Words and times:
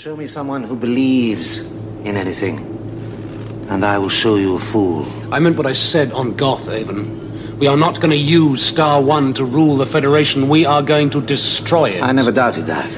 Show 0.00 0.16
me 0.16 0.26
someone 0.26 0.64
who 0.64 0.76
believes 0.76 1.70
in 2.06 2.16
anything, 2.16 2.56
and 3.68 3.84
I 3.84 3.98
will 3.98 4.08
show 4.08 4.36
you 4.36 4.56
a 4.56 4.58
fool. 4.58 5.06
I 5.30 5.40
meant 5.40 5.58
what 5.58 5.66
I 5.66 5.74
said 5.74 6.10
on 6.12 6.36
Goth, 6.36 6.70
Avon. 6.70 7.58
We 7.58 7.66
are 7.66 7.76
not 7.76 8.00
going 8.00 8.10
to 8.10 8.16
use 8.16 8.62
Star 8.62 9.02
One 9.02 9.34
to 9.34 9.44
rule 9.44 9.76
the 9.76 9.84
Federation. 9.84 10.48
We 10.48 10.64
are 10.64 10.80
going 10.80 11.10
to 11.10 11.20
destroy 11.20 11.90
it. 11.90 12.02
I 12.02 12.12
never 12.12 12.32
doubted 12.32 12.64
that. 12.64 12.90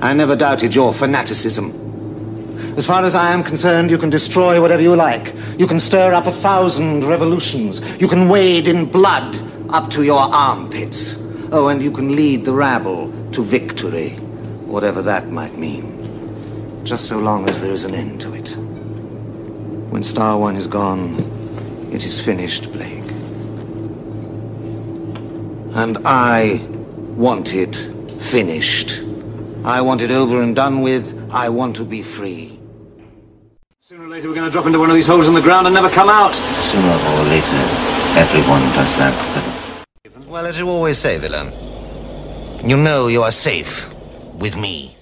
I 0.00 0.14
never 0.14 0.34
doubted 0.34 0.74
your 0.74 0.92
fanaticism. 0.92 2.74
As 2.76 2.84
far 2.86 3.04
as 3.04 3.14
I 3.14 3.32
am 3.32 3.44
concerned, 3.44 3.92
you 3.92 3.98
can 3.98 4.10
destroy 4.10 4.60
whatever 4.60 4.82
you 4.82 4.96
like. 4.96 5.36
You 5.60 5.68
can 5.68 5.78
stir 5.78 6.12
up 6.12 6.26
a 6.26 6.32
thousand 6.32 7.04
revolutions. 7.04 7.80
You 8.00 8.08
can 8.08 8.28
wade 8.28 8.66
in 8.66 8.86
blood 8.86 9.36
up 9.72 9.90
to 9.90 10.02
your 10.02 10.18
armpits. 10.18 11.22
Oh, 11.52 11.68
and 11.68 11.80
you 11.80 11.92
can 11.92 12.16
lead 12.16 12.44
the 12.44 12.52
rabble 12.52 13.12
to 13.30 13.44
victory, 13.44 14.16
whatever 14.66 15.02
that 15.02 15.28
might 15.28 15.56
mean. 15.56 15.91
Just 16.84 17.06
so 17.06 17.18
long 17.18 17.48
as 17.48 17.60
there 17.60 17.72
is 17.72 17.84
an 17.84 17.94
end 17.94 18.20
to 18.22 18.34
it. 18.34 18.48
When 19.90 20.02
Star 20.02 20.36
One 20.38 20.56
is 20.56 20.66
gone, 20.66 21.16
it 21.92 22.04
is 22.04 22.20
finished, 22.20 22.72
Blake. 22.72 23.08
And 25.74 25.98
I 26.04 26.60
want 27.16 27.54
it 27.54 27.76
finished. 28.20 29.04
I 29.64 29.80
want 29.80 30.02
it 30.02 30.10
over 30.10 30.42
and 30.42 30.56
done 30.56 30.80
with. 30.80 31.16
I 31.30 31.48
want 31.48 31.76
to 31.76 31.84
be 31.84 32.02
free. 32.02 32.58
Sooner 33.80 34.04
or 34.04 34.08
later, 34.08 34.28
we're 34.28 34.34
going 34.34 34.46
to 34.46 34.50
drop 34.50 34.66
into 34.66 34.78
one 34.78 34.90
of 34.90 34.96
these 34.96 35.06
holes 35.06 35.28
in 35.28 35.34
the 35.34 35.40
ground 35.40 35.66
and 35.66 35.74
never 35.74 35.88
come 35.88 36.08
out. 36.08 36.34
Sooner 36.56 36.88
or 36.88 37.24
later, 37.24 37.56
everyone 38.18 38.62
does 38.74 38.96
that. 38.96 39.86
Well, 40.26 40.46
as 40.46 40.58
you 40.58 40.68
always 40.68 40.98
say, 40.98 41.18
Willem, 41.18 41.52
you 42.68 42.76
know 42.76 43.06
you 43.06 43.22
are 43.22 43.30
safe 43.30 43.92
with 44.34 44.56
me. 44.56 44.96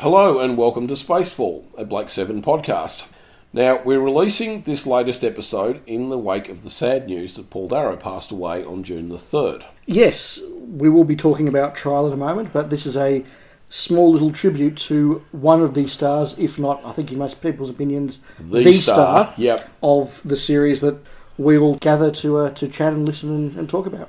Hello 0.00 0.38
and 0.38 0.56
welcome 0.56 0.88
to 0.88 0.94
Spacefall, 0.94 1.64
a 1.76 1.84
Blake 1.84 2.08
7 2.08 2.40
podcast. 2.40 3.04
Now, 3.52 3.82
we're 3.84 4.00
releasing 4.00 4.62
this 4.62 4.86
latest 4.86 5.22
episode 5.22 5.82
in 5.86 6.08
the 6.08 6.16
wake 6.16 6.48
of 6.48 6.62
the 6.62 6.70
sad 6.70 7.06
news 7.06 7.36
that 7.36 7.50
Paul 7.50 7.68
Darrow 7.68 7.98
passed 7.98 8.30
away 8.30 8.64
on 8.64 8.82
June 8.82 9.10
the 9.10 9.18
3rd. 9.18 9.62
Yes, 9.84 10.40
we 10.58 10.88
will 10.88 11.04
be 11.04 11.16
talking 11.16 11.48
about 11.48 11.76
Trial 11.76 12.06
in 12.06 12.14
a 12.14 12.16
moment, 12.16 12.50
but 12.50 12.70
this 12.70 12.86
is 12.86 12.96
a 12.96 13.22
small 13.68 14.10
little 14.10 14.32
tribute 14.32 14.78
to 14.78 15.22
one 15.32 15.60
of 15.60 15.74
the 15.74 15.86
stars, 15.86 16.34
if 16.38 16.58
not, 16.58 16.82
I 16.82 16.92
think 16.92 17.12
in 17.12 17.18
most 17.18 17.42
people's 17.42 17.68
opinions, 17.68 18.20
The 18.40 18.72
star, 18.72 19.34
yep. 19.36 19.68
of 19.82 20.18
the 20.24 20.38
series 20.38 20.80
that 20.80 20.96
we 21.36 21.58
will 21.58 21.74
gather 21.74 22.10
to 22.10 22.38
uh, 22.38 22.50
to 22.52 22.68
chat 22.68 22.94
and 22.94 23.04
listen 23.04 23.28
and, 23.28 23.54
and 23.54 23.68
talk 23.68 23.84
about. 23.84 24.08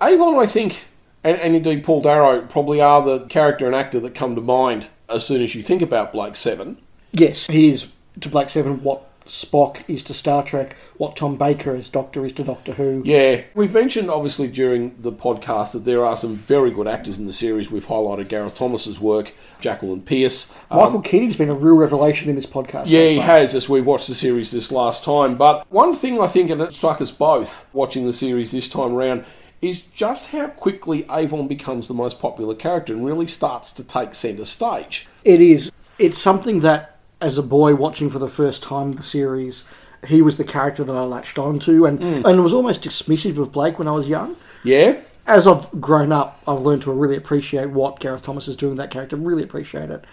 Avon, 0.00 0.38
I 0.38 0.46
think, 0.46 0.84
and, 1.24 1.38
and 1.38 1.54
indeed 1.54 1.84
Paul 1.84 2.00
Darrow, 2.00 2.42
probably 2.42 2.80
are 2.80 3.02
the 3.02 3.26
character 3.26 3.66
and 3.66 3.74
actor 3.74 4.00
that 4.00 4.14
come 4.14 4.34
to 4.34 4.40
mind 4.40 4.88
as 5.08 5.26
soon 5.26 5.42
as 5.42 5.54
you 5.54 5.62
think 5.62 5.82
about 5.82 6.12
Blake 6.12 6.36
7. 6.36 6.78
Yes, 7.12 7.46
he 7.46 7.70
is 7.70 7.86
to 8.20 8.28
Blake 8.28 8.50
Seven 8.50 8.82
what 8.82 9.04
Spock 9.28 9.82
is 9.88 10.02
to 10.04 10.14
Star 10.14 10.42
Trek, 10.42 10.74
what 10.96 11.14
Tom 11.14 11.36
Baker 11.36 11.76
as 11.76 11.88
Doctor 11.88 12.24
is 12.24 12.32
to 12.34 12.44
Doctor 12.44 12.72
Who. 12.72 13.02
Yeah, 13.04 13.42
we've 13.54 13.74
mentioned 13.74 14.10
obviously 14.10 14.48
during 14.48 14.96
the 15.00 15.12
podcast 15.12 15.72
that 15.72 15.84
there 15.84 16.04
are 16.04 16.16
some 16.16 16.36
very 16.36 16.70
good 16.70 16.88
actors 16.88 17.18
in 17.18 17.26
the 17.26 17.32
series. 17.32 17.70
We've 17.70 17.86
highlighted 17.86 18.28
Gareth 18.28 18.54
Thomas's 18.54 18.98
work, 18.98 19.34
Jacqueline 19.60 20.00
Pearce. 20.00 20.50
Um, 20.70 20.78
Michael 20.78 21.02
Keating's 21.02 21.36
been 21.36 21.50
a 21.50 21.54
real 21.54 21.76
revelation 21.76 22.30
in 22.30 22.36
this 22.36 22.46
podcast. 22.46 22.86
so 22.86 22.90
Yeah, 22.90 23.08
he 23.08 23.18
has 23.18 23.54
as 23.54 23.68
we 23.68 23.82
watched 23.82 24.08
the 24.08 24.14
series 24.14 24.50
this 24.50 24.72
last 24.72 25.04
time. 25.04 25.36
But 25.36 25.70
one 25.70 25.94
thing 25.94 26.20
I 26.20 26.26
think, 26.26 26.50
and 26.50 26.62
it 26.62 26.72
struck 26.72 27.00
us 27.02 27.10
both 27.10 27.66
watching 27.74 28.06
the 28.06 28.14
series 28.14 28.50
this 28.50 28.68
time 28.68 28.94
around, 28.94 29.26
is 29.60 29.80
just 29.80 30.30
how 30.30 30.48
quickly 30.48 31.04
Avon 31.10 31.48
becomes 31.48 31.88
the 31.88 31.94
most 31.94 32.20
popular 32.20 32.54
character 32.54 32.92
and 32.92 33.04
really 33.04 33.26
starts 33.26 33.72
to 33.72 33.84
take 33.84 34.14
centre 34.14 34.44
stage. 34.44 35.08
It 35.24 35.40
is. 35.40 35.72
It's 35.98 36.18
something 36.18 36.60
that, 36.60 36.96
as 37.20 37.38
a 37.38 37.42
boy 37.42 37.74
watching 37.74 38.08
for 38.08 38.20
the 38.20 38.28
first 38.28 38.62
time 38.62 38.92
the 38.92 39.02
series, 39.02 39.64
he 40.06 40.22
was 40.22 40.36
the 40.36 40.44
character 40.44 40.84
that 40.84 40.92
I 40.94 41.02
latched 41.02 41.38
onto, 41.38 41.86
and 41.86 41.98
hmm. 41.98 42.26
and 42.26 42.42
was 42.42 42.52
almost 42.52 42.82
dismissive 42.82 43.38
of 43.38 43.52
Blake 43.52 43.78
when 43.78 43.88
I 43.88 43.92
was 43.92 44.08
young. 44.08 44.36
Yeah, 44.62 44.98
As 45.26 45.46
I've 45.46 45.68
grown 45.80 46.12
up, 46.12 46.40
I've 46.46 46.60
learned 46.60 46.82
to 46.82 46.92
really 46.92 47.16
appreciate 47.16 47.70
what 47.70 48.00
Gareth 48.00 48.22
Thomas 48.22 48.48
is 48.48 48.56
doing 48.56 48.72
with 48.72 48.78
that 48.78 48.90
character. 48.90 49.16
Really 49.16 49.42
appreciate 49.42 49.90
it, 49.90 50.04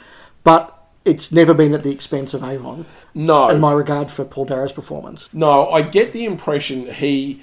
but 0.44 0.72
it's 1.04 1.32
never 1.32 1.54
been 1.54 1.74
at 1.76 1.84
the 1.84 1.92
expense 1.92 2.34
of 2.34 2.44
Avon 2.44 2.86
no, 3.14 3.50
In 3.50 3.60
my 3.60 3.72
regard 3.72 4.10
for 4.10 4.26
Paul 4.26 4.46
Darrow's 4.46 4.74
performance. 4.74 5.30
no. 5.32 5.70
I 5.70 5.84
get 5.84 6.14
the 6.14 6.26
impression 6.26 6.92
he 6.92 7.42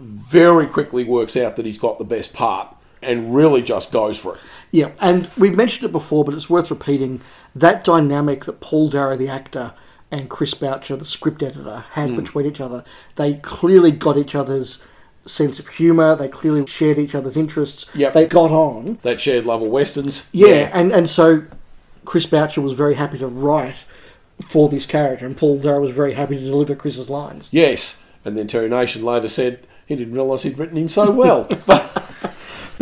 very 0.00 0.66
quickly 0.66 1.04
works 1.04 1.36
out 1.36 1.56
that 1.56 1.66
he's 1.66 1.78
got 1.78 1.98
the 1.98 2.04
best 2.04 2.32
part 2.32 2.68
and 3.02 3.34
really 3.34 3.62
just 3.62 3.90
goes 3.92 4.18
for 4.18 4.36
it. 4.36 4.40
Yeah, 4.70 4.92
and 5.00 5.30
we've 5.36 5.56
mentioned 5.56 5.84
it 5.88 5.92
before, 5.92 6.24
but 6.24 6.34
it's 6.34 6.48
worth 6.50 6.70
repeating. 6.70 7.20
That 7.54 7.84
dynamic 7.84 8.44
that 8.46 8.60
Paul 8.60 8.88
Darrow, 8.88 9.16
the 9.16 9.28
actor, 9.28 9.72
and 10.10 10.28
Chris 10.30 10.54
Boucher, 10.54 10.96
the 10.96 11.04
script 11.04 11.42
editor, 11.42 11.84
had 11.92 12.10
Hmm. 12.10 12.16
between 12.16 12.46
each 12.46 12.60
other, 12.60 12.84
they 13.16 13.34
clearly 13.34 13.90
got 13.90 14.16
each 14.16 14.34
other's 14.34 14.78
sense 15.26 15.58
of 15.58 15.68
humour. 15.68 16.14
They 16.16 16.28
clearly 16.28 16.66
shared 16.66 16.98
each 16.98 17.14
other's 17.14 17.36
interests. 17.36 17.86
Yep. 17.94 18.12
They 18.12 18.26
got 18.26 18.50
on. 18.50 18.98
That 19.02 19.20
shared 19.20 19.44
love 19.46 19.62
of 19.62 19.68
westerns. 19.68 20.28
Yeah, 20.32 20.70
and, 20.72 20.92
and 20.92 21.08
so 21.08 21.42
Chris 22.04 22.26
Boucher 22.26 22.60
was 22.60 22.72
very 22.74 22.94
happy 22.94 23.18
to 23.18 23.26
write 23.26 23.76
for 24.44 24.68
this 24.68 24.86
character, 24.86 25.24
and 25.26 25.36
Paul 25.36 25.58
Darrow 25.58 25.80
was 25.80 25.92
very 25.92 26.14
happy 26.14 26.36
to 26.38 26.44
deliver 26.44 26.74
Chris's 26.74 27.08
lines. 27.10 27.48
yes. 27.50 27.98
And 28.24 28.38
then 28.38 28.46
Terry 28.46 28.68
Nation 28.68 29.02
later 29.04 29.26
said 29.26 29.66
he 29.92 30.04
didn't 30.04 30.14
realise 30.14 30.42
he'd 30.42 30.58
written 30.58 30.76
him 30.76 30.88
so 30.88 31.10
well. 31.10 31.48
but 31.66 32.02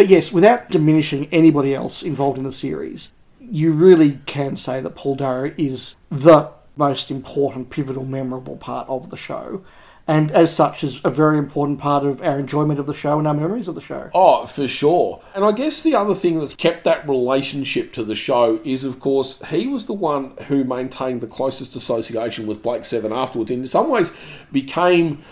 But 0.00 0.08
yes, 0.08 0.32
without 0.32 0.70
diminishing 0.70 1.28
anybody 1.30 1.74
else 1.74 2.02
involved 2.02 2.38
in 2.38 2.44
the 2.44 2.52
series, 2.52 3.10
you 3.38 3.72
really 3.72 4.20
can 4.24 4.56
say 4.56 4.80
that 4.80 4.94
Paul 4.94 5.16
Darrow 5.16 5.52
is 5.58 5.94
the 6.10 6.50
most 6.74 7.10
important, 7.10 7.68
pivotal, 7.68 8.06
memorable 8.06 8.56
part 8.56 8.88
of 8.88 9.10
the 9.10 9.18
show. 9.18 9.62
And 10.06 10.30
as 10.30 10.54
such, 10.54 10.82
is 10.82 11.00
a 11.04 11.10
very 11.10 11.36
important 11.36 11.80
part 11.80 12.04
of 12.04 12.22
our 12.22 12.38
enjoyment 12.38 12.80
of 12.80 12.86
the 12.86 12.94
show 12.94 13.18
and 13.18 13.28
our 13.28 13.34
memories 13.34 13.68
of 13.68 13.74
the 13.74 13.82
show. 13.82 14.10
Oh, 14.14 14.46
for 14.46 14.66
sure. 14.66 15.22
And 15.34 15.44
I 15.44 15.52
guess 15.52 15.82
the 15.82 15.94
other 15.94 16.14
thing 16.14 16.40
that's 16.40 16.54
kept 16.54 16.84
that 16.84 17.06
relationship 17.06 17.92
to 17.92 18.02
the 18.02 18.14
show 18.14 18.58
is, 18.64 18.84
of 18.84 19.00
course, 19.00 19.42
he 19.50 19.66
was 19.66 19.84
the 19.84 19.92
one 19.92 20.34
who 20.48 20.64
maintained 20.64 21.20
the 21.20 21.26
closest 21.26 21.76
association 21.76 22.46
with 22.46 22.62
Blake 22.62 22.86
Seven 22.86 23.12
afterwards. 23.12 23.50
And 23.50 23.60
in 23.60 23.66
some 23.66 23.90
ways, 23.90 24.12
became 24.50 25.22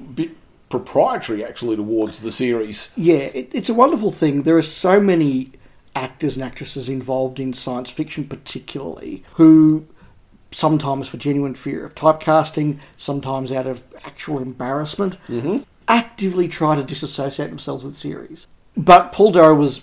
a 0.00 0.02
bit 0.02 0.30
proprietary 0.68 1.44
actually 1.44 1.76
towards 1.76 2.20
the 2.22 2.32
series. 2.32 2.92
Yeah, 2.96 3.16
it, 3.16 3.50
it's 3.52 3.68
a 3.68 3.74
wonderful 3.74 4.10
thing. 4.10 4.42
There 4.42 4.56
are 4.56 4.62
so 4.62 5.00
many 5.00 5.52
actors 5.94 6.36
and 6.36 6.44
actresses 6.44 6.88
involved 6.88 7.40
in 7.40 7.52
science 7.52 7.90
fiction, 7.90 8.26
particularly, 8.26 9.24
who 9.34 9.86
sometimes 10.52 11.08
for 11.08 11.16
genuine 11.16 11.54
fear 11.54 11.84
of 11.84 11.94
typecasting, 11.94 12.78
sometimes 12.96 13.52
out 13.52 13.66
of 13.66 13.82
actual 14.04 14.38
embarrassment, 14.38 15.18
mm-hmm. 15.28 15.56
actively 15.88 16.48
try 16.48 16.74
to 16.74 16.82
disassociate 16.82 17.50
themselves 17.50 17.82
with 17.82 17.94
the 17.94 17.98
series. 18.00 18.46
But 18.76 19.12
Paul 19.12 19.32
Darrow 19.32 19.54
was 19.54 19.82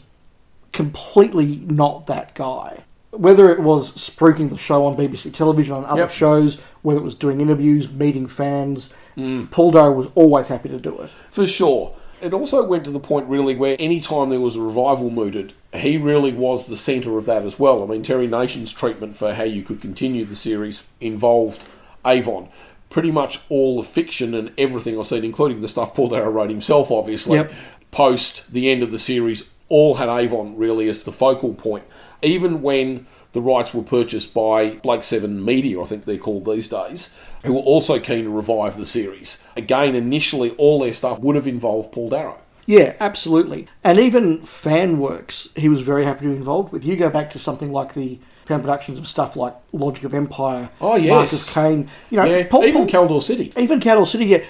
completely 0.71 1.57
not 1.67 2.07
that 2.07 2.35
guy. 2.35 2.83
Whether 3.11 3.51
it 3.51 3.59
was 3.59 3.91
spruiking 3.91 4.50
the 4.50 4.57
show 4.57 4.85
on 4.85 4.97
BBC 4.97 5.33
television, 5.33 5.75
on 5.75 5.85
other 5.85 6.01
Yep. 6.01 6.11
shows, 6.11 6.57
whether 6.81 7.00
it 7.00 7.03
was 7.03 7.15
doing 7.15 7.41
interviews, 7.41 7.89
meeting 7.89 8.27
fans, 8.27 8.89
Mm. 9.18 9.51
Paul 9.51 9.72
Darrow 9.72 9.91
was 9.91 10.07
always 10.16 10.47
happy 10.47 10.69
to 10.69 10.79
do 10.79 11.00
it. 11.01 11.09
For 11.29 11.46
sure. 11.47 11.96
It 12.22 12.34
also 12.34 12.63
went 12.66 12.85
to 12.85 12.91
the 12.91 13.01
point 13.01 13.28
really 13.28 13.53
where 13.56 13.75
any 13.79 14.00
time 14.00 14.29
there 14.29 14.40
was 14.40 14.56
a 14.56 14.62
revival 14.62 15.09
mooted, 15.09 15.53
he 15.74 15.97
really 15.97 16.31
was 16.31 16.68
the 16.68 16.78
centre 16.78 17.18
of 17.18 17.25
that 17.25 17.44
as 17.44 17.59
well. 17.59 17.84
I 17.84 17.85
mean, 17.85 18.01
Terry 18.01 18.28
Nation's 18.28 18.72
treatment 18.72 19.18
for 19.18 19.34
how 19.34 19.44
you 19.44 19.62
could 19.62 19.81
continue 19.81 20.24
the 20.24 20.35
series 20.35 20.84
involved 21.01 21.66
Avon. 22.06 22.47
Pretty 22.90 23.12
much 23.12 23.41
all 23.50 23.81
the 23.81 23.88
fiction 23.88 24.34
and 24.34 24.51
everything 24.57 24.97
I've 24.97 25.07
seen, 25.07 25.25
including 25.25 25.62
the 25.62 25.68
stuff 25.68 25.94
Paul 25.94 26.09
Darrow 26.09 26.30
wrote 26.30 26.50
himself, 26.50 26.91
obviously, 26.91 27.40
Yep. 27.40 27.51
post 27.91 28.53
the 28.53 28.72
end 28.72 28.84
of 28.84 28.91
the 28.91 29.00
series, 29.00 29.50
all 29.68 29.95
had 29.95 30.07
Avon 30.09 30.56
really 30.56 30.88
as 30.88 31.03
the 31.03 31.12
focal 31.12 31.53
point. 31.53 31.84
Even 32.22 32.62
when 32.62 33.06
the 33.33 33.41
rights 33.41 33.73
were 33.73 33.83
purchased 33.83 34.33
by 34.33 34.71
Blake 34.75 35.03
Seven 35.03 35.44
Media, 35.44 35.81
I 35.81 35.85
think 35.85 36.06
they're 36.06 36.18
called 36.18 36.45
these 36.45 36.69
days, 36.69 37.09
who 37.44 37.53
were 37.53 37.59
also 37.62 38.00
keen 38.00 38.24
to 38.25 38.30
revive 38.30 38.77
the 38.77 38.85
series. 38.85 39.44
Again, 39.57 39.95
initially, 39.95 40.51
all 40.51 40.80
their 40.80 40.94
stuff 40.94 41.19
would 41.19 41.35
have 41.35 41.47
involved 41.47 41.91
Paul 41.91 42.09
Darrow. 42.09 42.38
Yeah, 42.65 42.94
absolutely. 43.00 43.68
And 43.83 44.00
even 44.00 44.41
fan 44.44 44.97
works, 45.00 45.50
he 45.56 45.68
was 45.68 45.81
very 45.81 46.06
happy 46.06 46.21
to 46.25 46.31
be 46.31 46.35
involved 46.38 46.71
with. 46.71 46.85
You 46.85 46.95
go 46.95 47.09
back 47.09 47.30
to 47.31 47.39
something 47.39 47.74
like 47.74 47.94
the 47.94 48.19
fan 48.45 48.62
productions 48.62 48.97
of 48.97 49.07
stuff 49.07 49.36
like 49.36 49.53
Logic 49.74 50.03
of 50.06 50.13
Empire, 50.13 50.69
Oh, 50.79 50.95
yes. 50.95 51.09
Mark 51.09 51.33
of 51.33 51.47
Kane. 51.53 51.89
You 52.09 52.18
know, 52.18 52.25
Yeah, 52.25 52.47
Paul, 52.47 52.63
even 52.65 52.88
Kaldor 52.88 53.21
City. 53.21 53.51
even 53.57 53.79
Kaldor 53.81 54.07
City. 54.07 54.25
Yeah, 54.25 54.44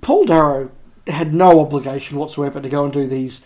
Paul 0.00 0.24
Darrow 0.24 0.70
had 1.06 1.32
no 1.34 1.60
obligation 1.60 2.16
whatsoever 2.18 2.60
to 2.60 2.68
go 2.68 2.84
and 2.84 2.92
do 2.92 3.06
these, 3.06 3.44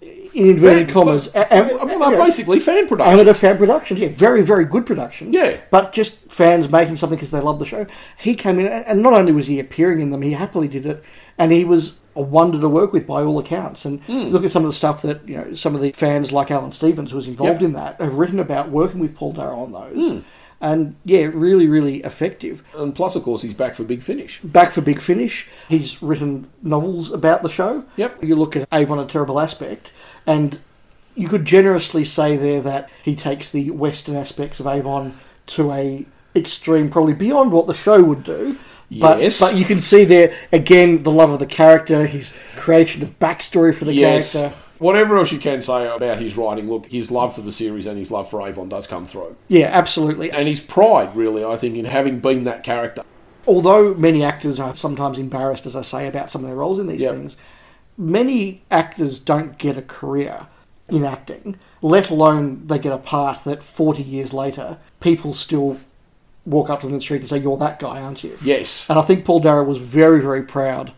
in 0.00 0.50
inverted 0.50 0.86
Fan- 0.86 0.94
commas, 0.94 1.28
but- 1.28 1.50
a- 1.50 1.56
a- 1.56 1.76
well, 1.76 1.88
you 1.88 1.98
no, 1.98 2.10
know, 2.10 2.24
basically 2.24 2.60
fan 2.60 2.86
production. 2.86 3.14
amateur 3.14 3.34
fan 3.34 3.56
productions. 3.58 4.00
Yeah, 4.00 4.08
very, 4.08 4.42
very 4.42 4.64
good 4.64 4.84
production. 4.86 5.32
Yeah. 5.32 5.56
But 5.70 5.92
just 5.92 6.18
fans 6.30 6.68
making 6.70 6.98
something 6.98 7.16
because 7.16 7.30
they 7.30 7.40
love 7.40 7.58
the 7.58 7.66
show. 7.66 7.86
He 8.18 8.34
came 8.34 8.58
in, 8.58 8.66
and 8.66 9.02
not 9.02 9.14
only 9.14 9.32
was 9.32 9.46
he 9.46 9.58
appearing 9.58 10.00
in 10.00 10.10
them, 10.10 10.22
he 10.22 10.32
happily 10.32 10.68
did 10.68 10.86
it 10.86 11.02
and 11.38 11.52
he 11.52 11.64
was 11.64 11.98
a 12.14 12.20
wonder 12.20 12.58
to 12.60 12.68
work 12.68 12.92
with 12.92 13.06
by 13.06 13.22
all 13.22 13.38
accounts. 13.38 13.84
And 13.84 14.02
hmm. 14.04 14.28
look 14.28 14.44
at 14.44 14.50
some 14.50 14.64
of 14.64 14.70
the 14.70 14.76
stuff 14.76 15.02
that 15.02 15.26
you 15.28 15.36
know 15.36 15.54
some 15.54 15.74
of 15.74 15.80
the 15.82 15.92
fans 15.92 16.32
like 16.32 16.50
Alan 16.50 16.72
Stevens 16.72 17.10
who 17.10 17.16
was 17.16 17.28
involved 17.28 17.60
Yep. 17.60 17.68
in 17.68 17.72
that 17.74 18.00
have 18.00 18.14
written 18.14 18.40
about 18.40 18.70
working 18.70 19.00
with 19.00 19.14
Paul 19.14 19.32
Darrow 19.32 19.60
on 19.60 19.72
those. 19.72 20.10
Hmm. 20.12 20.18
And 20.60 20.96
yeah, 21.04 21.28
really, 21.32 21.66
really 21.68 22.02
effective. 22.02 22.62
And 22.74 22.94
plus, 22.94 23.14
of 23.14 23.22
course, 23.22 23.42
he's 23.42 23.54
back 23.54 23.74
for 23.74 23.84
Big 23.84 24.02
Finish. 24.02 24.40
Back 24.40 24.72
for 24.72 24.80
Big 24.80 25.00
Finish, 25.00 25.46
he's 25.68 26.02
written 26.02 26.48
novels 26.62 27.12
about 27.12 27.42
the 27.42 27.50
show. 27.50 27.84
Yep. 27.96 28.24
You 28.24 28.36
look 28.36 28.56
at 28.56 28.66
Avon: 28.72 28.98
A 28.98 29.06
Terrible 29.06 29.38
Aspect, 29.38 29.90
and 30.26 30.58
you 31.14 31.28
could 31.28 31.44
generously 31.44 32.04
say 32.04 32.36
there 32.36 32.62
that 32.62 32.88
he 33.02 33.14
takes 33.14 33.50
the 33.50 33.70
Western 33.70 34.16
aspects 34.16 34.58
of 34.60 34.66
Avon 34.66 35.14
to 35.48 35.72
a 35.72 36.06
extreme, 36.34 36.90
probably 36.90 37.14
beyond 37.14 37.52
what 37.52 37.66
the 37.66 37.74
show 37.74 38.02
would 38.02 38.24
do. 38.24 38.58
But, 39.00 39.20
Yes. 39.20 39.40
but 39.40 39.56
you 39.56 39.64
can 39.64 39.80
see 39.80 40.04
there 40.04 40.32
again 40.52 41.02
the 41.02 41.10
love 41.10 41.30
of 41.30 41.38
the 41.38 41.46
character, 41.46 42.06
his 42.06 42.32
creation 42.56 43.02
of 43.02 43.18
backstory 43.18 43.74
for 43.74 43.84
the 43.84 43.92
Yes. 43.94 44.32
character. 44.32 44.56
Whatever 44.78 45.16
else 45.18 45.32
you 45.32 45.38
can 45.38 45.62
say 45.62 45.86
about 45.86 46.18
his 46.18 46.36
writing, 46.36 46.68
look, 46.68 46.86
his 46.86 47.10
love 47.10 47.34
for 47.34 47.40
the 47.40 47.52
series 47.52 47.86
and 47.86 47.98
his 47.98 48.10
love 48.10 48.28
for 48.28 48.46
Avon 48.46 48.68
does 48.68 48.86
come 48.86 49.06
through. 49.06 49.36
Yeah, 49.48 49.66
absolutely. 49.72 50.30
And 50.30 50.46
his 50.46 50.60
pride, 50.60 51.14
really, 51.16 51.44
I 51.44 51.56
think, 51.56 51.76
in 51.76 51.84
having 51.86 52.20
been 52.20 52.44
that 52.44 52.62
character. 52.62 53.02
although 53.48 53.94
many 53.94 54.24
actors 54.24 54.58
are 54.58 54.74
sometimes 54.74 55.18
embarrassed, 55.18 55.66
as 55.66 55.76
I 55.76 55.82
say, 55.82 56.08
about 56.08 56.30
some 56.32 56.42
of 56.42 56.48
their 56.48 56.56
roles 56.56 56.78
in 56.80 56.88
these 56.88 57.02
Yep. 57.02 57.14
things, 57.14 57.36
many 57.96 58.62
actors 58.70 59.18
don't 59.20 59.56
get 59.56 59.76
a 59.76 59.82
career 59.82 60.48
in 60.88 61.04
acting, 61.04 61.56
let 61.80 62.10
alone 62.10 62.62
they 62.66 62.78
get 62.78 62.92
a 62.92 62.98
part 62.98 63.44
that 63.44 63.62
40 63.62 64.02
years 64.02 64.32
later 64.32 64.78
people 65.00 65.32
still 65.32 65.78
walk 66.44 66.70
up 66.70 66.80
to 66.80 66.86
them 66.86 66.94
in 66.94 66.98
the 66.98 67.02
street 67.02 67.20
and 67.20 67.28
say, 67.28 67.38
You're 67.38 67.56
that 67.58 67.78
guy, 67.78 68.00
aren't 68.00 68.22
you? 68.24 68.36
Yes. 68.42 68.86
And 68.90 68.98
I 68.98 69.02
think 69.02 69.24
Paul 69.24 69.40
Darrow 69.40 69.64
was 69.64 69.78
very, 69.78 70.20
very 70.20 70.42
proud 70.42 70.92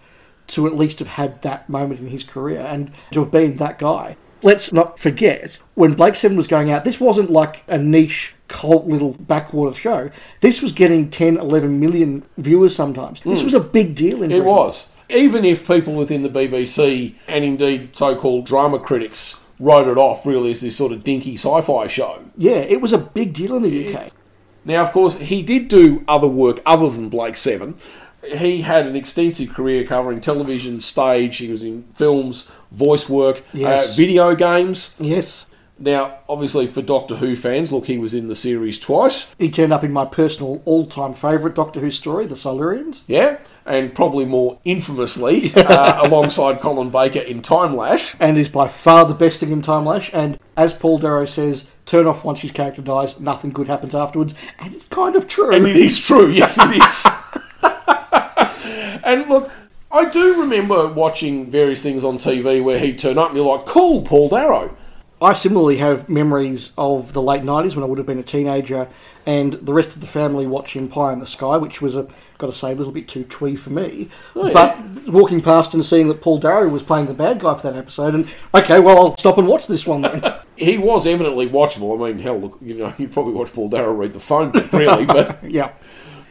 to 0.49 0.67
at 0.67 0.77
least 0.77 0.99
have 0.99 1.09
had 1.09 1.41
that 1.43 1.69
moment 1.69 2.01
in 2.01 2.07
his 2.09 2.25
career 2.25 2.61
and 2.61 2.91
to 3.13 3.21
have 3.21 3.31
been 3.31 3.57
that 3.59 3.79
guy. 3.79 4.17
Let's 4.43 4.73
not 4.73 4.99
forget, 4.99 5.59
when 5.75 5.95
Blake 5.95 6.15
Seven 6.15 6.37
was 6.37 6.47
going 6.47 6.71
out, 6.71 6.85
this 6.85 7.01
wasn't 7.01 7.31
like 7.31 7.65
a 7.67 7.77
niche, 7.77 8.35
cult 8.47 8.87
little 8.87 9.13
backwater 9.15 9.77
show. 9.77 10.11
This 10.41 10.63
was 10.63 10.71
getting 10.73 11.11
10, 11.11 11.39
11 11.39 11.81
million 11.81 12.23
viewers 12.37 12.75
sometimes. 12.75 13.21
This 13.25 13.43
was 13.43 13.55
a 13.55 13.61
big 13.61 13.95
deal 13.97 14.23
in 14.23 14.31
Hmm. 14.31 14.37
It 14.37 14.43
Britain. 14.43 14.47
was. 14.55 14.89
Even 15.11 15.45
if 15.45 15.67
people 15.67 15.95
within 15.95 16.23
the 16.23 16.29
BBC 16.29 17.15
and 17.27 17.45
indeed 17.45 17.97
so 17.97 18.15
called 18.15 18.47
drama 18.47 18.79
critics 18.79 19.37
wrote 19.59 19.89
it 19.89 19.99
off 19.99 20.25
really 20.25 20.53
as 20.53 20.61
this 20.61 20.77
sort 20.77 20.93
of 20.93 21.03
dinky 21.03 21.35
sci 21.35 21.61
fi 21.63 21.87
show. 21.89 22.21
Yeah, 22.37 22.59
it 22.59 22.81
was 22.81 22.93
a 22.93 22.99
big 22.99 23.33
deal 23.33 23.57
in 23.57 23.63
the 23.63 23.93
UK. 23.97 24.11
Now, 24.65 24.83
of 24.85 24.93
course, 24.93 25.17
he 25.19 25.43
did 25.43 25.67
do 25.69 26.05
other 26.07 26.29
work 26.29 26.61
other 26.67 26.89
than 26.91 27.09
Blake 27.09 27.37
Seven. 27.39 27.75
He 28.25 28.63
had 28.63 28.87
an 28.87 28.97
extensive 28.97 29.55
career 29.55 29.85
covering 29.85 30.21
television, 30.21 30.81
stage, 30.81 31.37
he 31.39 31.51
was 31.51 31.63
in 31.63 31.85
films, 31.95 32.51
voice 32.73 33.09
work, 33.09 33.43
Yes. 33.53 33.91
uh, 33.91 33.95
video 33.95 34.35
games. 34.35 34.95
Yes. 34.99 35.47
Now, 35.81 36.19
obviously, 36.29 36.67
for 36.67 36.83
Doctor 36.83 37.15
Who 37.17 37.37
fans, 37.37 37.71
look, 37.73 37.87
he 37.87 37.99
was 37.99 38.13
in 38.13 38.27
the 38.27 38.35
series 38.35 38.81
twice, 38.81 39.33
He 39.39 39.49
turned 39.49 39.73
up 39.73 39.85
in 39.85 39.93
my 39.93 40.05
personal 40.05 40.61
all 40.65 40.85
time 40.87 41.15
favourite 41.15 41.55
Doctor 41.55 41.79
Who 41.79 41.93
story, 41.93 42.27
The 42.27 42.35
Silurians. 42.35 43.03
yeah, 43.07 43.39
and 43.65 43.95
probably 43.95 44.25
more 44.25 44.59
infamously 44.65 45.55
uh, 45.57 46.05
alongside 46.05 46.61
Colin 46.61 46.91
Baker 46.91 47.21
in 47.21 47.43
Timelash. 47.43 48.17
and 48.19 48.37
is 48.37 48.49
by 48.49 48.67
far 48.67 49.05
the 49.05 49.15
best 49.15 49.39
thing 49.39 49.53
in 49.53 49.63
Timelash. 49.63 50.11
And 50.13 50.41
as 50.57 50.73
Paul 50.73 50.99
Darrow 50.99 51.27
says, 51.27 51.67
turn 51.87 52.09
off 52.09 52.25
once 52.25 52.41
his 52.41 52.51
character 52.51 52.83
dies, 52.83 53.21
nothing 53.21 53.51
good 53.51 53.69
happens 53.69 53.95
afterwards. 53.95 54.35
And 54.59 54.75
it's 54.75 54.87
kind 54.87 55.15
of 55.15 55.29
true. 55.29 55.53
And 55.55 55.65
it 55.69 55.77
is 55.77 56.01
true, 56.05 56.29
yes, 56.29 56.59
it 56.59 56.71
is. 56.83 57.07
and 59.09 59.29
look, 59.29 59.51
I 59.91 60.05
do 60.05 60.41
remember 60.41 60.87
watching 60.87 61.51
various 61.51 61.83
things 61.83 62.05
on 62.05 62.19
TV 62.19 62.63
where 62.63 62.79
he'd 62.79 62.99
turn 62.99 63.17
up 63.17 63.29
and 63.29 63.39
you're 63.39 63.57
like, 63.57 63.67
cool, 63.67 64.03
Paul 64.03 64.29
Darrow. 64.29 64.77
I 65.21 65.33
similarly 65.33 65.79
have 65.79 66.09
memories 66.09 66.73
of 66.79 67.13
the 67.13 67.23
late 67.23 67.43
90s 67.43 67.75
when 67.75 67.83
I 67.83 67.87
would 67.87 67.99
have 67.99 68.07
been 68.07 68.21
a 68.21 68.23
teenager 68.23 68.87
and 69.27 69.55
the 69.55 69.73
rest 69.73 69.91
of 69.91 70.01
the 70.01 70.07
family 70.07 70.47
watching 70.47 70.89
Pie 70.89 71.13
in 71.13 71.21
the 71.21 71.27
Sky, 71.27 71.57
which 71.57 71.83
was, 71.83 71.97
a, 71.97 72.07
got 72.37 72.47
to 72.49 72.53
say, 72.53 72.73
a 72.73 72.75
little 72.75 72.93
bit 72.93 73.09
too 73.09 73.25
twee 73.25 73.57
for 73.57 73.71
me. 73.71 74.11
Oh, 74.37 74.47
yeah. 74.47 74.53
But 74.53 75.13
walking 75.13 75.41
past 75.41 75.75
and 75.75 75.85
seeing 75.85 76.09
that 76.09 76.21
Paul 76.21 76.39
Darrow 76.39 76.69
was 76.69 76.83
playing 76.83 77.07
the 77.07 77.15
bad 77.15 77.41
guy 77.41 77.55
for 77.55 77.71
that 77.71 77.77
episode, 77.77 78.15
and 78.15 78.29
okay, 78.55 78.79
well, 78.79 78.99
I'll 78.99 79.17
stop 79.17 79.39
and 79.39 79.49
watch 79.49 79.67
this 79.67 79.87
one 79.87 80.03
then. 80.03 80.23
He 80.59 80.77
was 80.77 81.07
eminently 81.07 81.49
watchable. 81.49 81.95
I 81.95 82.11
mean, 82.11 82.21
hell, 82.21 82.41
look, 82.41 82.59
you 82.61 82.75
know, 82.75 82.93
you 82.99 83.07
probably 83.07 83.33
watch 83.33 83.53
Paul 83.53 83.69
Darrow 83.69 83.93
read 83.93 84.13
the 84.13 84.19
phone 84.19 84.51
book, 84.51 84.73
really, 84.73 85.05
but 85.07 85.39
yeah. 85.49 85.71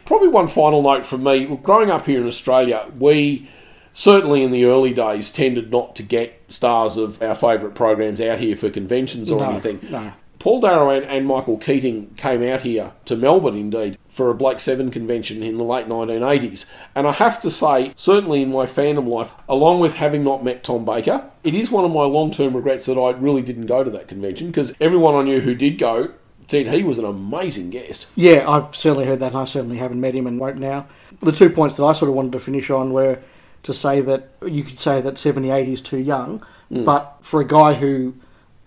Probably 0.08 0.28
one 0.28 0.48
final 0.48 0.80
note 0.80 1.04
from 1.04 1.22
me. 1.22 1.44
Growing 1.62 1.90
up 1.90 2.06
here 2.06 2.18
in 2.18 2.26
Australia, 2.26 2.90
we 2.98 3.46
certainly 3.92 4.42
in 4.42 4.52
the 4.52 4.64
early 4.64 4.94
days 4.94 5.30
tended 5.30 5.70
not 5.70 5.94
to 5.96 6.02
get 6.02 6.40
stars 6.48 6.96
of 6.96 7.20
our 7.20 7.34
favourite 7.34 7.74
programs 7.74 8.18
out 8.18 8.38
here 8.38 8.56
for 8.56 8.70
conventions 8.70 9.30
or 9.30 9.40
No, 9.40 9.50
anything. 9.50 9.86
no. 9.90 10.14
Paul 10.38 10.62
Darrow 10.62 10.88
and, 10.88 11.04
and 11.04 11.26
Michael 11.26 11.58
Keating 11.58 12.14
came 12.16 12.42
out 12.42 12.62
here 12.62 12.92
to 13.04 13.16
Melbourne, 13.16 13.54
indeed, 13.56 13.98
for 14.08 14.30
a 14.30 14.34
Blake 14.34 14.60
Seven 14.60 14.90
convention 14.90 15.42
in 15.42 15.58
the 15.58 15.64
late 15.64 15.88
1980s. 15.88 16.64
And 16.94 17.06
I 17.06 17.12
have 17.12 17.38
to 17.42 17.50
say, 17.50 17.92
certainly 17.94 18.40
in 18.40 18.50
my 18.50 18.64
fandom 18.64 19.08
life, 19.08 19.32
along 19.46 19.80
with 19.80 19.96
having 19.96 20.24
not 20.24 20.42
met 20.42 20.64
Tom 20.64 20.86
Baker, 20.86 21.28
it 21.44 21.54
is 21.54 21.70
one 21.70 21.84
of 21.84 21.90
my 21.90 22.04
long 22.04 22.30
term 22.30 22.56
regrets 22.56 22.86
that 22.86 22.98
I 22.98 23.10
really 23.10 23.42
didn't 23.42 23.66
go 23.66 23.84
to 23.84 23.90
that 23.90 24.08
convention 24.08 24.46
because 24.46 24.72
everyone 24.80 25.16
I 25.16 25.22
knew 25.22 25.40
who 25.42 25.54
did 25.54 25.78
go 25.78 26.14
said 26.48 26.66
he 26.68 26.82
was 26.82 26.98
an 26.98 27.04
amazing 27.04 27.70
guest. 27.70 28.06
Yeah, 28.14 28.48
I've 28.48 28.74
certainly 28.74 29.06
heard 29.06 29.20
that. 29.20 29.32
and 29.32 29.36
I 29.36 29.44
certainly 29.44 29.78
haven't 29.78 30.00
met 30.00 30.14
him 30.14 30.26
and 30.26 30.38
won't 30.38 30.58
now. 30.58 30.86
The 31.22 31.32
two 31.32 31.50
points 31.50 31.76
that 31.76 31.84
I 31.84 31.92
sort 31.92 32.08
of 32.08 32.14
wanted 32.14 32.32
to 32.32 32.40
finish 32.40 32.70
on 32.70 32.92
were 32.92 33.18
to 33.64 33.74
say 33.74 34.00
that 34.02 34.30
you 34.46 34.62
could 34.62 34.78
say 34.78 35.00
that 35.00 35.18
78 35.18 35.68
is 35.68 35.80
too 35.80 35.98
young, 35.98 36.44
mm. 36.70 36.84
but 36.84 37.16
for 37.20 37.40
a 37.40 37.46
guy 37.46 37.74
who 37.74 38.14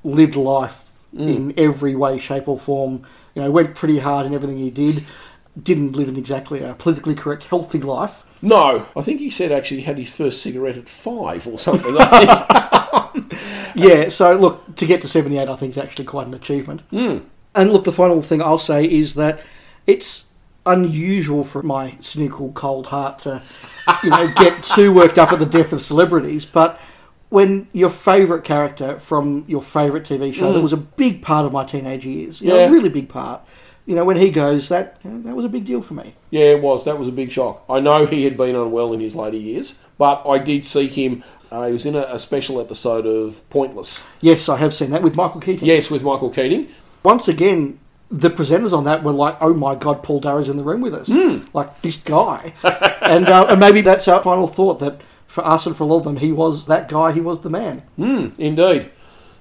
lived 0.04 0.36
life 0.36 0.92
mm. 1.16 1.36
in 1.36 1.54
every 1.58 1.96
way, 1.96 2.20
shape, 2.20 2.48
or 2.48 2.60
form, 2.60 3.06
you 3.36 3.42
know, 3.42 3.52
went 3.52 3.76
pretty 3.76 4.00
hard 4.00 4.26
in 4.26 4.34
everything 4.34 4.58
he 4.58 4.70
did, 4.70 5.06
didn't 5.62 5.94
live 5.94 6.08
in 6.08 6.18
exactly 6.18 6.62
a 6.62 6.74
politically 6.74 7.16
correct, 7.16 7.46
healthy 7.46 7.80
life. 7.80 8.24
No, 8.42 8.88
I 8.96 9.02
think 9.02 9.20
he 9.20 9.30
said 9.30 9.52
actually 9.52 9.78
he 9.78 9.84
had 9.84 9.98
his 9.98 10.12
first 10.12 10.42
cigarette 10.42 10.78
at 10.78 10.90
five 10.90 11.48
or 11.48 11.60
something. 11.60 11.96
Yeah, 13.76 14.10
so 14.10 14.36
look, 14.36 14.76
to 14.78 14.86
get 14.86 15.02
to 15.02 15.08
78, 15.08 15.48
I 15.48 15.56
think 15.56 15.72
is 15.72 15.78
actually 15.78 16.06
quite 16.06 16.28
an 16.28 16.34
achievement. 16.34 16.82
Mm. 16.92 17.24
And 17.56 17.72
look, 17.74 17.84
the 17.84 17.92
final 17.92 18.22
thing 18.22 18.42
I'll 18.42 18.60
say 18.60 18.86
is 18.86 19.14
that 19.16 19.42
it's 19.88 20.26
unusual 20.66 21.44
for 21.44 21.62
my 21.64 21.98
cynical, 22.02 22.52
cold 22.54 22.88
heart 22.88 23.20
to, 23.20 23.42
you 24.04 24.10
know, 24.10 24.28
get 24.38 24.64
too 24.64 24.94
worked 24.94 25.18
up 25.18 25.32
at 25.34 25.40
the 25.40 25.46
death 25.46 25.74
of 25.74 25.82
celebrities, 25.82 26.46
but 26.46 26.80
when 27.30 27.68
your 27.74 27.90
favourite 27.90 28.44
character 28.44 29.00
from 29.00 29.44
your 29.48 29.62
favourite 29.62 30.06
TV 30.06 30.34
show, 30.34 30.52
that 30.54 30.62
was 30.62 30.74
a 30.74 30.78
big 30.78 31.22
part 31.22 31.46
of 31.46 31.52
my 31.52 31.64
teenage 31.66 32.06
years, 32.06 32.42
you 32.42 32.50
know, 32.50 32.58
Yeah. 32.58 32.66
a 32.68 32.72
really 32.72 32.90
big 32.90 33.10
part, 33.10 33.42
you 33.86 33.96
know, 33.96 34.06
when 34.06 34.18
he 34.18 34.30
goes, 34.30 34.70
that 34.70 34.98
you 35.04 35.10
know, 35.12 35.22
that 35.24 35.36
was 35.36 35.46
a 35.46 35.50
big 35.50 35.66
deal 35.66 35.82
for 35.82 35.94
me. 35.96 36.14
yeah, 36.30 36.46
it 36.52 36.62
was. 36.62 36.84
That 36.86 37.00
was 37.00 37.08
a 37.08 37.12
big 37.12 37.32
shock. 37.32 37.64
I 37.70 37.80
know 37.80 38.06
he 38.06 38.24
had 38.26 38.38
been 38.38 38.56
unwell 38.56 38.94
in 38.94 39.00
his 39.00 39.16
later 39.16 39.38
years, 39.38 39.80
but 39.98 40.24
I 40.28 40.38
did 40.38 40.66
see 40.66 40.88
him. 40.88 41.24
Uh, 41.52 41.68
he 41.68 41.74
was 41.74 41.86
in 41.86 41.96
a, 41.96 42.02
a 42.04 42.20
special 42.20 42.62
episode 42.62 43.06
of 43.06 43.50
Pointless. 43.50 44.06
Yes, 44.22 44.48
I 44.48 44.58
have 44.58 44.74
seen 44.74 44.92
that 44.92 45.02
with 45.04 45.16
Michael 45.16 45.42
Keaton. 45.42 45.66
Yes, 45.68 45.90
with 45.90 46.04
Michael 46.04 46.30
Keating. 46.30 46.68
Once 47.04 47.28
again, 47.28 47.80
the 48.10 48.30
presenters 48.30 48.74
on 48.74 48.84
that 48.84 49.04
were 49.04 49.14
like, 49.14 49.38
"Oh 49.42 49.54
my 49.54 49.76
God, 49.76 50.04
Paul 50.04 50.20
Darrow's 50.20 50.50
in 50.50 50.58
the 50.58 50.64
room 50.64 50.82
with 50.82 50.94
us!" 50.94 51.08
Like 51.54 51.82
this 51.82 51.98
guy, 51.98 52.54
and, 53.02 53.28
uh, 53.28 53.48
and 53.50 53.60
maybe 53.60 53.82
that's 53.82 54.08
our 54.08 54.22
final 54.22 54.48
thought 54.48 54.80
that 54.80 55.02
for 55.28 55.46
us 55.48 55.66
and 55.66 55.76
for 55.76 55.86
all 55.86 55.98
of 55.98 56.04
them, 56.04 56.18
he 56.18 56.32
was 56.32 56.66
that 56.66 56.90
guy. 56.90 57.14
He 57.14 57.22
was 57.22 57.40
the 57.42 57.50
man. 57.50 57.84
Indeed. 58.38 58.92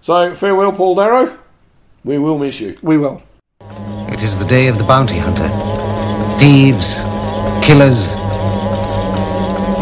So 0.01 0.35
farewell, 0.35 0.73
Paul 0.73 0.95
Darrow. 0.95 1.37
We 2.05 2.17
will 2.19 2.39
miss 2.39 2.61
you. 2.61 2.79
We 2.81 2.97
will. 2.97 3.23
It 4.09 4.23
is 4.23 4.39
the 4.39 4.47
day 4.47 4.69
of 4.69 4.79
the 4.79 4.85
bounty 4.85 5.19
hunter. 5.19 5.49
Thieves, 6.39 6.95
killers, 7.67 8.09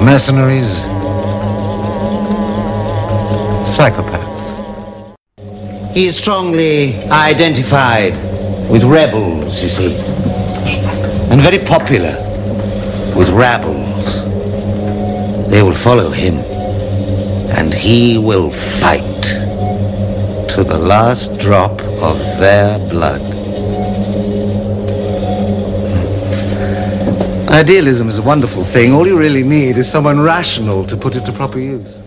mercenaries, 0.02 0.80
psychopaths. 3.68 4.27
He 5.98 6.06
is 6.06 6.16
strongly 6.16 6.94
identified 7.10 8.12
with 8.70 8.84
rebels, 8.84 9.60
you 9.60 9.68
see, 9.68 9.96
and 9.96 11.40
very 11.40 11.58
popular 11.58 12.14
with 13.16 13.28
rabbles. 13.30 14.22
They 15.50 15.60
will 15.60 15.74
follow 15.74 16.10
him, 16.10 16.36
and 17.58 17.74
he 17.74 18.16
will 18.16 18.52
fight 18.52 19.24
to 20.50 20.62
the 20.62 20.78
last 20.78 21.36
drop 21.40 21.80
of 22.00 22.16
their 22.38 22.78
blood. 22.90 23.20
Idealism 27.50 28.06
is 28.06 28.18
a 28.18 28.22
wonderful 28.22 28.62
thing. 28.62 28.92
All 28.92 29.04
you 29.04 29.18
really 29.18 29.42
need 29.42 29.76
is 29.76 29.90
someone 29.90 30.20
rational 30.20 30.86
to 30.86 30.96
put 30.96 31.16
it 31.16 31.26
to 31.26 31.32
proper 31.32 31.58
use. 31.58 32.04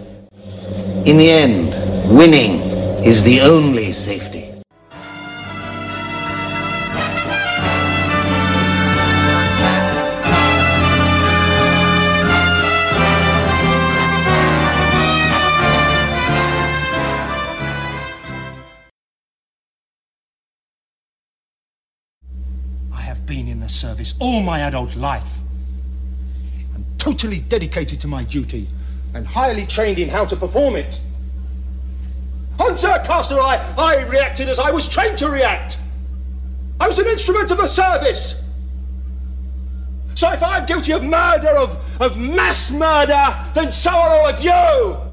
In 1.06 1.18
the 1.18 1.30
end, 1.30 1.76
winning 2.18 2.71
is 3.04 3.24
the 3.24 3.42
only 3.42 3.92
safety. 3.92 4.48
been 23.28 23.48
in 23.48 23.62
the 23.62 23.70
service 23.70 24.14
all 24.20 24.42
my 24.42 24.60
adult 24.60 24.94
life. 24.98 25.38
I'm 26.76 26.84
totally 26.98 27.40
dedicated 27.40 28.02
to 28.02 28.08
my 28.08 28.26
duty 28.26 28.68
and 29.14 29.26
highly 29.26 29.66
trained 29.66 30.00
in 30.00 30.10
how 30.10 30.26
to 30.26 30.36
perform 30.36 30.76
it. 30.76 31.00
On 32.60 32.72
Zircaster, 32.74 33.40
I, 33.40 33.74
I 33.78 34.04
reacted 34.08 34.48
as 34.48 34.60
I 34.60 34.72
was 34.72 34.88
trained 34.88 35.18
to 35.20 35.30
react. 35.30 35.80
I 36.80 36.88
was 36.88 37.00
an 37.00 37.08
instrument 37.08 37.52
of 37.52 37.58
the 37.58 37.68
service. 37.68 38.42
So 40.16 40.32
if 40.32 40.44
I'm 40.44 40.66
guilty 40.66 40.92
of 40.92 41.04
murder, 41.04 41.50
of, 41.50 42.02
of 42.02 42.18
mass 42.18 42.72
murder, 42.72 43.36
then 43.54 43.72
so 43.72 43.92
are 43.92 44.10
all 44.10 44.28
of 44.28 44.44
you! 44.44 45.11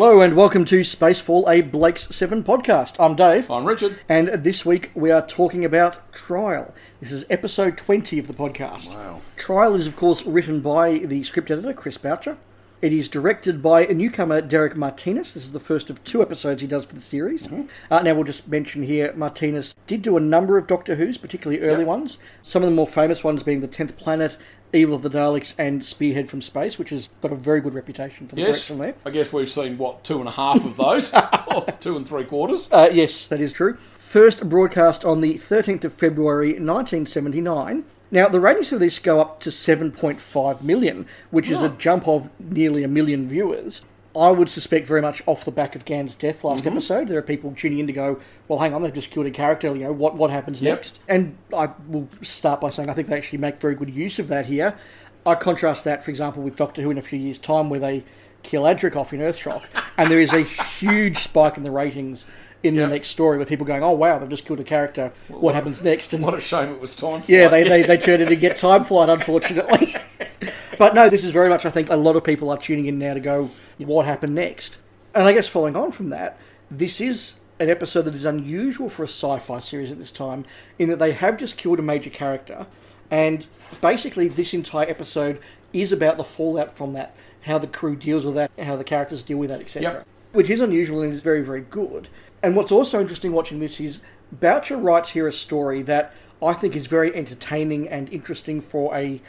Hello 0.00 0.22
and 0.22 0.34
welcome 0.34 0.64
to 0.64 0.80
Spacefall, 0.80 1.46
a 1.46 1.60
Blake's 1.60 2.08
7 2.16 2.42
podcast. 2.42 2.94
I'm 2.98 3.14
Dave. 3.14 3.50
I'm 3.50 3.66
Richard. 3.66 4.00
And 4.08 4.28
this 4.28 4.64
week 4.64 4.90
we 4.94 5.10
are 5.10 5.20
talking 5.20 5.62
about 5.62 6.10
Trial. 6.10 6.72
This 7.02 7.12
is 7.12 7.26
episode 7.28 7.76
20 7.76 8.18
of 8.18 8.26
the 8.26 8.32
podcast. 8.32 8.88
Wow. 8.88 9.20
Trial 9.36 9.74
is, 9.74 9.86
of 9.86 9.96
course, 9.96 10.24
written 10.24 10.60
by 10.62 11.00
the 11.00 11.22
script 11.22 11.50
editor, 11.50 11.74
Chris 11.74 11.98
Boucher. 11.98 12.38
It 12.80 12.94
is 12.94 13.08
directed 13.08 13.62
by 13.62 13.84
a 13.84 13.92
newcomer, 13.92 14.40
Derek 14.40 14.74
Martinus. 14.74 15.32
This 15.32 15.44
is 15.44 15.52
the 15.52 15.60
first 15.60 15.90
of 15.90 16.02
two 16.02 16.22
episodes 16.22 16.62
he 16.62 16.66
does 16.66 16.86
for 16.86 16.94
the 16.94 17.02
series. 17.02 17.46
Uh, 17.90 18.00
now, 18.00 18.14
we'll 18.14 18.24
just 18.24 18.48
mention 18.48 18.84
here 18.84 19.12
Martinus 19.14 19.74
did 19.86 20.00
do 20.00 20.16
a 20.16 20.20
number 20.20 20.56
of 20.56 20.66
Doctor 20.66 20.94
Who's, 20.94 21.18
particularly 21.18 21.62
early 21.62 21.80
Yep. 21.80 21.86
ones. 21.88 22.16
Some 22.42 22.62
of 22.62 22.70
the 22.70 22.74
more 22.74 22.86
famous 22.86 23.22
ones 23.22 23.42
being 23.42 23.60
The 23.60 23.66
Tenth 23.66 23.98
Planet, 23.98 24.38
Evil 24.72 24.94
of 24.94 25.02
the 25.02 25.10
Daleks, 25.10 25.54
and 25.58 25.84
Spearhead 25.84 26.28
from 26.28 26.42
Space, 26.42 26.78
which 26.78 26.90
has 26.90 27.08
got 27.20 27.32
a 27.32 27.36
very 27.36 27.60
good 27.60 27.74
reputation 27.74 28.28
for 28.28 28.36
the 28.36 28.42
Yes. 28.42 28.56
direction 28.56 28.78
there. 28.78 28.94
I 29.04 29.10
guess 29.10 29.32
we've 29.32 29.50
seen, 29.50 29.78
what, 29.78 30.04
two 30.04 30.18
and 30.20 30.28
a 30.28 30.32
half 30.32 30.64
of 30.64 30.76
those? 30.76 31.12
or 31.54 31.66
two 31.80 31.96
and 31.96 32.06
three 32.06 32.24
quarters? 32.24 32.68
Uh, 32.70 32.88
yes, 32.92 33.26
that 33.26 33.40
is 33.40 33.52
true. 33.52 33.76
First 33.98 34.48
broadcast 34.48 35.04
on 35.04 35.20
the 35.20 35.34
13th 35.38 35.84
of 35.84 35.94
February 35.94 36.50
1979. 36.50 37.84
Now, 38.12 38.28
the 38.28 38.40
ratings 38.40 38.72
of 38.72 38.80
this 38.80 38.98
go 38.98 39.20
up 39.20 39.40
to 39.40 39.50
7.5 39.50 40.62
million, 40.62 41.06
which 41.30 41.48
is 41.48 41.62
a 41.62 41.68
jump 41.68 42.08
of 42.08 42.28
nearly 42.40 42.82
a 42.82 42.88
million 42.88 43.28
viewers. 43.28 43.82
I 44.16 44.30
would 44.30 44.50
suspect 44.50 44.86
very 44.86 45.00
much 45.00 45.22
off 45.26 45.44
the 45.44 45.52
back 45.52 45.76
of 45.76 45.84
Gan's 45.84 46.14
death 46.14 46.42
last 46.42 46.64
mm-hmm. 46.64 46.72
episode. 46.72 47.08
There 47.08 47.18
are 47.18 47.22
people 47.22 47.54
tuning 47.56 47.78
in 47.78 47.86
to 47.86 47.92
go, 47.92 48.20
well, 48.48 48.58
hang 48.58 48.74
on, 48.74 48.82
they've 48.82 48.92
just 48.92 49.10
killed 49.10 49.26
a 49.26 49.30
character, 49.30 49.68
you 49.68 49.84
know, 49.84 49.92
what, 49.92 50.16
what 50.16 50.30
happens 50.30 50.60
Yep. 50.60 50.76
next? 50.76 50.98
And 51.08 51.36
I 51.56 51.70
will 51.88 52.08
start 52.22 52.60
by 52.60 52.70
saying 52.70 52.90
I 52.90 52.94
think 52.94 53.08
they 53.08 53.16
actually 53.16 53.38
make 53.38 53.60
very 53.60 53.74
good 53.76 53.90
use 53.90 54.18
of 54.18 54.28
that 54.28 54.46
here. 54.46 54.76
I 55.24 55.34
contrast 55.36 55.84
that, 55.84 56.02
for 56.02 56.10
example, 56.10 56.42
with 56.42 56.56
Doctor 56.56 56.82
Who 56.82 56.90
in 56.90 56.98
a 56.98 57.02
few 57.02 57.18
years' 57.18 57.38
time, 57.38 57.70
where 57.70 57.78
they 57.80 58.04
kill 58.42 58.62
Adric 58.62 58.96
off 58.96 59.12
in 59.12 59.20
Earthshock, 59.20 59.62
and 59.96 60.10
there 60.10 60.20
is 60.20 60.32
a 60.32 60.40
huge 60.40 61.18
spike 61.18 61.56
in 61.56 61.62
the 61.62 61.70
ratings 61.70 62.24
in 62.62 62.76
the 62.76 62.86
next 62.86 63.08
story 63.08 63.38
with 63.38 63.48
people 63.48 63.66
going, 63.66 63.82
"Oh 63.82 63.92
wow, 63.92 64.18
they've 64.18 64.28
just 64.28 64.44
killed 64.44 64.60
a 64.60 64.64
character. 64.64 65.12
What 65.28 65.54
happens 65.54 65.82
next?" 65.82 66.12
And 66.12 66.22
What 66.22 66.34
a 66.34 66.40
shame 66.40 66.70
it 66.70 66.80
was 66.80 66.94
time 66.94 67.22
yeah, 67.26 67.48
they, 67.48 67.64
they, 67.64 67.82
they 67.82 67.96
turn 67.96 68.20
it 68.20 68.30
and 68.30 68.40
get 68.40 68.56
Time-Flight, 68.56 69.08
unfortunately. 69.08 69.96
but 70.78 70.94
no, 70.94 71.08
this 71.08 71.24
is 71.24 71.30
very 71.30 71.48
much, 71.48 71.64
I 71.64 71.70
think, 71.70 71.90
a 71.90 71.96
lot 71.96 72.16
of 72.16 72.24
people 72.24 72.50
are 72.50 72.58
tuning 72.58 72.86
in 72.86 72.98
now 72.98 73.14
to 73.14 73.20
go, 73.20 73.50
what 73.78 74.06
happened 74.06 74.34
next? 74.34 74.76
And 75.14 75.26
I 75.26 75.32
guess 75.32 75.48
following 75.48 75.76
on 75.76 75.92
from 75.92 76.10
that, 76.10 76.38
this 76.70 77.00
is 77.00 77.34
an 77.58 77.68
episode 77.68 78.02
that 78.02 78.14
is 78.14 78.24
unusual 78.24 78.88
for 78.88 79.04
a 79.04 79.08
sci 79.08 79.38
fi 79.38 79.58
series 79.58 79.90
at 79.90 79.98
this 79.98 80.10
time, 80.10 80.44
in 80.78 80.88
that 80.88 80.98
they 80.98 81.12
have 81.12 81.36
just 81.36 81.56
killed 81.56 81.78
a 81.78 81.82
major 81.82 82.10
character, 82.10 82.66
and 83.10 83.46
basically 83.80 84.28
this 84.28 84.54
entire 84.54 84.88
episode 84.88 85.40
is 85.72 85.92
about 85.92 86.16
the 86.16 86.24
fallout 86.24 86.76
from 86.76 86.94
that, 86.94 87.16
how 87.42 87.58
the 87.58 87.66
crew 87.66 87.96
deals 87.96 88.24
with 88.24 88.34
that, 88.34 88.50
how 88.58 88.76
the 88.76 88.84
characters 88.84 89.22
deal 89.22 89.38
with 89.38 89.50
that, 89.50 89.60
etc. 89.60 89.82
Yep. 89.82 90.06
Which 90.32 90.50
is 90.50 90.60
unusual 90.60 91.02
and 91.02 91.12
is 91.12 91.20
very, 91.20 91.42
very 91.42 91.60
good. 91.60 92.08
And 92.42 92.56
what's 92.56 92.72
also 92.72 93.00
interesting 93.00 93.32
watching 93.32 93.60
this 93.60 93.80
is 93.80 94.00
Boucher 94.32 94.76
writes 94.76 95.10
here 95.10 95.28
a 95.28 95.32
story 95.32 95.82
that 95.82 96.14
I 96.42 96.54
think 96.54 96.74
is 96.74 96.86
very 96.86 97.14
entertaining 97.14 97.88
and 97.88 98.08
interesting 98.12 98.60
for 98.60 98.94
a 98.94 99.20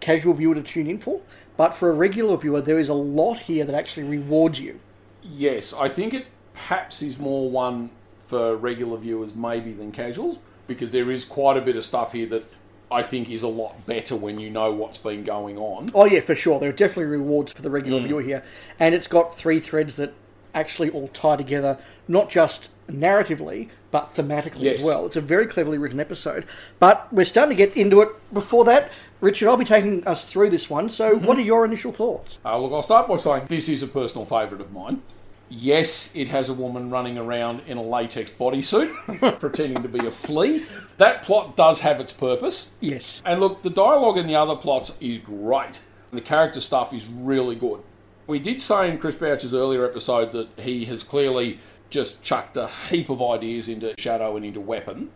casual 0.00 0.34
viewer 0.34 0.54
to 0.54 0.62
tune 0.62 0.86
in 0.86 0.98
for. 0.98 1.20
But 1.56 1.74
for 1.74 1.90
a 1.90 1.92
regular 1.92 2.36
viewer, 2.36 2.60
there 2.60 2.78
is 2.78 2.88
a 2.88 2.94
lot 2.94 3.38
here 3.40 3.64
that 3.64 3.74
actually 3.74 4.04
rewards 4.04 4.60
you. 4.60 4.78
Yes, 5.22 5.72
I 5.72 5.88
think 5.88 6.14
it 6.14 6.26
perhaps 6.52 7.02
is 7.02 7.18
more 7.18 7.50
one 7.50 7.90
for 8.26 8.56
regular 8.56 8.98
viewers 8.98 9.34
maybe 9.34 9.72
than 9.72 9.92
casuals 9.92 10.38
because 10.66 10.90
there 10.90 11.10
is 11.10 11.24
quite 11.24 11.56
a 11.56 11.60
bit 11.60 11.76
of 11.76 11.84
stuff 11.84 12.12
here 12.12 12.26
that 12.26 12.44
I 12.90 13.02
think 13.02 13.30
is 13.30 13.42
a 13.42 13.48
lot 13.48 13.86
better 13.86 14.14
when 14.14 14.38
you 14.38 14.50
know 14.50 14.72
what's 14.72 14.98
been 14.98 15.24
going 15.24 15.58
on. 15.58 15.90
Oh 15.94 16.04
yeah, 16.04 16.20
for 16.20 16.34
sure. 16.34 16.60
There 16.60 16.68
are 16.68 16.72
definitely 16.72 17.04
rewards 17.04 17.52
for 17.52 17.62
the 17.62 17.70
regular 17.70 18.00
mm. 18.00 18.06
viewer 18.06 18.22
here, 18.22 18.44
and 18.78 18.94
it's 18.94 19.08
got 19.08 19.36
three 19.36 19.60
threads 19.60 19.96
that 19.96 20.12
actually 20.54 20.90
all 20.90 21.08
tie 21.08 21.36
together, 21.36 21.78
not 22.08 22.30
just 22.30 22.68
narratively 22.90 23.68
but 23.90 24.12
thematically 24.14 24.62
Yes. 24.62 24.80
as 24.80 24.84
well. 24.84 25.06
It's 25.06 25.14
a 25.14 25.20
very 25.20 25.46
cleverly 25.46 25.78
written 25.78 26.00
episode. 26.00 26.44
But 26.80 27.06
we're 27.12 27.24
starting 27.24 27.56
to 27.56 27.66
get 27.66 27.76
into 27.76 28.00
it. 28.00 28.08
Before 28.34 28.64
that, 28.64 28.90
Richard, 29.20 29.48
I'll 29.48 29.56
be 29.56 29.64
taking 29.64 30.04
us 30.04 30.24
through 30.24 30.50
this 30.50 30.68
one. 30.68 30.88
So, 30.88 31.14
what 31.14 31.38
are 31.38 31.42
your 31.42 31.64
initial 31.64 31.92
thoughts? 31.92 32.38
Uh, 32.44 32.58
look, 32.58 32.72
I'll 32.72 32.82
start 32.82 33.06
by 33.06 33.18
saying 33.18 33.44
this 33.48 33.68
is 33.68 33.84
a 33.84 33.86
personal 33.86 34.24
favourite 34.26 34.60
of 34.60 34.72
mine. 34.72 35.02
Yes, 35.48 36.10
it 36.12 36.26
has 36.28 36.48
a 36.48 36.52
woman 36.54 36.90
running 36.90 37.16
around 37.18 37.62
in 37.68 37.76
a 37.76 37.82
latex 37.82 38.32
bodysuit, 38.32 39.38
pretending 39.40 39.80
to 39.84 39.88
be 39.88 40.04
a 40.04 40.10
flea. 40.10 40.66
That 40.96 41.22
plot 41.22 41.56
does 41.56 41.78
have 41.80 42.00
its 42.00 42.12
purpose. 42.12 42.72
Yes. 42.80 43.22
And 43.24 43.38
look, 43.40 43.62
the 43.62 43.70
dialogue 43.70 44.18
in 44.18 44.26
the 44.26 44.34
other 44.34 44.56
plots 44.56 44.96
is 45.00 45.18
great. 45.18 45.80
And 46.10 46.18
the 46.18 46.24
character 46.24 46.60
stuff 46.60 46.92
is 46.92 47.06
really 47.06 47.54
good. 47.54 47.80
We 48.26 48.38
did 48.38 48.60
say 48.60 48.90
in 48.90 48.98
Chris 48.98 49.14
Boucher's 49.14 49.52
earlier 49.52 49.84
episode 49.84 50.32
that 50.32 50.48
he 50.58 50.84
has 50.86 51.02
clearly 51.02 51.60
just 51.90 52.22
chucked 52.22 52.56
a 52.56 52.68
heap 52.88 53.10
of 53.10 53.22
ideas 53.22 53.68
into 53.68 53.94
Shadow 53.98 54.36
and 54.36 54.44
into 54.44 54.60
Weapon, 54.60 55.10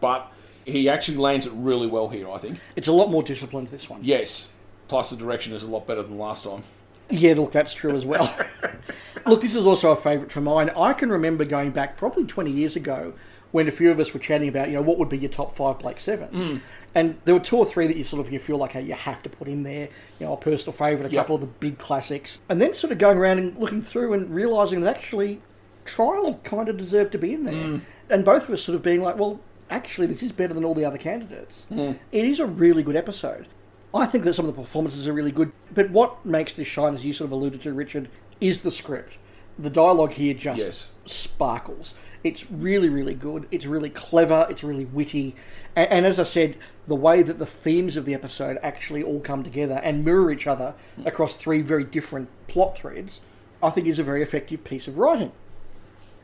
but 0.00 0.32
he 0.64 0.88
actually 0.88 1.18
lands 1.18 1.46
it 1.46 1.52
really 1.54 1.86
well 1.86 2.08
here, 2.08 2.30
I 2.30 2.38
think. 2.38 2.58
It's 2.74 2.88
a 2.88 2.92
lot 2.92 3.10
more 3.10 3.22
disciplined, 3.22 3.68
this 3.68 3.88
one. 3.88 4.00
Yes. 4.02 4.48
Plus, 4.88 5.10
the 5.10 5.16
direction 5.16 5.52
is 5.52 5.62
a 5.62 5.66
lot 5.66 5.86
better 5.86 6.02
than 6.02 6.18
last 6.18 6.44
time. 6.44 6.62
Yeah, 7.10 7.34
look, 7.34 7.52
that's 7.52 7.74
true 7.74 7.94
as 7.94 8.04
well. 8.04 8.34
look, 9.26 9.42
this 9.42 9.54
is 9.54 9.66
also 9.66 9.90
a 9.90 9.96
favourite 9.96 10.32
for 10.32 10.40
mine. 10.40 10.70
I 10.70 10.94
can 10.94 11.10
remember 11.10 11.44
going 11.44 11.70
back 11.70 11.96
probably 11.96 12.24
20 12.24 12.50
years 12.50 12.76
ago 12.76 13.12
when 13.52 13.68
a 13.68 13.70
few 13.70 13.90
of 13.90 14.00
us 14.00 14.12
were 14.12 14.20
chatting 14.20 14.48
about, 14.48 14.68
you 14.68 14.74
know, 14.74 14.82
what 14.82 14.98
would 14.98 15.08
be 15.08 15.18
your 15.18 15.30
top 15.30 15.54
five 15.56 15.78
Blake 15.78 15.98
Sevens. 15.98 16.48
Hmm. 16.48 16.56
And 16.94 17.18
there 17.24 17.34
were 17.34 17.40
two 17.40 17.56
or 17.56 17.66
three 17.66 17.86
that 17.88 17.96
you 17.96 18.04
sort 18.04 18.24
of 18.24 18.32
you 18.32 18.38
feel 18.38 18.56
like 18.56 18.72
hey, 18.72 18.82
you 18.82 18.94
have 18.94 19.22
to 19.24 19.28
put 19.28 19.48
in 19.48 19.62
there, 19.64 19.88
you 20.20 20.26
know, 20.26 20.34
a 20.34 20.36
personal 20.36 20.72
favourite, 20.72 21.10
a 21.10 21.12
Yep. 21.12 21.22
couple 21.22 21.34
of 21.34 21.40
the 21.40 21.46
big 21.48 21.78
classics. 21.78 22.38
And 22.48 22.60
then 22.62 22.72
sort 22.74 22.92
of 22.92 22.98
going 22.98 23.18
around 23.18 23.38
and 23.38 23.56
looking 23.58 23.82
through 23.82 24.12
and 24.12 24.32
realising 24.34 24.80
that 24.82 24.96
actually 24.96 25.40
Trial 25.84 26.40
kind 26.44 26.68
of 26.68 26.76
deserved 26.78 27.12
to 27.12 27.18
be 27.18 27.34
in 27.34 27.44
there. 27.44 27.54
Mm. 27.54 27.80
And 28.08 28.24
both 28.24 28.44
of 28.48 28.54
us 28.54 28.62
sort 28.62 28.74
of 28.76 28.82
being 28.82 29.02
like, 29.02 29.18
well, 29.18 29.40
actually, 29.70 30.06
this 30.06 30.22
is 30.22 30.32
better 30.32 30.54
than 30.54 30.64
all 30.64 30.72
the 30.74 30.84
other 30.84 30.96
candidates. 30.98 31.66
Mm. 31.70 31.98
It 32.12 32.24
is 32.24 32.38
a 32.38 32.46
really 32.46 32.82
good 32.82 32.96
episode. 32.96 33.48
I 33.92 34.06
think 34.06 34.24
that 34.24 34.34
some 34.34 34.46
of 34.46 34.54
the 34.54 34.60
performances 34.62 35.06
are 35.06 35.12
really 35.12 35.30
good, 35.30 35.52
but 35.72 35.90
what 35.90 36.24
makes 36.24 36.54
this 36.54 36.66
shine, 36.66 36.94
as 36.94 37.04
you 37.04 37.12
sort 37.12 37.26
of 37.26 37.32
alluded 37.32 37.60
to, 37.62 37.72
Richard, 37.72 38.08
is 38.40 38.62
the 38.62 38.70
script. 38.70 39.18
The 39.58 39.70
dialogue 39.70 40.12
here 40.12 40.34
just 40.34 40.58
Yes. 40.60 40.88
sparkles. 41.06 41.94
It's 42.24 42.50
really, 42.50 42.88
really 42.88 43.14
good. 43.14 43.46
It's 43.50 43.66
really 43.66 43.90
clever. 43.90 44.46
It's 44.48 44.64
really 44.64 44.86
witty. 44.86 45.36
And, 45.76 45.90
and 45.90 46.06
as 46.06 46.18
I 46.18 46.24
said, 46.24 46.56
the 46.88 46.94
way 46.94 47.22
that 47.22 47.38
the 47.38 47.46
themes 47.46 47.96
of 47.96 48.06
the 48.06 48.14
episode 48.14 48.58
actually 48.62 49.02
all 49.02 49.20
come 49.20 49.44
together 49.44 49.74
and 49.84 50.04
mirror 50.04 50.32
each 50.32 50.46
other 50.46 50.74
hmm. 50.96 51.06
across 51.06 51.34
three 51.34 51.60
very 51.60 51.84
different 51.84 52.28
plot 52.48 52.76
threads, 52.76 53.20
I 53.62 53.70
think 53.70 53.86
is 53.86 53.98
a 53.98 54.02
very 54.02 54.22
effective 54.22 54.64
piece 54.64 54.88
of 54.88 54.96
writing. 54.96 55.32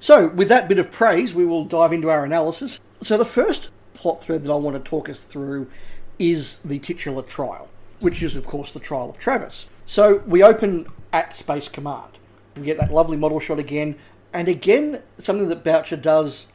So, 0.01 0.29
with 0.29 0.49
that 0.49 0.67
bit 0.67 0.79
of 0.79 0.91
praise, 0.91 1.35
we 1.35 1.45
will 1.45 1.67
dive 1.67 1.93
into 1.93 2.09
our 2.09 2.25
analysis. 2.25 2.81
So, 3.03 3.19
the 3.19 3.27
first 3.27 3.69
plot 3.93 4.23
thread 4.23 4.45
that 4.45 4.51
I 4.51 4.55
want 4.55 4.83
to 4.83 4.91
talk 4.91 5.11
us 5.11 5.23
through 5.23 5.71
is 6.19 6.59
the 6.65 6.79
titular 6.79 7.23
trial, 7.23 7.69
which 8.01 8.23
is, 8.23 8.35
of 8.35 8.47
course, 8.47 8.73
the 8.73 8.81
trial 8.81 9.11
of 9.11 9.19
Travis. 9.19 9.67
So, 9.85 10.23
we 10.27 10.43
open 10.43 10.87
at 11.13 11.37
Space 11.37 11.69
Command. 11.69 12.13
We 12.57 12.63
get 12.63 12.79
that 12.79 12.91
lovely 12.91 13.19
model 13.19 13.41
shot 13.41 13.59
again, 13.59 13.97
and 14.33 14.49
again, 14.49 15.03
something 15.19 15.49
that 15.49 15.65
Boucher 15.65 15.97
does, 15.97 16.47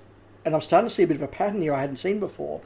and 0.45 0.55
I'm 0.55 0.61
starting 0.61 0.89
to 0.89 0.93
see 0.93 1.03
a 1.03 1.07
bit 1.07 1.17
of 1.17 1.23
a 1.23 1.27
pattern 1.27 1.61
here 1.61 1.73
I 1.73 1.81
hadn't 1.81 1.97
seen 1.97 2.19
before, 2.19 2.61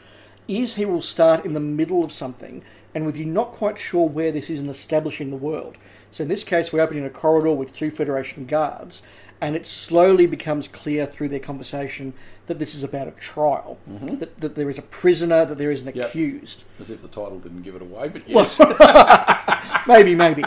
is 0.48 0.76
he 0.76 0.86
will 0.86 1.02
start 1.02 1.46
in 1.46 1.54
the 1.54 1.60
middle 1.60 2.04
of 2.04 2.12
something, 2.12 2.64
and 2.94 3.06
with 3.06 3.18
you 3.18 3.26
not 3.26 3.52
quite 3.52 3.78
sure 3.78 4.08
where 4.08 4.32
this 4.32 4.50
is 4.50 4.60
in 4.60 4.70
establishing 4.70 5.30
the 5.30 5.38
world. 5.38 5.78
So, 6.12 6.24
in 6.24 6.28
this 6.28 6.44
case, 6.44 6.74
we 6.74 6.80
open 6.80 6.98
in 6.98 7.06
a 7.06 7.10
corridor 7.10 7.54
with 7.54 7.76
two 7.76 7.92
Federation 7.92 8.46
guards, 8.46 9.02
and 9.42 9.56
it 9.56 9.66
slowly 9.66 10.26
becomes 10.26 10.68
clear 10.68 11.06
through 11.06 11.30
their 11.30 11.40
conversation 11.40 12.14
that 12.48 12.60
this 12.60 12.76
is 12.76 12.84
about 12.84 13.08
a 13.08 13.12
trial, 13.12 13.78
mm-hmm. 13.90 14.18
that, 14.18 14.40
that 14.42 14.56
there 14.56 14.70
is 14.70 14.78
a 14.78 14.84
prisoner, 14.84 15.46
that 15.46 15.58
there 15.58 15.72
is 15.72 15.82
an 15.82 15.92
Yep. 15.94 16.08
accused. 16.08 16.64
As 16.80 16.90
if 16.90 17.02
the 17.02 17.08
title 17.08 17.40
didn't 17.40 17.62
give 17.62 17.76
it 17.76 17.82
away, 17.82 18.10
but 18.10 18.28
yes. 18.28 18.60
maybe, 19.88 20.16
maybe. 20.16 20.44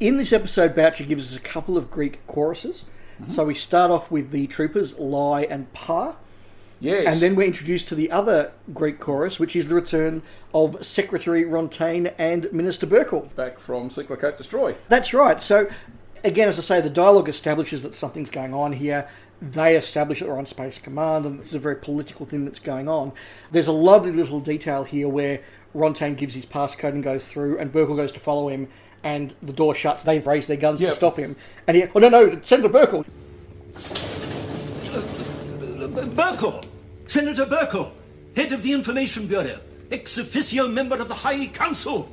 In 0.00 0.18
this 0.18 0.32
episode, 0.32 0.74
Boucher 0.74 1.04
gives 1.04 1.32
us 1.32 1.36
a 1.36 1.40
couple 1.40 1.78
of 1.78 1.90
Greek 1.90 2.26
choruses. 2.26 2.84
Mm-hmm. 3.20 3.30
So 3.30 3.44
we 3.44 3.54
start 3.54 3.90
off 3.90 4.10
with 4.10 4.30
the 4.30 4.46
troopers, 4.46 4.98
Lie 4.98 5.42
and 5.42 5.72
Pa. 5.72 6.16
Yes. 6.80 7.12
And 7.12 7.22
then 7.22 7.36
we're 7.36 7.46
introduced 7.46 7.88
to 7.88 7.94
the 7.94 8.10
other 8.10 8.52
Greek 8.74 9.00
chorus, 9.00 9.38
which 9.40 9.56
is 9.56 9.68
the 9.68 9.74
return 9.74 10.22
of 10.52 10.84
Secretary 10.84 11.44
Rontane 11.44 12.12
and 12.18 12.52
Minister 12.52 12.86
Bercol. 12.86 13.34
back 13.34 13.58
from 13.58 13.90
Seek-Locate 13.90 14.36
Destroy. 14.36 14.74
That's 14.88 15.14
right. 15.14 15.40
So, 15.40 15.68
again, 16.22 16.48
as 16.48 16.58
I 16.58 16.62
say, 16.62 16.80
the 16.82 16.90
dialogue 16.90 17.30
establishes 17.30 17.82
that 17.82 17.94
something's 17.94 18.28
going 18.28 18.52
on 18.52 18.72
here. 18.72 19.08
They 19.40 19.76
establish 19.76 20.20
that 20.20 20.28
we're 20.28 20.38
on 20.38 20.46
Space 20.46 20.78
Command, 20.78 21.24
and 21.24 21.40
it's 21.40 21.54
a 21.54 21.58
very 21.58 21.76
political 21.76 22.26
thing 22.26 22.44
that's 22.44 22.58
going 22.58 22.88
on. 22.88 23.12
There's 23.50 23.68
a 23.68 23.72
lovely 23.72 24.12
little 24.12 24.40
detail 24.40 24.84
here 24.84 25.08
where 25.08 25.40
Rontane 25.74 26.16
gives 26.16 26.34
his 26.34 26.46
passcode 26.46 26.92
and 26.92 27.02
goes 27.02 27.26
through, 27.28 27.58
and 27.58 27.72
Bercol 27.72 27.96
goes 27.96 28.12
to 28.12 28.20
follow 28.20 28.48
him, 28.48 28.68
and 29.06 29.32
the 29.40 29.52
door 29.52 29.72
shuts. 29.72 30.02
They've 30.02 30.26
raised 30.26 30.48
their 30.48 30.56
guns 30.56 30.80
Yep. 30.80 30.90
to 30.90 30.94
stop 30.96 31.16
him. 31.16 31.36
And 31.68 31.76
he, 31.76 31.84
oh, 31.94 32.00
no, 32.00 32.08
no, 32.08 32.40
Senator 32.42 32.68
Bercol. 32.68 33.04
Bercol! 36.16 36.64
Senator 37.06 37.46
Bercol, 37.46 37.92
head 38.34 38.50
of 38.50 38.64
the 38.64 38.72
Information 38.72 39.28
Bureau, 39.28 39.60
ex 39.92 40.18
officio 40.18 40.66
member 40.66 40.96
of 40.96 41.06
the 41.06 41.14
High 41.14 41.46
Council. 41.46 42.08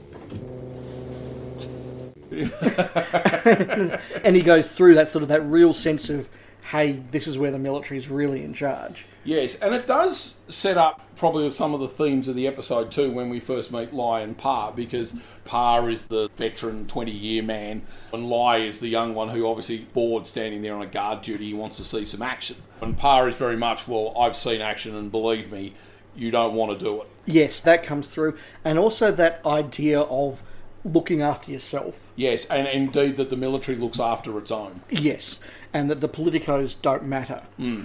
And 4.23 4.35
he 4.35 4.41
goes 4.41 4.71
through 4.71 4.95
that 4.95 5.09
sort 5.09 5.23
of 5.23 5.29
that 5.29 5.41
real 5.41 5.73
sense 5.73 6.09
of, 6.09 6.27
hey, 6.71 7.01
this 7.11 7.27
is 7.27 7.37
where 7.37 7.51
the 7.51 7.59
military 7.59 7.97
is 7.97 8.09
really 8.09 8.43
in 8.43 8.53
charge. 8.53 9.05
Yes, 9.25 9.55
and 9.55 9.73
it 9.73 9.87
does 9.87 10.39
set 10.49 10.77
up 10.77 11.01
probably 11.15 11.49
some 11.51 11.73
of 11.73 11.79
the 11.79 11.87
themes 11.87 12.27
of 12.27 12.35
the 12.35 12.47
episode 12.47 12.91
too 12.91 13.11
when 13.11 13.29
we 13.29 13.39
first 13.39 13.71
meet 13.71 13.93
Lai 13.93 14.21
and 14.21 14.37
Pa, 14.37 14.71
because 14.71 15.17
Pa 15.45 15.85
is 15.85 16.07
the 16.07 16.29
veteran 16.35 16.87
20 16.87 17.11
year 17.11 17.43
man, 17.43 17.83
and 18.11 18.29
Lai 18.29 18.57
is 18.57 18.79
the 18.79 18.89
young 18.89 19.13
one 19.13 19.29
who 19.29 19.47
obviously 19.47 19.87
bored 19.93 20.27
standing 20.27 20.61
there 20.61 20.75
on 20.75 20.81
a 20.81 20.87
guard 20.87 21.21
duty. 21.21 21.45
He 21.47 21.53
wants 21.53 21.77
to 21.77 21.85
see 21.85 22.05
some 22.05 22.21
action. 22.21 22.57
And 22.81 22.97
Pa 22.97 23.25
is 23.25 23.37
very 23.37 23.57
much, 23.57 23.87
well, 23.87 24.13
I've 24.17 24.35
seen 24.35 24.61
action, 24.61 24.95
and 24.95 25.11
believe 25.11 25.51
me, 25.51 25.73
you 26.15 26.31
don't 26.31 26.53
want 26.53 26.77
to 26.77 26.83
do 26.83 27.01
it. 27.01 27.07
Yes, 27.25 27.59
that 27.61 27.83
comes 27.83 28.09
through. 28.09 28.37
And 28.65 28.77
also 28.77 29.11
that 29.11 29.41
idea 29.45 30.01
of 30.01 30.43
looking 30.83 31.21
after 31.21 31.51
yourself. 31.51 32.03
Yes, 32.15 32.45
and 32.47 32.67
indeed 32.67 33.15
that 33.17 33.29
the 33.29 33.37
military 33.37 33.77
looks 33.77 33.99
after 33.99 34.37
its 34.37 34.51
own. 34.51 34.81
Yes, 34.89 35.39
and 35.73 35.89
that 35.89 35.99
the 35.99 36.09
politicos 36.09 36.75
don't 36.81 37.03
matter. 37.03 37.41
Hmm. 37.57 37.83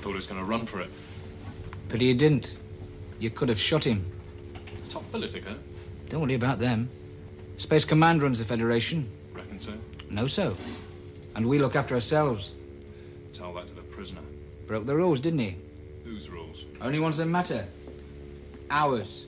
Thought 0.00 0.10
he 0.10 0.16
was 0.16 0.26
going 0.26 0.40
to 0.40 0.46
run 0.46 0.66
for 0.66 0.80
it. 0.80 0.90
But 1.88 2.00
he 2.00 2.14
didn't. 2.14 2.56
You 3.18 3.30
could 3.30 3.48
have 3.48 3.60
shot 3.60 3.84
him. 3.84 4.04
Top 4.88 5.08
politico. 5.12 5.54
Don't 6.08 6.22
worry 6.22 6.34
about 6.34 6.58
them. 6.58 6.88
Space 7.58 7.84
Command 7.84 8.22
runs 8.22 8.38
the 8.38 8.44
Federation. 8.44 9.10
Reckon 9.32 9.60
so. 9.60 9.72
No, 10.08 10.26
so. 10.26 10.56
And 11.36 11.46
we 11.48 11.58
look 11.58 11.76
after 11.76 11.94
ourselves. 11.94 12.52
Tell 13.32 13.52
that 13.54 13.68
to 13.68 13.74
the 13.74 13.82
prisoner. 13.82 14.22
Broke 14.66 14.86
the 14.86 14.96
rules, 14.96 15.20
didn't 15.20 15.40
he? 15.40 15.56
Whose 16.04 16.30
rules? 16.30 16.64
Only 16.80 16.98
ones 16.98 17.18
that 17.18 17.26
matter. 17.26 17.66
Ours. 18.70 19.26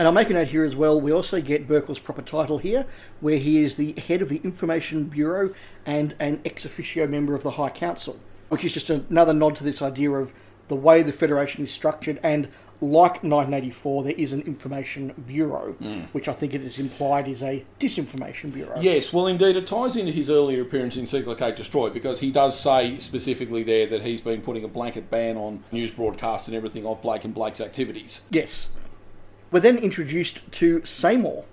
And 0.00 0.06
I'll 0.06 0.14
make 0.14 0.30
a 0.30 0.32
note 0.32 0.48
here 0.48 0.64
as 0.64 0.74
well. 0.74 0.98
We 0.98 1.12
also 1.12 1.42
get 1.42 1.68
Bercol's 1.68 1.98
proper 1.98 2.22
title 2.22 2.56
here, 2.56 2.86
where 3.20 3.36
he 3.36 3.62
is 3.62 3.76
the 3.76 3.92
head 3.92 4.22
of 4.22 4.30
the 4.30 4.40
Information 4.42 5.04
Bureau 5.04 5.52
and 5.84 6.16
an 6.18 6.40
ex 6.42 6.64
officio 6.64 7.06
member 7.06 7.34
of 7.34 7.42
the 7.42 7.50
High 7.50 7.68
Council, 7.68 8.18
which 8.48 8.64
is 8.64 8.72
just 8.72 8.88
another 8.88 9.34
nod 9.34 9.56
to 9.56 9.64
this 9.64 9.82
idea 9.82 10.10
of 10.12 10.32
the 10.68 10.74
way 10.74 11.02
the 11.02 11.12
Federation 11.12 11.64
is 11.64 11.70
structured. 11.70 12.18
And 12.22 12.48
like 12.80 13.22
1984, 13.22 14.04
there 14.04 14.14
is 14.14 14.32
an 14.32 14.40
Information 14.40 15.12
Bureau, 15.26 15.76
mm. 15.78 16.06
which 16.12 16.28
I 16.28 16.32
think 16.32 16.54
it 16.54 16.62
is 16.62 16.78
implied 16.78 17.28
is 17.28 17.42
a 17.42 17.62
disinformation 17.78 18.54
bureau. 18.54 18.80
Yes, 18.80 19.12
well, 19.12 19.26
indeed, 19.26 19.54
it 19.54 19.66
ties 19.66 19.96
into 19.96 20.12
his 20.12 20.30
earlier 20.30 20.62
appearance 20.62 20.96
in 20.96 21.06
Seek-Locate 21.06 21.56
Destroyed 21.56 21.92
because 21.92 22.20
he 22.20 22.30
does 22.30 22.58
say 22.58 22.98
specifically 23.00 23.62
there 23.64 23.86
that 23.88 24.00
he's 24.00 24.22
been 24.22 24.40
putting 24.40 24.64
a 24.64 24.68
blanket 24.68 25.10
ban 25.10 25.36
on 25.36 25.62
news 25.72 25.92
broadcasts 25.92 26.48
and 26.48 26.56
everything 26.56 26.86
of 26.86 27.02
Blake 27.02 27.26
and 27.26 27.34
Blake's 27.34 27.60
activities. 27.60 28.22
Yes. 28.30 28.68
We're 29.50 29.60
then 29.60 29.78
introduced 29.78 30.40
to 30.52 30.84
Seymour, 30.84 31.44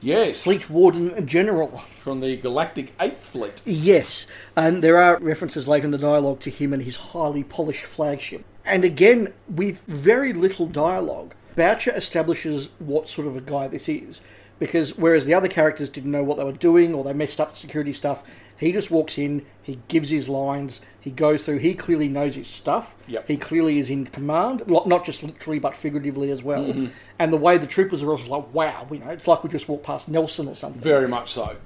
Yes, 0.00 0.42
Fleet 0.42 0.68
Warden 0.68 1.26
General. 1.26 1.82
from 2.02 2.20
the 2.20 2.36
Galactic 2.36 2.92
Eighth 3.00 3.24
Fleet. 3.24 3.62
Yes, 3.64 4.26
and 4.56 4.82
there 4.82 4.96
are 4.98 5.18
references 5.18 5.68
later 5.68 5.84
in 5.86 5.90
the 5.92 5.98
dialogue 5.98 6.40
to 6.40 6.50
him 6.50 6.72
and 6.72 6.82
his 6.82 6.96
highly 6.96 7.44
polished 7.44 7.84
flagship. 7.84 8.44
And 8.64 8.84
again, 8.84 9.32
with 9.48 9.78
very 9.86 10.32
little 10.32 10.66
dialogue, 10.66 11.34
Boucher 11.54 11.92
establishes 11.94 12.70
what 12.80 13.08
sort 13.08 13.28
of 13.28 13.36
a 13.36 13.40
guy 13.40 13.68
this 13.68 13.88
is. 13.88 14.20
Because 14.58 14.96
whereas 14.96 15.24
the 15.24 15.34
other 15.34 15.48
characters 15.48 15.88
didn't 15.88 16.10
know 16.10 16.22
what 16.22 16.36
they 16.38 16.44
were 16.44 16.52
doing 16.52 16.94
or 16.94 17.04
they 17.04 17.12
messed 17.12 17.40
up 17.40 17.50
the 17.50 17.56
security 17.56 17.92
stuff, 17.92 18.22
he 18.56 18.72
just 18.72 18.90
walks 18.90 19.18
in, 19.18 19.44
he 19.62 19.80
gives 19.88 20.10
his 20.10 20.28
lines, 20.28 20.80
he 21.00 21.10
goes 21.10 21.44
through, 21.44 21.58
he 21.58 21.74
clearly 21.74 22.08
knows 22.08 22.34
his 22.34 22.48
stuff. 22.48 22.96
Yep. 23.08 23.28
He 23.28 23.36
clearly 23.36 23.78
is 23.78 23.90
in 23.90 24.06
command, 24.06 24.62
not 24.66 25.04
just 25.04 25.22
literally 25.22 25.58
but 25.58 25.76
figuratively 25.76 26.30
as 26.30 26.42
well. 26.42 26.64
Mm-hmm. 26.64 26.86
And 27.18 27.32
the 27.32 27.36
way 27.36 27.58
the 27.58 27.66
troopers 27.66 28.02
are 28.02 28.10
also 28.10 28.26
like, 28.26 28.52
wow, 28.54 28.86
you 28.90 28.98
know, 28.98 29.10
it's 29.10 29.26
like 29.26 29.42
we 29.42 29.50
just 29.50 29.68
walked 29.68 29.84
past 29.84 30.08
Nelson 30.08 30.48
or 30.48 30.56
something. 30.56 30.80
Very 30.80 31.08
much 31.08 31.32
so. 31.32 31.56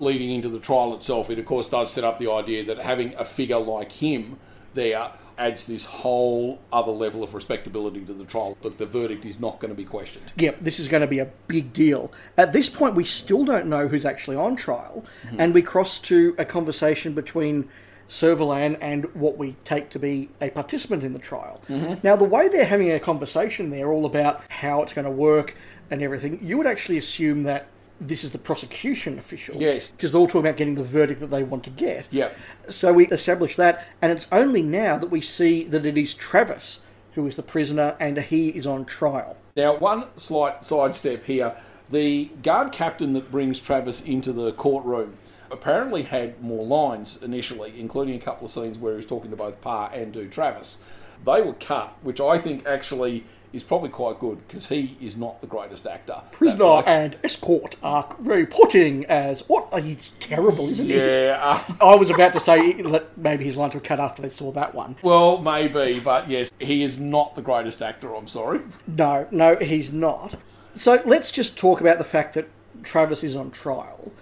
Leading 0.00 0.30
into 0.30 0.48
the 0.48 0.60
trial 0.60 0.94
itself, 0.94 1.28
it 1.28 1.38
of 1.38 1.46
course 1.46 1.68
does 1.68 1.92
set 1.92 2.04
up 2.04 2.18
the 2.18 2.30
idea 2.30 2.64
that 2.64 2.78
having 2.78 3.14
a 3.14 3.24
figure 3.24 3.58
like 3.58 3.92
him 3.92 4.38
there 4.74 5.12
adds 5.38 5.66
this 5.66 5.84
whole 5.84 6.58
other 6.72 6.92
level 6.92 7.22
of 7.22 7.34
respectability 7.34 8.04
to 8.04 8.12
the 8.12 8.24
trial. 8.24 8.56
That 8.62 8.78
the 8.78 8.86
verdict 8.86 9.24
is 9.24 9.38
not 9.38 9.60
going 9.60 9.70
to 9.70 9.76
be 9.76 9.84
questioned. 9.84 10.32
Yep, 10.36 10.58
this 10.60 10.78
is 10.78 10.88
going 10.88 11.00
to 11.00 11.06
be 11.06 11.20
a 11.20 11.30
big 11.46 11.72
deal. 11.72 12.12
At 12.36 12.52
this 12.52 12.68
point, 12.68 12.94
we 12.94 13.04
still 13.04 13.44
don't 13.44 13.66
know 13.66 13.88
who's 13.88 14.04
actually 14.04 14.36
on 14.36 14.56
trial, 14.56 15.04
mm-hmm. 15.24 15.40
and 15.40 15.54
we 15.54 15.62
cross 15.62 15.98
to 16.00 16.34
a 16.38 16.44
conversation 16.44 17.14
between 17.14 17.68
Servalan 18.08 18.78
and 18.80 19.04
what 19.14 19.36
we 19.36 19.56
take 19.64 19.90
to 19.90 19.98
be 19.98 20.30
a 20.40 20.50
participant 20.50 21.04
in 21.04 21.12
the 21.12 21.18
trial. 21.18 21.60
Mm-hmm. 21.68 21.94
Now, 22.02 22.16
the 22.16 22.24
way 22.24 22.48
they're 22.48 22.64
having 22.64 22.90
a 22.90 23.00
conversation 23.00 23.70
there, 23.70 23.92
all 23.92 24.06
about 24.06 24.42
how 24.48 24.82
it's 24.82 24.92
going 24.92 25.04
to 25.04 25.10
work 25.10 25.56
and 25.90 26.02
everything, 26.02 26.40
you 26.42 26.56
would 26.58 26.66
actually 26.66 26.98
assume 26.98 27.44
that 27.44 27.68
this 28.00 28.24
is 28.24 28.30
the 28.30 28.38
prosecution 28.38 29.18
official. 29.18 29.56
Yes. 29.56 29.90
Because 29.90 30.12
they're 30.12 30.20
all 30.20 30.26
talking 30.26 30.42
about 30.42 30.56
getting 30.56 30.74
the 30.74 30.84
verdict 30.84 31.20
that 31.20 31.30
they 31.30 31.42
want 31.42 31.64
to 31.64 31.70
get. 31.70 32.06
Yep. 32.10 32.36
So 32.68 32.92
we 32.92 33.08
establish 33.08 33.56
that, 33.56 33.86
and 34.00 34.12
it's 34.12 34.26
only 34.30 34.62
now 34.62 34.98
that 34.98 35.10
we 35.10 35.20
see 35.20 35.64
that 35.64 35.84
it 35.84 35.98
is 35.98 36.14
Travis 36.14 36.78
who 37.18 37.26
is 37.26 37.34
the 37.34 37.42
prisoner 37.42 37.96
and 37.98 38.16
he 38.16 38.50
is 38.50 38.64
on 38.64 38.84
trial. 38.84 39.36
Now, 39.56 39.76
one 39.76 40.04
slight 40.16 40.64
sidestep 40.64 41.24
here. 41.24 41.56
The 41.90 42.26
guard 42.44 42.70
captain 42.70 43.12
that 43.14 43.32
brings 43.32 43.58
Travis 43.58 44.02
into 44.02 44.32
the 44.32 44.52
courtroom 44.52 45.16
apparently 45.50 46.02
had 46.02 46.40
more 46.40 46.64
lines 46.64 47.20
initially, 47.20 47.72
including 47.76 48.14
a 48.14 48.20
couple 48.20 48.44
of 48.44 48.52
scenes 48.52 48.78
where 48.78 48.92
he 48.92 48.96
was 48.98 49.06
talking 49.06 49.32
to 49.32 49.36
both 49.36 49.60
Pa 49.60 49.88
and 49.88 50.12
to 50.12 50.28
Travis. 50.28 50.84
They 51.24 51.42
were 51.42 51.54
cut, 51.54 51.96
which 52.02 52.20
I 52.20 52.38
think 52.38 52.64
actually 52.66 53.24
is 53.52 53.62
probably 53.62 53.88
quite 53.88 54.18
good 54.18 54.46
because 54.46 54.66
he 54.66 54.96
is 55.00 55.16
not 55.16 55.40
the 55.40 55.46
greatest 55.46 55.86
actor. 55.86 56.20
Prisoner 56.32 56.82
and 56.86 57.16
escort 57.24 57.76
are 57.82 58.14
reporting 58.18 59.04
as 59.06 59.40
what? 59.48 59.68
Oh, 59.72 59.80
he's 59.80 60.10
terrible, 60.20 60.68
isn't 60.68 60.86
he? 60.86 60.96
Yeah, 60.96 61.38
uh, 61.40 61.74
I 61.92 61.96
was 61.96 62.10
about 62.10 62.32
to 62.34 62.40
say 62.40 62.80
that 62.82 63.16
maybe 63.16 63.44
his 63.44 63.56
lines 63.56 63.74
were 63.74 63.80
cut 63.80 64.00
after 64.00 64.22
they 64.22 64.28
saw 64.28 64.52
that 64.52 64.74
one. 64.74 64.96
well, 65.02 65.38
maybe, 65.38 66.00
but 66.00 66.28
yes, 66.28 66.50
he 66.58 66.84
is 66.84 66.98
not 66.98 67.34
the 67.36 67.42
greatest 67.42 67.82
actor, 67.82 68.14
I'm 68.14 68.28
sorry. 68.28 68.60
No, 68.86 69.26
no, 69.30 69.56
he's 69.56 69.92
not. 69.92 70.36
So 70.74 71.02
let's 71.04 71.30
just 71.30 71.56
talk 71.56 71.80
about 71.80 71.98
the 71.98 72.04
fact 72.04 72.34
that 72.34 72.48
Travis 72.82 73.24
is 73.24 73.34
on 73.34 73.50
trial. 73.50 74.12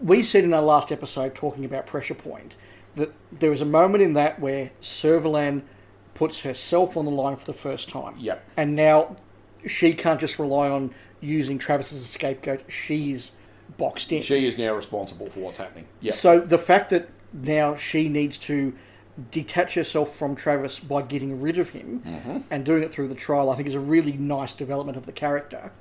We 0.00 0.22
said 0.22 0.44
in 0.44 0.52
our 0.52 0.62
last 0.62 0.92
episode, 0.92 1.34
talking 1.34 1.64
about 1.64 1.86
Pressure 1.86 2.14
Point, 2.14 2.54
that 2.94 3.12
there 3.32 3.50
was 3.50 3.62
a 3.62 3.66
moment 3.66 4.02
in 4.02 4.12
that 4.14 4.40
where 4.40 4.70
Servalan 4.80 5.62
puts 6.16 6.40
herself 6.40 6.96
on 6.96 7.04
the 7.04 7.10
line 7.10 7.36
for 7.36 7.44
the 7.46 7.52
first 7.52 7.88
time. 7.88 8.14
Yep. 8.18 8.44
And 8.56 8.74
now 8.74 9.16
she 9.66 9.92
can't 9.94 10.18
just 10.18 10.38
rely 10.38 10.68
on 10.68 10.92
using 11.20 11.58
Travis 11.58 11.92
as 11.92 12.00
a 12.00 12.04
scapegoat. 12.04 12.62
She's 12.68 13.32
boxed 13.78 14.10
in. 14.12 14.22
She 14.22 14.46
is 14.46 14.58
now 14.58 14.74
responsible 14.74 15.28
for 15.30 15.40
what's 15.40 15.58
happening. 15.58 15.86
Yeah. 16.00 16.12
So 16.12 16.40
the 16.40 16.58
fact 16.58 16.90
that 16.90 17.08
now 17.32 17.76
she 17.76 18.08
needs 18.08 18.38
to 18.38 18.72
detach 19.30 19.74
herself 19.74 20.14
from 20.14 20.36
Travis 20.36 20.78
by 20.78 21.02
getting 21.02 21.40
rid 21.40 21.58
of 21.58 21.70
him 21.70 22.02
Mm-hmm. 22.04 22.38
and 22.50 22.64
doing 22.64 22.82
it 22.82 22.92
through 22.92 23.08
the 23.08 23.14
trial, 23.14 23.50
I 23.50 23.56
think 23.56 23.68
is 23.68 23.74
a 23.74 23.80
really 23.80 24.12
nice 24.12 24.52
development 24.52 24.96
of 24.98 25.06
the 25.06 25.12
character. 25.12 25.72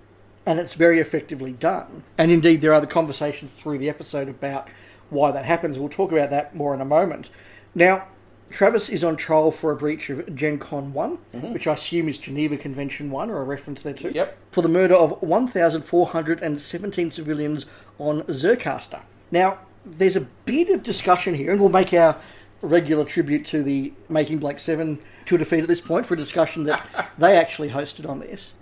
And 0.45 0.59
it's 0.59 0.75
very 0.75 0.99
effectively 0.99 1.51
done. 1.53 2.03
And 2.17 2.31
indeed, 2.31 2.61
there 2.61 2.73
are 2.73 2.81
the 2.81 2.87
conversations 2.87 3.51
through 3.53 3.79
the 3.79 3.89
episode 3.89 4.29
about 4.29 4.69
why 5.09 5.31
that 5.31 5.45
happens. 5.45 5.79
We'll 5.79 5.89
talk 5.89 6.11
about 6.11 6.29
that 6.29 6.55
more 6.55 6.73
in 6.73 6.81
a 6.81 6.85
moment. 6.85 7.29
Now, 7.73 8.07
Travis 8.55 8.87
is 8.87 9.03
on 9.03 9.17
trial 9.17 9.51
for 9.51 9.69
a 9.71 9.75
breach 9.75 10.09
of 10.09 10.33
Gen 10.33 10.57
Con 10.59 10.93
one 10.93 11.17
which 11.33 11.67
I 11.67 11.73
assume 11.73 12.07
is 12.07 12.17
Geneva 12.17 12.55
Convention 12.55 13.11
1 13.11 13.29
or 13.29 13.41
a 13.41 13.43
reference 13.43 13.81
there 13.81 13.91
too. 13.91 14.07
Mm-hmm. 14.07 14.15
Yep. 14.15 14.37
For 14.51 14.61
the 14.61 14.69
murder 14.69 14.95
of 14.95 15.21
1,417 15.21 17.11
civilians 17.11 17.65
on 17.99 18.21
Zircaster. 18.23 19.01
Now, 19.29 19.59
there's 19.85 20.15
a 20.15 20.21
bit 20.45 20.69
of 20.69 20.83
discussion 20.83 21.33
here, 21.33 21.51
and 21.51 21.59
we'll 21.59 21.67
make 21.67 21.93
our 21.93 22.15
regular 22.61 23.03
tribute 23.03 23.45
to 23.47 23.61
the 23.61 23.91
Making 24.07 24.37
Blake 24.37 24.59
7 24.59 25.01
to 25.25 25.35
a 25.35 25.37
defeat 25.37 25.63
at 25.63 25.67
this 25.67 25.81
point 25.81 26.05
for 26.05 26.13
a 26.13 26.17
discussion 26.17 26.63
that 26.63 27.11
they 27.17 27.35
actually 27.35 27.71
hosted 27.71 28.07
on 28.07 28.21
this. 28.21 28.53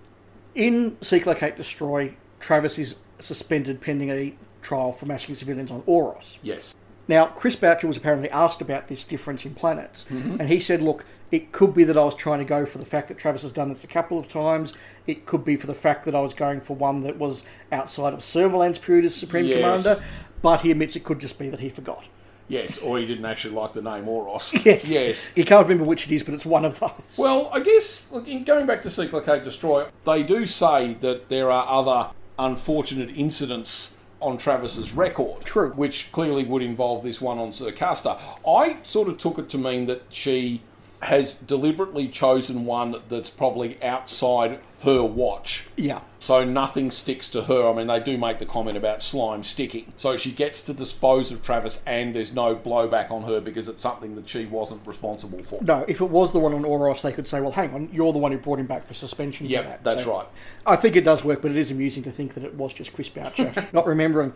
In 0.56 0.98
Seek-Locate 1.02 1.56
Destroy, 1.56 2.16
Travis 2.40 2.80
is 2.80 2.96
suspended 3.20 3.80
pending 3.80 4.10
a 4.10 4.34
trial 4.64 4.92
for 4.92 5.06
massacring 5.06 5.36
civilians 5.36 5.70
on 5.70 5.84
Oros. 5.86 6.40
Yes. 6.42 6.74
Now, 7.08 7.28
Chris 7.28 7.56
Boucher 7.56 7.88
was 7.88 7.98
apparently 7.98 8.30
asked 8.30 8.62
about 8.62 8.88
this 8.88 9.04
difference 9.04 9.46
in 9.46 9.56
planets, 9.56 10.06
mm-hmm. 10.10 10.40
and 10.40 10.50
he 10.50 10.60
said, 10.60 10.82
look, 10.82 11.06
it 11.32 11.52
could 11.52 11.74
be 11.74 11.84
that 11.84 11.98
I 11.98 12.04
was 12.04 12.16
trying 12.16 12.40
to 12.40 12.46
go 12.46 12.66
for 12.66 12.78
the 12.78 12.86
fact 12.86 13.08
that 13.08 13.18
Travis 13.18 13.42
has 13.42 13.52
done 13.52 13.70
this 13.70 13.84
a 13.84 13.88
couple 13.88 14.20
of 14.20 14.30
times. 14.30 14.74
It 15.08 15.26
could 15.26 15.44
be 15.44 15.56
for 15.56 15.68
the 15.68 15.74
fact 15.74 16.06
that 16.06 16.16
I 16.16 16.22
was 16.22 16.34
going 16.34 16.62
for 16.62 16.76
one 16.76 17.02
that 17.04 17.18
was 17.18 17.44
outside 17.72 18.14
of 18.14 18.20
Servalan's 18.20 18.78
period 18.78 19.04
as 19.04 19.16
Supreme 19.16 19.46
Yes. 19.46 19.58
Commander, 19.58 20.06
but 20.42 20.62
he 20.62 20.72
admits 20.72 20.96
it 20.96 21.04
could 21.04 21.20
just 21.20 21.40
be 21.40 21.50
that 21.50 21.60
he 21.60 21.70
forgot. 21.70 22.06
Yes, 22.48 22.78
or 22.78 23.00
he 23.00 23.08
didn't 23.08 23.26
actually 23.26 23.56
like 23.56 23.74
the 23.74 23.82
name 23.82 24.08
Oros. 24.08 24.54
Yes. 24.66 24.88
Yes. 24.90 25.26
He 25.34 25.44
can't 25.44 25.68
remember 25.68 25.86
which 25.86 26.06
it 26.06 26.14
is, 26.14 26.24
but 26.24 26.34
it's 26.36 26.46
one 26.46 26.66
of 26.66 26.80
those. 26.80 26.92
Well, 27.18 27.50
I 27.52 27.62
guess, 27.62 28.12
look, 28.12 28.28
in 28.28 28.44
going 28.44 28.66
back 28.66 28.82
to 28.84 28.92
Seek-Locate 28.92 29.44
Destroyer, 29.44 29.90
they 30.06 30.24
do 30.24 30.46
say 30.46 30.94
that 30.96 31.30
there 31.30 31.50
are 31.50 31.66
other 31.68 32.12
unfortunate 32.38 33.10
incidents 33.16 33.96
on 34.24 34.38
Travis's 34.38 34.94
record. 34.94 35.44
True. 35.44 35.72
Which 35.72 36.12
clearly 36.12 36.44
would 36.44 36.64
involve 36.64 37.04
this 37.04 37.22
one 37.22 37.38
on 37.38 37.52
Zircaster. 37.52 38.20
I 38.48 38.78
sort 38.84 39.08
of 39.10 39.18
took 39.18 39.38
it 39.38 39.50
to 39.50 39.58
mean 39.58 39.86
that 39.88 40.04
she 40.10 40.62
has 41.02 41.34
deliberately 41.34 42.08
chosen 42.08 42.66
one 42.66 42.96
that's 43.10 43.30
probably 43.30 43.82
outside 43.84 44.60
her 44.84 45.04
watch. 45.04 45.68
Yeah. 45.78 46.02
So 46.20 46.44
nothing 46.46 46.92
sticks 46.92 47.30
to 47.30 47.44
her. 47.44 47.68
I 47.70 47.74
mean, 47.74 47.88
they 47.88 48.00
do 48.00 48.18
make 48.18 48.40
the 48.40 48.46
comment 48.46 48.78
about 48.78 49.02
slime 49.02 49.44
sticking. 49.44 49.92
So 49.98 50.16
she 50.18 50.32
gets 50.32 50.62
to 50.64 50.74
dispose 50.74 51.32
of 51.32 51.42
Travis, 51.44 51.82
and 51.86 52.16
there's 52.16 52.34
no 52.34 52.56
blowback 52.56 53.12
on 53.12 53.24
her 53.24 53.42
because 53.42 53.68
it's 53.68 53.82
something 53.82 54.16
that 54.16 54.30
she 54.30 54.46
wasn't 54.46 54.86
responsible 54.88 55.44
for. 55.44 55.62
No, 55.64 55.84
if 55.88 56.00
it 56.02 56.10
was 56.10 56.32
the 56.32 56.40
one 56.40 56.54
on 56.54 56.64
Oros, 56.66 57.02
they 57.02 57.12
could 57.12 57.28
say, 57.28 57.42
well, 57.42 57.52
hang 57.52 57.74
on, 57.74 57.90
you're 57.92 58.14
the 58.14 58.20
one 58.20 58.32
who 58.32 58.38
brought 58.38 58.60
him 58.60 58.68
back 58.68 58.86
for 58.88 58.94
suspension 58.94 59.48
Yeah, 59.48 59.64
that. 59.64 59.84
that's 59.84 60.04
So 60.04 60.18
right. 60.18 60.28
I 60.66 60.76
think 60.76 60.96
it 60.96 61.04
does 61.04 61.24
work, 61.24 61.42
but 61.42 61.52
it 61.52 61.58
is 61.58 61.72
amusing 61.72 62.04
to 62.04 62.12
think 62.12 62.34
that 62.36 62.44
it 62.44 62.54
was 62.56 62.74
just 62.74 62.94
Chris 62.94 63.10
Boucher 63.10 63.68
not 63.74 63.86
remembering. 63.88 64.34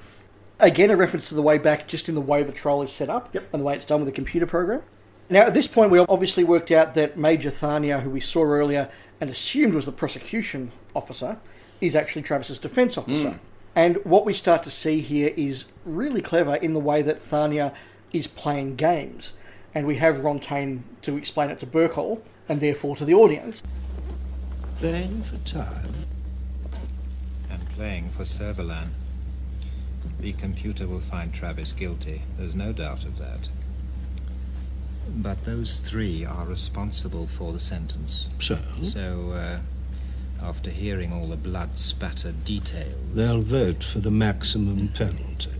Again, 0.59 0.89
a 0.89 0.95
reference 0.97 1.29
to 1.29 1.35
the 1.35 1.41
way 1.41 1.57
back, 1.57 1.87
just 1.87 2.09
in 2.09 2.15
the 2.15 2.21
way 2.21 2.41
the 2.43 2.51
troll 2.51 2.81
is 2.81 2.91
set 2.91 3.09
up 3.09 3.29
Yep. 3.33 3.49
and 3.53 3.61
the 3.61 3.65
way 3.65 3.75
it's 3.75 3.85
done 3.85 3.99
with 3.99 4.07
the 4.07 4.11
computer 4.15 4.45
program. 4.47 4.81
Now, 5.29 5.41
at 5.41 5.53
this 5.53 5.67
point, 5.67 5.91
we 5.91 5.99
obviously 5.99 6.45
worked 6.45 6.71
out 6.71 6.95
that 6.95 7.17
Major 7.17 7.51
Thania, 7.51 7.99
who 8.01 8.09
we 8.09 8.21
saw 8.21 8.43
earlier 8.43 8.89
and 9.19 9.29
assumed 9.29 9.73
was 9.73 9.85
the 9.85 9.91
prosecution 9.91 10.71
officer, 10.95 11.37
is 11.81 11.95
actually 11.95 12.21
Travis's 12.21 12.59
defense 12.59 12.97
officer. 12.97 13.31
Hmm. 13.31 13.37
And 13.75 13.97
what 14.03 14.25
we 14.25 14.33
start 14.33 14.63
to 14.63 14.71
see 14.71 15.01
here 15.01 15.33
is 15.37 15.65
really 15.85 16.21
clever 16.21 16.55
in 16.55 16.73
the 16.73 16.79
way 16.79 17.03
that 17.03 17.21
Thania 17.21 17.73
is 18.11 18.27
playing 18.27 18.75
games. 18.75 19.33
And 19.75 19.85
we 19.85 19.97
have 19.97 20.17
Rontane 20.17 20.81
to 21.03 21.17
explain 21.17 21.51
it 21.51 21.59
to 21.59 21.67
Bercol 21.67 22.21
and 22.49 22.59
therefore 22.59 22.95
to 22.95 23.05
the 23.05 23.13
audience. 23.13 23.61
Playing 24.79 25.21
for 25.21 25.37
time. 25.47 25.93
And 27.51 27.69
playing 27.69 28.09
for 28.09 28.23
Servalan. 28.23 28.89
The 30.19 30.33
computer 30.33 30.87
will 30.87 30.99
find 30.99 31.31
Travis 31.31 31.73
guilty. 31.73 32.23
There's 32.37 32.55
no 32.55 32.73
doubt 32.73 33.03
of 33.03 33.19
that. 33.19 33.49
But 35.09 35.45
those 35.45 35.79
three 35.79 36.25
are 36.25 36.45
responsible 36.45 37.27
for 37.27 37.53
the 37.53 37.59
sentence. 37.59 38.29
So? 38.39 38.57
So, 38.81 39.31
uh, 39.31 39.59
after 40.41 40.69
hearing 40.69 41.11
all 41.11 41.27
the 41.27 41.37
blood 41.37 41.77
spattered 41.77 42.45
details. 42.45 42.95
They'll 43.13 43.41
vote 43.41 43.83
for 43.83 43.99
the 43.99 44.11
maximum 44.11 44.89
penalty. 44.89 45.51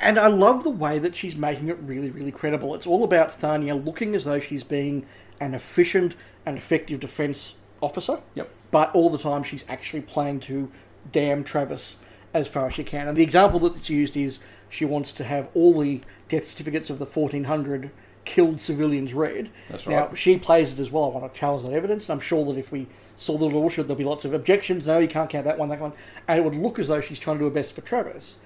And 0.00 0.18
I 0.18 0.26
love 0.26 0.64
the 0.64 0.70
way 0.70 0.98
that 0.98 1.16
she's 1.16 1.34
making 1.34 1.68
it 1.68 1.78
really, 1.78 2.10
really 2.10 2.30
credible. 2.30 2.74
It's 2.74 2.86
all 2.86 3.04
about 3.04 3.40
Thania 3.40 3.74
looking 3.74 4.14
as 4.14 4.24
though 4.24 4.40
she's 4.40 4.64
being 4.64 5.06
an 5.40 5.54
efficient 5.54 6.14
and 6.44 6.56
effective 6.56 7.00
defence 7.00 7.54
officer. 7.80 8.20
Yep. 8.34 8.50
But 8.70 8.94
all 8.94 9.10
the 9.10 9.18
time 9.18 9.42
she's 9.42 9.64
actually 9.68 10.02
playing 10.02 10.40
to 10.40 10.70
damn 11.10 11.44
Travis 11.44 11.96
as 12.32 12.48
far 12.48 12.66
as 12.66 12.74
she 12.74 12.84
can. 12.84 13.08
And 13.08 13.16
the 13.16 13.22
example 13.22 13.60
that's 13.60 13.88
used 13.88 14.16
is 14.16 14.40
she 14.68 14.84
wants 14.84 15.12
to 15.12 15.24
have 15.24 15.48
all 15.54 15.80
the 15.80 16.00
death 16.28 16.44
certificates 16.44 16.90
of 16.90 16.98
the 16.98 17.06
1400 17.06 17.90
killed 18.24 18.60
civilians 18.60 19.12
read. 19.14 19.50
That's 19.68 19.86
Now, 19.86 20.06
right. 20.08 20.18
she 20.18 20.38
plays 20.38 20.72
it 20.72 20.78
as 20.80 20.90
well. 20.90 21.04
I 21.04 21.08
want 21.08 21.32
to 21.32 21.38
challenge 21.38 21.62
that 21.64 21.72
evidence, 21.72 22.04
and 22.08 22.12
I'm 22.12 22.20
sure 22.20 22.44
that 22.52 22.58
if 22.58 22.72
we 22.72 22.86
saw 23.16 23.36
the 23.38 23.44
little 23.44 23.68
should 23.68 23.86
there'll 23.86 23.96
be 23.98 24.04
lots 24.04 24.24
of 24.24 24.32
objections. 24.34 24.86
No, 24.86 24.98
you 24.98 25.08
can't 25.08 25.30
count 25.30 25.44
that 25.44 25.58
one, 25.58 25.68
that 25.68 25.80
one. 25.80 25.92
And 26.28 26.38
it 26.38 26.42
would 26.44 26.54
look 26.56 26.78
as 26.78 26.88
though 26.88 27.00
she's 27.00 27.18
trying 27.18 27.36
to 27.36 27.40
do 27.40 27.44
her 27.44 27.50
best 27.50 27.72
for 27.74 27.80
Travis. 27.82 28.36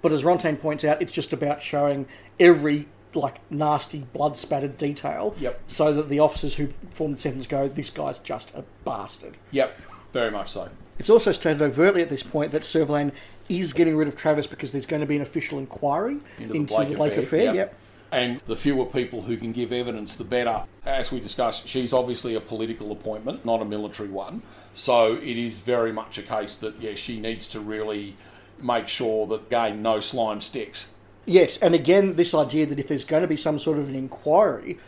But 0.00 0.12
as 0.12 0.22
Rontane 0.22 0.60
points 0.60 0.84
out, 0.84 1.00
it's 1.02 1.12
just 1.12 1.32
about 1.32 1.62
showing 1.62 2.06
every 2.38 2.88
like 3.14 3.38
nasty 3.50 4.06
blood 4.14 4.36
spattered 4.38 4.76
detail 4.78 5.34
Yep. 5.38 5.60
so 5.66 5.92
that 5.92 6.08
the 6.08 6.18
officers 6.18 6.54
who 6.54 6.68
form 6.92 7.10
the 7.12 7.16
sentence 7.18 7.46
go, 7.46 7.68
This 7.68 7.90
guy's 7.90 8.18
just 8.18 8.50
a 8.54 8.64
bastard. 8.84 9.36
Yep, 9.50 9.76
very 10.12 10.30
much 10.30 10.50
so. 10.50 10.70
It's 10.98 11.10
also 11.10 11.32
stated 11.32 11.60
overtly 11.62 12.00
at 12.00 12.08
this 12.08 12.22
point 12.22 12.52
that 12.52 12.62
Servalan 12.62 13.12
is 13.48 13.72
getting 13.72 13.96
rid 13.96 14.08
of 14.08 14.16
Travis 14.16 14.46
because 14.46 14.72
there's 14.72 14.86
going 14.86 15.00
to 15.00 15.06
be 15.06 15.16
an 15.16 15.22
official 15.22 15.58
inquiry 15.58 16.18
Into 16.38 16.52
the 16.54 16.60
Blake, 16.60 16.90
affair. 17.16 17.18
affair. 17.18 17.54
Yep. 17.54 17.74
And 18.12 18.40
the 18.46 18.56
fewer 18.56 18.84
people 18.84 19.22
who 19.22 19.36
can 19.36 19.52
give 19.52 19.72
evidence, 19.72 20.16
the 20.16 20.24
better. 20.24 20.64
As 20.84 21.10
we 21.10 21.18
discussed, 21.18 21.66
she's 21.66 21.92
obviously 21.92 22.34
a 22.34 22.40
political 22.40 22.92
appointment, 22.92 23.44
not 23.44 23.62
a 23.62 23.64
military 23.64 24.10
one. 24.10 24.42
So 24.74 25.14
it 25.14 25.38
is 25.38 25.56
very 25.56 25.92
much 25.92 26.18
a 26.18 26.22
case 26.22 26.58
that, 26.58 26.80
yeah, 26.80 26.94
she 26.94 27.18
needs 27.18 27.48
to 27.48 27.60
really 27.60 28.16
make 28.60 28.86
sure 28.86 29.26
that, 29.28 29.46
again, 29.46 29.82
no 29.82 30.00
slime 30.00 30.40
sticks. 30.40 30.94
Yes, 31.24 31.56
and 31.58 31.74
again, 31.74 32.16
this 32.16 32.34
idea 32.34 32.66
that 32.66 32.78
if 32.78 32.88
there's 32.88 33.04
going 33.04 33.22
to 33.22 33.28
be 33.28 33.36
some 33.36 33.58
sort 33.58 33.78
of 33.78 33.88
an 33.88 33.94
inquiry, 33.94 34.78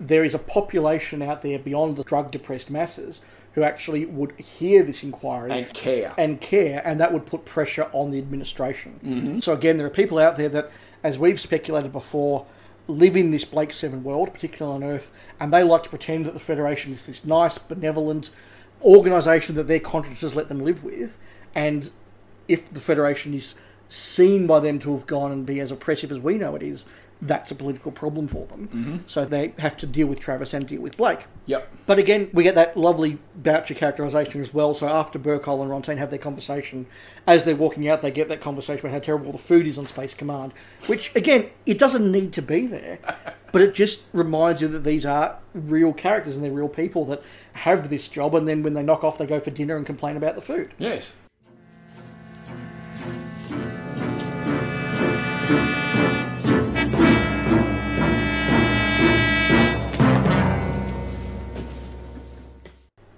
there 0.00 0.24
is 0.24 0.34
a 0.34 0.38
population 0.38 1.22
out 1.22 1.42
there 1.42 1.58
beyond 1.58 1.96
the 1.96 2.04
drug 2.04 2.30
depressed 2.30 2.70
masses 2.70 3.20
who 3.54 3.62
actually 3.62 4.06
would 4.06 4.32
hear 4.38 4.82
this 4.82 5.02
inquiry 5.02 5.52
And 5.52 5.74
care. 5.74 6.14
and 6.16 6.40
care, 6.40 6.82
and 6.84 6.98
that 7.00 7.12
would 7.12 7.26
put 7.26 7.44
pressure 7.44 7.88
on 7.92 8.10
the 8.10 8.18
administration. 8.18 8.98
Mm-hmm. 9.04 9.38
So 9.40 9.52
again, 9.52 9.76
there 9.76 9.86
are 9.86 9.90
people 9.90 10.18
out 10.18 10.36
there 10.36 10.48
that, 10.48 10.70
as 11.04 11.18
we've 11.18 11.38
speculated 11.38 11.92
before, 11.92 12.46
live 12.88 13.16
in 13.16 13.30
this 13.30 13.44
Blake 13.44 13.72
Seven 13.72 14.02
world, 14.02 14.32
particularly 14.32 14.74
on 14.74 14.84
Earth, 14.84 15.10
and 15.40 15.52
they 15.52 15.62
like 15.62 15.84
to 15.84 15.88
pretend 15.88 16.26
that 16.26 16.34
the 16.34 16.40
Federation 16.40 16.92
is 16.92 17.06
this 17.06 17.24
nice, 17.24 17.58
benevolent 17.58 18.30
organisation 18.82 19.54
that 19.54 19.68
their 19.68 19.80
consciences 19.80 20.34
let 20.34 20.48
them 20.48 20.64
live 20.64 20.82
with, 20.82 21.16
and 21.54 21.90
if 22.48 22.68
the 22.72 22.80
Federation 22.80 23.34
is 23.34 23.54
seen 23.88 24.46
by 24.46 24.58
them 24.58 24.78
to 24.80 24.92
have 24.92 25.06
gone 25.06 25.30
and 25.30 25.46
be 25.46 25.60
as 25.60 25.70
oppressive 25.70 26.10
as 26.10 26.18
we 26.18 26.36
know 26.36 26.54
it 26.54 26.62
is, 26.62 26.84
that's 27.22 27.52
a 27.52 27.54
political 27.54 27.92
problem 27.92 28.26
for 28.26 28.46
them. 28.48 28.68
Mm-hmm. 28.68 28.96
So 29.06 29.24
they 29.24 29.54
have 29.58 29.76
to 29.78 29.86
deal 29.86 30.08
with 30.08 30.18
Travis 30.18 30.52
and 30.52 30.66
deal 30.66 30.80
with 30.80 30.96
Blake. 30.96 31.26
Yep. 31.46 31.68
But 31.86 32.00
again, 32.00 32.28
we 32.32 32.42
get 32.42 32.56
that 32.56 32.76
lovely 32.76 33.18
Boucher 33.36 33.74
characterisation 33.74 34.40
as 34.40 34.52
well. 34.52 34.74
So 34.74 34.88
after 34.88 35.20
Bercol 35.20 35.62
and 35.62 35.70
Rontane 35.70 35.98
have 35.98 36.10
their 36.10 36.18
conversation, 36.18 36.84
as 37.28 37.44
they're 37.44 37.54
walking 37.54 37.88
out, 37.88 38.02
they 38.02 38.10
get 38.10 38.28
that 38.28 38.40
conversation 38.40 38.80
about 38.80 38.92
how 38.92 38.98
terrible 38.98 39.30
the 39.30 39.38
food 39.38 39.68
is 39.68 39.78
on 39.78 39.86
Space 39.86 40.14
Command. 40.14 40.52
Which, 40.88 41.14
again, 41.14 41.48
it 41.64 41.78
doesn't 41.78 42.10
need 42.10 42.32
to 42.32 42.42
be 42.42 42.66
there, 42.66 42.98
but 43.52 43.62
it 43.62 43.72
just 43.72 44.02
reminds 44.12 44.60
you 44.60 44.66
that 44.68 44.82
these 44.82 45.06
are 45.06 45.38
real 45.54 45.92
characters 45.92 46.34
and 46.34 46.44
they're 46.44 46.50
real 46.50 46.68
people 46.68 47.04
that 47.06 47.22
have 47.52 47.88
this 47.88 48.08
job. 48.08 48.34
And 48.34 48.48
then 48.48 48.64
when 48.64 48.74
they 48.74 48.82
knock 48.82 49.04
off, 49.04 49.16
they 49.16 49.26
go 49.26 49.38
for 49.38 49.50
dinner 49.50 49.76
and 49.76 49.86
complain 49.86 50.16
about 50.16 50.34
the 50.34 50.42
food. 50.42 50.74
Yes. 50.76 51.12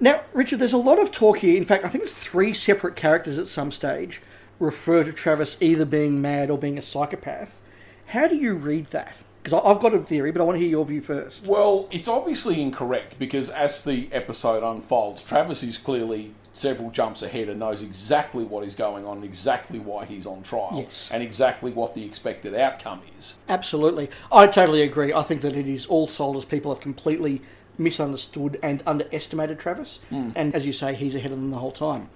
Now, 0.04 0.20
Richard, 0.34 0.58
there's 0.58 0.74
a 0.74 0.76
lot 0.76 0.98
of 0.98 1.12
talk 1.12 1.38
here. 1.38 1.56
In 1.56 1.64
fact, 1.64 1.82
I 1.82 1.88
think 1.88 2.04
it's 2.04 2.12
three 2.12 2.52
separate 2.52 2.94
characters 2.94 3.38
at 3.38 3.48
some 3.48 3.72
stage 3.72 4.20
refer 4.60 5.02
to 5.02 5.14
Travis 5.14 5.56
either 5.62 5.86
being 5.86 6.20
mad 6.20 6.50
or 6.50 6.58
being 6.58 6.76
a 6.76 6.82
psychopath. 6.82 7.62
How 8.08 8.28
do 8.28 8.36
you 8.36 8.54
read 8.54 8.88
that? 8.90 9.14
Because 9.42 9.62
I've 9.64 9.80
got 9.80 9.94
a 9.94 10.00
theory, 10.00 10.30
but 10.30 10.42
I 10.42 10.44
want 10.44 10.56
to 10.56 10.60
hear 10.60 10.68
your 10.68 10.84
view 10.84 11.00
first. 11.00 11.46
Well, 11.46 11.88
it's 11.90 12.06
obviously 12.06 12.60
incorrect 12.60 13.18
because 13.18 13.48
as 13.48 13.82
the 13.82 14.10
episode 14.12 14.62
unfolds, 14.62 15.22
Travis 15.22 15.62
is 15.62 15.78
clearly 15.78 16.34
several 16.52 16.90
jumps 16.90 17.22
ahead 17.22 17.48
and 17.48 17.58
knows 17.58 17.80
exactly 17.80 18.44
what 18.44 18.62
is 18.62 18.74
going 18.74 19.06
on, 19.06 19.24
exactly 19.24 19.78
why 19.78 20.04
he's 20.04 20.26
on 20.26 20.42
trial, 20.42 20.74
Yes. 20.76 21.08
and 21.10 21.22
exactly 21.22 21.72
what 21.72 21.94
the 21.94 22.04
expected 22.04 22.54
outcome 22.54 23.00
is. 23.18 23.38
Absolutely. 23.48 24.10
I 24.30 24.48
totally 24.48 24.82
agree. 24.82 25.14
I 25.14 25.22
think 25.22 25.40
that 25.40 25.56
it 25.56 25.66
is 25.66 25.86
all 25.86 26.06
sold 26.06 26.36
as 26.36 26.44
people 26.44 26.74
have 26.74 26.82
completely 26.82 27.40
misunderstood 27.78 28.58
and 28.62 28.82
underestimated 28.86 29.58
Travis. 29.58 30.00
Hmm. 30.10 30.30
And 30.34 30.54
as 30.54 30.66
you 30.66 30.72
say, 30.72 30.94
he's 30.94 31.14
ahead 31.14 31.32
of 31.32 31.38
them 31.38 31.50
the 31.50 31.58
whole 31.58 31.72
time. 31.72 32.08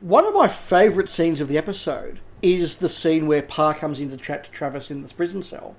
One 0.00 0.26
of 0.26 0.34
my 0.34 0.48
favourite 0.48 1.08
scenes 1.08 1.40
of 1.40 1.48
the 1.48 1.56
episode 1.58 2.20
is 2.40 2.78
the 2.78 2.88
scene 2.88 3.26
where 3.26 3.42
Parr 3.42 3.74
comes 3.74 4.00
in 4.00 4.10
to 4.10 4.16
chat 4.16 4.44
to 4.44 4.50
Travis 4.50 4.90
in 4.90 5.02
this 5.02 5.12
prison 5.12 5.42
cell. 5.42 5.76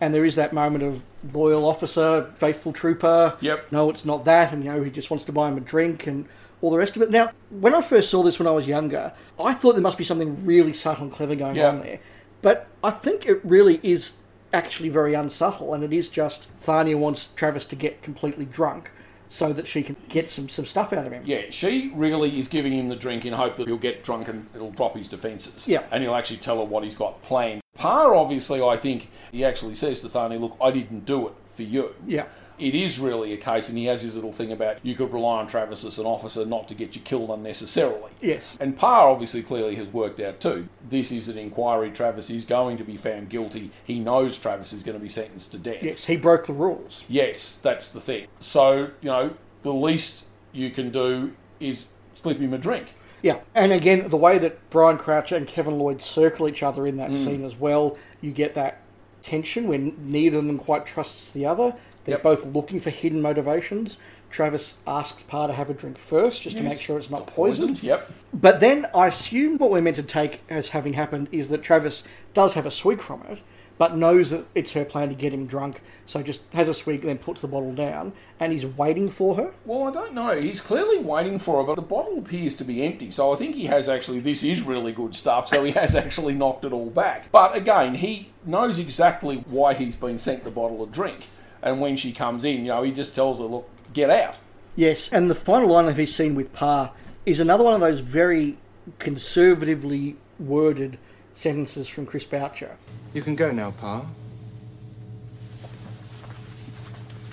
And 0.00 0.14
there 0.14 0.24
is 0.24 0.34
that 0.36 0.52
moment 0.52 0.82
of 0.82 1.02
loyal 1.32 1.64
officer, 1.64 2.32
faithful 2.36 2.72
trooper. 2.72 3.36
Yep. 3.40 3.70
No, 3.70 3.90
it's 3.90 4.04
not 4.04 4.24
that. 4.24 4.52
And, 4.52 4.64
you 4.64 4.72
know, 4.72 4.82
he 4.82 4.90
just 4.90 5.10
wants 5.10 5.24
to 5.24 5.32
buy 5.32 5.48
him 5.48 5.56
a 5.58 5.60
drink 5.60 6.06
and 6.06 6.26
all 6.62 6.70
the 6.70 6.78
rest 6.78 6.96
of 6.96 7.02
it. 7.02 7.10
Now, 7.10 7.30
when 7.50 7.74
I 7.74 7.82
first 7.82 8.10
saw 8.10 8.22
this 8.22 8.38
when 8.38 8.48
I 8.48 8.50
was 8.52 8.66
younger, 8.66 9.12
I 9.38 9.52
thought 9.54 9.72
there 9.74 9.82
must 9.82 9.98
be 9.98 10.04
something 10.04 10.44
really 10.44 10.72
subtle 10.72 11.04
and 11.04 11.12
clever 11.12 11.34
going 11.34 11.56
Yeah. 11.56 11.68
on 11.68 11.80
there. 11.80 12.00
But 12.42 12.66
I 12.82 12.90
think 12.90 13.26
it 13.26 13.40
really 13.44 13.78
is 13.82 14.12
actually 14.52 14.88
very 14.88 15.14
unsubtle, 15.14 15.74
and 15.74 15.84
it 15.84 15.92
is 15.92 16.08
just 16.08 16.46
Thania 16.64 16.96
wants 16.96 17.30
Travis 17.36 17.64
to 17.66 17.76
get 17.76 18.02
completely 18.02 18.44
drunk 18.44 18.90
so 19.28 19.52
that 19.52 19.66
she 19.66 19.82
can 19.82 19.94
get 20.08 20.28
some, 20.28 20.48
some 20.48 20.66
stuff 20.66 20.92
out 20.92 21.06
of 21.06 21.12
him. 21.12 21.22
Yeah, 21.24 21.42
she 21.50 21.92
really 21.94 22.40
is 22.40 22.48
giving 22.48 22.72
him 22.72 22.88
the 22.88 22.96
drink 22.96 23.24
in 23.24 23.32
hope 23.32 23.54
that 23.56 23.68
he'll 23.68 23.78
get 23.78 24.02
drunk 24.02 24.26
and 24.26 24.48
it'll 24.54 24.72
drop 24.72 24.96
his 24.96 25.08
defences. 25.08 25.68
Yeah. 25.68 25.84
And 25.92 26.02
he'll 26.02 26.16
actually 26.16 26.38
tell 26.38 26.58
her 26.58 26.64
what 26.64 26.82
he's 26.82 26.96
got 26.96 27.22
planned. 27.22 27.60
Parr, 27.74 28.14
obviously, 28.14 28.60
I 28.60 28.76
think 28.76 29.08
he 29.30 29.44
actually 29.44 29.76
says 29.76 30.00
to 30.00 30.08
Thani, 30.08 30.36
look, 30.36 30.56
I 30.60 30.72
didn't 30.72 31.06
do 31.06 31.28
it 31.28 31.34
for 31.54 31.62
you. 31.62 31.94
Yeah. 32.06 32.26
It 32.60 32.74
is 32.74 32.98
really 33.00 33.32
a 33.32 33.38
case, 33.38 33.70
and 33.70 33.78
he 33.78 33.86
has 33.86 34.02
his 34.02 34.14
little 34.14 34.32
thing 34.32 34.52
about 34.52 34.76
you 34.84 34.94
could 34.94 35.12
rely 35.12 35.38
on 35.38 35.46
Travis 35.46 35.82
as 35.84 35.98
an 35.98 36.04
officer 36.04 36.44
not 36.44 36.68
to 36.68 36.74
get 36.74 36.94
you 36.94 37.00
killed 37.00 37.30
unnecessarily. 37.30 38.10
Yes. 38.20 38.56
And 38.60 38.76
Parr 38.76 39.08
obviously 39.08 39.42
clearly 39.42 39.76
has 39.76 39.88
worked 39.88 40.20
out 40.20 40.40
too. 40.40 40.66
This 40.88 41.10
is 41.10 41.28
an 41.28 41.38
inquiry. 41.38 41.90
Travis 41.90 42.28
is 42.28 42.44
going 42.44 42.76
to 42.76 42.84
be 42.84 42.98
found 42.98 43.30
guilty. 43.30 43.70
He 43.84 43.98
knows 43.98 44.36
Travis 44.36 44.74
is 44.74 44.82
going 44.82 44.98
to 44.98 45.02
be 45.02 45.08
sentenced 45.08 45.52
to 45.52 45.58
death. 45.58 45.82
Yes, 45.82 46.04
he 46.04 46.16
broke 46.16 46.46
the 46.46 46.52
rules. 46.52 47.02
Yes, 47.08 47.58
that's 47.62 47.90
the 47.90 48.00
thing. 48.00 48.26
So, 48.38 48.90
you 49.00 49.08
know, 49.08 49.34
the 49.62 49.72
least 49.72 50.26
you 50.52 50.70
can 50.70 50.90
do 50.90 51.32
is 51.60 51.86
slip 52.14 52.38
him 52.38 52.52
a 52.52 52.58
drink. 52.58 52.94
Yeah, 53.22 53.40
and 53.54 53.72
again, 53.72 54.08
the 54.08 54.16
way 54.16 54.38
that 54.38 54.70
Brian 54.70 54.98
Croucher 54.98 55.36
and 55.36 55.46
Kevin 55.46 55.78
Lloyd 55.78 56.02
circle 56.02 56.48
each 56.48 56.62
other 56.62 56.86
in 56.86 56.96
that 56.98 57.10
Mm. 57.10 57.24
scene 57.24 57.44
as 57.44 57.56
well, 57.56 57.96
you 58.20 58.30
get 58.32 58.54
that 58.54 58.82
tension 59.22 59.68
when 59.68 59.94
neither 59.98 60.38
of 60.38 60.46
them 60.46 60.58
quite 60.58 60.86
trusts 60.86 61.30
the 61.30 61.44
other. 61.44 61.74
They're 62.10 62.18
Yep. 62.18 62.22
both 62.22 62.46
looking 62.54 62.80
for 62.80 62.90
hidden 62.90 63.22
motivations. 63.22 63.96
Travis 64.30 64.74
asks 64.86 65.22
Parr 65.28 65.46
to 65.48 65.54
have 65.54 65.70
a 65.70 65.74
drink 65.74 65.96
first, 65.98 66.42
just 66.42 66.56
to 66.56 66.62
make 66.62 66.78
sure 66.80 66.98
it's 66.98 67.10
not 67.10 67.26
poisoned. 67.26 67.82
Yep. 67.82 68.10
But 68.34 68.60
then 68.60 68.86
I 68.94 69.06
assume 69.08 69.58
what 69.58 69.70
we're 69.70 69.80
meant 69.80 69.96
to 69.96 70.02
take 70.02 70.40
as 70.48 70.68
having 70.70 70.92
happened 70.94 71.28
is 71.32 71.48
that 71.48 71.62
Travis 71.62 72.02
does 72.34 72.54
have 72.54 72.66
a 72.66 72.70
swig 72.70 73.00
from 73.00 73.22
it, 73.28 73.38
but 73.78 73.96
knows 73.96 74.30
that 74.30 74.44
it's 74.54 74.72
her 74.72 74.84
plan 74.84 75.08
to 75.08 75.14
get 75.14 75.32
him 75.32 75.46
drunk, 75.46 75.80
so 76.06 76.22
just 76.22 76.42
has 76.52 76.68
a 76.68 76.74
swig, 76.74 77.02
then 77.02 77.18
puts 77.18 77.40
the 77.40 77.48
bottle 77.48 77.72
down, 77.74 78.12
and 78.38 78.52
he's 78.52 78.66
waiting 78.66 79.08
for 79.08 79.34
her. 79.36 79.52
Well, 79.64 79.88
I 79.88 79.90
don't 79.90 80.14
know. 80.14 80.40
He's 80.40 80.60
clearly 80.60 80.98
waiting 80.98 81.38
for 81.38 81.58
her, 81.60 81.64
but 81.64 81.74
the 81.76 81.82
bottle 81.82 82.18
appears 82.18 82.54
to 82.56 82.64
be 82.64 82.84
empty. 82.84 83.10
So 83.10 83.32
I 83.32 83.36
think 83.36 83.54
he 83.56 83.66
has 83.66 83.88
actually, 83.88 84.20
this 84.20 84.44
is 84.44 84.62
really 84.62 84.92
good 84.92 85.16
stuff. 85.16 85.48
So 85.48 85.64
he 85.64 85.72
has 85.72 85.94
actually 86.04 86.34
knocked 86.34 86.64
it 86.64 86.72
all 86.72 86.90
back. 86.90 87.32
But 87.32 87.56
again, 87.56 87.94
he 87.96 88.30
knows 88.44 88.78
exactly 88.78 89.38
why 89.48 89.74
he's 89.74 89.96
been 89.96 90.18
sent 90.18 90.44
the 90.44 90.50
bottle 90.50 90.82
of 90.82 90.92
drink. 90.92 91.26
And 91.62 91.80
when 91.80 91.96
she 91.96 92.12
comes 92.12 92.44
in, 92.44 92.60
you 92.60 92.68
know, 92.68 92.82
he 92.82 92.90
just 92.90 93.14
tells 93.14 93.38
her, 93.38 93.44
look, 93.44 93.68
get 93.92 94.10
out. 94.10 94.36
Yes, 94.76 95.08
and 95.12 95.30
the 95.30 95.34
final 95.34 95.70
line 95.70 95.88
of 95.88 95.96
his 95.96 96.14
scene 96.14 96.34
with 96.34 96.52
Pa 96.52 96.92
is 97.26 97.40
another 97.40 97.64
one 97.64 97.74
of 97.74 97.80
those 97.80 98.00
very 98.00 98.56
conservatively 98.98 100.16
worded 100.38 100.98
sentences 101.34 101.88
from 101.88 102.06
Chris 102.06 102.24
Boucher. 102.24 102.76
You 103.12 103.22
can 103.22 103.34
go 103.36 103.50
now, 103.50 103.72
Pa. 103.72 104.06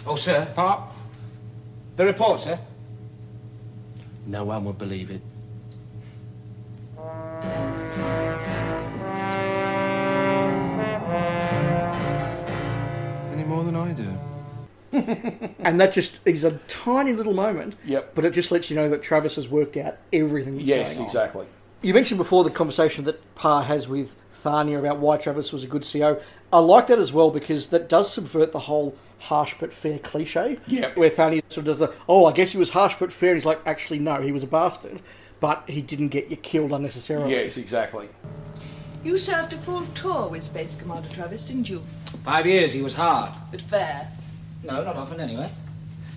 Oh, 0.05 0.15
sir. 0.15 0.47
Pa? 0.55 0.89
The 1.95 2.05
report, 2.05 2.41
sir. 2.41 2.59
No 4.25 4.45
one 4.45 4.65
would 4.65 4.77
believe 4.77 5.09
it. 5.09 5.21
Any 13.31 13.43
more 13.43 13.63
than 13.63 13.75
I 13.75 13.93
do. 13.93 14.16
And 14.91 15.79
that 15.79 15.93
just 15.93 16.19
is 16.25 16.43
a 16.43 16.51
tiny 16.67 17.13
little 17.13 17.33
moment. 17.33 17.75
Yep. 17.85 18.13
But 18.15 18.25
it 18.25 18.31
just 18.31 18.51
lets 18.51 18.69
you 18.69 18.75
know 18.75 18.89
that 18.89 19.03
Travis 19.03 19.35
has 19.35 19.47
worked 19.49 19.77
out 19.77 19.97
everything 20.13 20.55
that's 20.57 20.67
Yes, 20.67 20.93
going 20.93 20.99
on. 21.01 21.05
exactly. 21.07 21.45
You 21.81 21.93
mentioned 21.93 22.17
before 22.17 22.43
the 22.43 22.49
conversation 22.49 23.03
that 23.05 23.35
Parr 23.35 23.63
has 23.63 23.87
with 23.87 24.15
Thania 24.43 24.79
about 24.79 24.99
why 24.99 25.17
Travis 25.17 25.51
was 25.51 25.63
a 25.63 25.67
good 25.67 25.87
CO. 25.89 26.19
I 26.51 26.59
like 26.59 26.87
that 26.87 26.99
as 26.99 27.11
well 27.13 27.29
because 27.31 27.67
that 27.69 27.89
does 27.89 28.11
subvert 28.11 28.51
the 28.51 28.59
whole 28.59 28.95
harsh 29.19 29.55
but 29.59 29.73
fair 29.73 29.99
cliche. 29.99 30.59
Yeah. 30.67 30.91
Where 30.95 31.09
Thania 31.09 31.41
sort 31.49 31.67
of 31.67 31.77
does 31.77 31.79
the, 31.79 31.93
oh, 32.07 32.25
I 32.25 32.31
guess 32.33 32.51
he 32.51 32.57
was 32.57 32.69
harsh 32.69 32.95
but 32.99 33.11
fair. 33.11 33.31
And 33.31 33.37
he's 33.37 33.45
like, 33.45 33.59
actually, 33.65 33.99
no, 33.99 34.21
he 34.21 34.31
was 34.31 34.43
a 34.43 34.47
bastard, 34.47 35.01
but 35.39 35.63
he 35.67 35.81
didn't 35.81 36.09
get 36.09 36.29
you 36.29 36.37
killed 36.37 36.71
unnecessarily. 36.71 37.31
Yes, 37.31 37.57
exactly. 37.57 38.09
You 39.03 39.17
served 39.17 39.53
a 39.53 39.57
full 39.57 39.85
tour 39.93 40.27
with 40.29 40.43
Space 40.43 40.75
Commander 40.75 41.07
Travis, 41.09 41.45
didn't 41.45 41.69
you? 41.69 41.83
Five 42.23 42.45
years, 42.47 42.73
he 42.73 42.81
was 42.81 42.93
hard. 42.95 43.31
But 43.51 43.61
fair. 43.61 44.11
No, 44.63 44.83
not 44.83 44.95
often 44.95 45.19
anyway. 45.19 45.49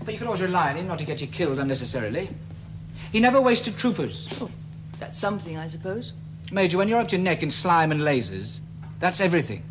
But 0.05 0.14
you 0.14 0.18
could 0.18 0.26
always 0.26 0.42
rely 0.42 0.70
on 0.70 0.76
him 0.76 0.88
not 0.88 0.98
to 0.98 1.05
get 1.05 1.20
you 1.20 1.26
killed 1.26 1.59
unnecessarily. 1.59 2.31
He 3.12 3.20
never 3.20 3.40
wasted 3.40 3.76
troopers. 3.76 4.38
Oh, 4.40 4.50
That's 4.98 5.18
something, 5.18 5.57
I 5.57 5.66
suppose. 5.68 6.12
Major, 6.53 6.79
when 6.79 6.88
you're 6.88 6.98
up 6.98 7.09
to 7.09 7.16
your 7.16 7.24
neck 7.24 7.42
in 7.42 7.50
slime 7.50 7.92
and 7.92 8.00
lasers, 8.00 8.61
that's 8.98 9.20
everything. 9.20 9.62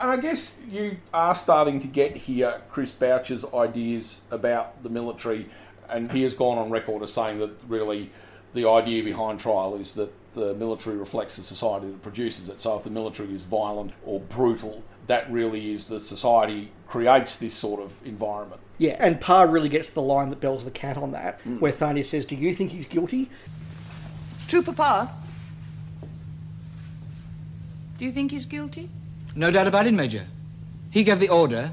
And 0.00 0.10
I 0.10 0.16
guess 0.16 0.56
you 0.70 0.96
are 1.12 1.34
starting 1.34 1.80
to 1.80 1.86
get 1.86 2.16
here 2.16 2.62
Chris 2.70 2.92
Boucher's 2.92 3.44
ideas 3.52 4.22
about 4.30 4.82
the 4.82 4.88
military, 4.88 5.50
and 5.88 6.10
he 6.10 6.22
has 6.22 6.34
gone 6.34 6.56
on 6.56 6.70
record 6.70 7.02
as 7.02 7.12
saying 7.12 7.38
that 7.40 7.50
really 7.68 8.10
the 8.54 8.66
idea 8.68 9.02
behind 9.02 9.40
trial 9.40 9.74
is 9.76 9.94
that 9.94 10.12
the 10.34 10.54
military 10.54 10.96
reflects 10.96 11.36
the 11.36 11.42
society 11.44 11.88
that 11.88 12.02
produces 12.02 12.48
it. 12.48 12.60
So 12.60 12.76
if 12.76 12.84
the 12.84 12.90
military 12.90 13.34
is 13.34 13.42
violent 13.42 13.92
or 14.04 14.20
brutal, 14.20 14.82
that 15.10 15.30
really 15.30 15.72
is 15.72 15.86
the 15.88 15.98
society 16.00 16.70
creates 16.86 17.36
this 17.38 17.52
sort 17.54 17.80
of 17.82 17.92
environment. 18.06 18.60
Yeah, 18.78 18.96
and 18.98 19.20
Parr 19.20 19.48
really 19.48 19.68
gets 19.68 19.90
the 19.90 20.00
line 20.00 20.30
that 20.30 20.40
bells 20.40 20.64
the 20.64 20.70
cat 20.70 20.96
on 20.96 21.10
that, 21.12 21.42
Mm. 21.44 21.60
where 21.60 21.72
Thania 21.72 22.04
says, 22.04 22.24
Do 22.24 22.36
you 22.36 22.54
think 22.54 22.70
he's 22.70 22.86
guilty? 22.86 23.28
True, 24.48 24.62
Papa. 24.62 25.10
Do 27.98 28.04
you 28.04 28.12
think 28.12 28.30
he's 28.30 28.46
guilty? 28.46 28.88
No 29.34 29.50
doubt 29.50 29.66
about 29.66 29.86
it, 29.86 29.92
Major. 29.94 30.26
He 30.90 31.04
gave 31.04 31.20
the 31.20 31.28
order. 31.28 31.72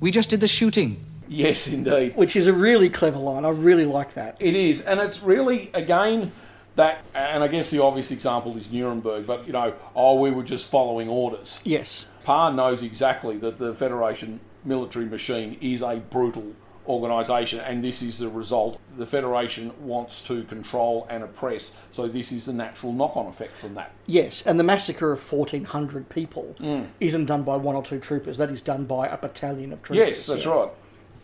We 0.00 0.10
just 0.10 0.30
did 0.30 0.40
the 0.40 0.48
shooting. 0.48 1.04
Yes, 1.28 1.68
indeed. 1.68 2.16
Which 2.16 2.36
is 2.36 2.46
a 2.46 2.52
really 2.52 2.88
clever 2.88 3.18
line. 3.18 3.44
I 3.44 3.50
really 3.50 3.84
like 3.84 4.14
that. 4.14 4.36
It 4.40 4.56
is, 4.56 4.80
and 4.80 4.98
it's 4.98 5.22
really 5.22 5.70
again 5.74 6.32
that, 6.76 7.02
and 7.14 7.42
I 7.44 7.48
guess 7.48 7.70
the 7.70 7.82
obvious 7.82 8.10
example 8.10 8.56
is 8.56 8.70
Nuremberg. 8.70 9.26
But 9.26 9.46
you 9.46 9.52
know, 9.52 9.74
oh, 9.94 10.18
we 10.20 10.30
were 10.30 10.42
just 10.42 10.68
following 10.70 11.08
orders. 11.08 11.60
Yes. 11.64 12.06
Parr 12.28 12.52
knows 12.52 12.82
exactly 12.82 13.38
that 13.38 13.56
the 13.56 13.72
Federation 13.74 14.38
military 14.62 15.06
machine 15.06 15.56
is 15.62 15.80
a 15.80 15.96
brutal 16.10 16.52
organisation, 16.86 17.58
and 17.60 17.82
this 17.82 18.02
is 18.02 18.18
the 18.18 18.28
result. 18.28 18.78
The 18.98 19.06
Federation 19.06 19.72
wants 19.80 20.20
to 20.24 20.42
control 20.44 21.06
and 21.08 21.22
oppress, 21.22 21.74
so 21.90 22.06
this 22.06 22.30
is 22.30 22.44
the 22.44 22.52
natural 22.52 22.92
knock-on 22.92 23.28
effect 23.28 23.56
from 23.56 23.72
that. 23.76 23.92
Yes, 24.04 24.42
and 24.44 24.60
the 24.60 24.62
massacre 24.62 25.10
of 25.10 25.20
1,400 25.20 26.10
people 26.10 26.54
Mm. 26.60 26.88
isn't 27.00 27.24
done 27.24 27.44
by 27.44 27.56
one 27.56 27.74
or 27.74 27.82
two 27.82 27.98
troopers. 27.98 28.36
That 28.36 28.50
is 28.50 28.60
done 28.60 28.84
by 28.84 29.06
a 29.06 29.16
battalion 29.16 29.72
of 29.72 29.82
troopers. 29.82 30.06
Yes, 30.08 30.26
that's 30.26 30.44
Yeah. 30.44 30.50
right. 30.52 30.68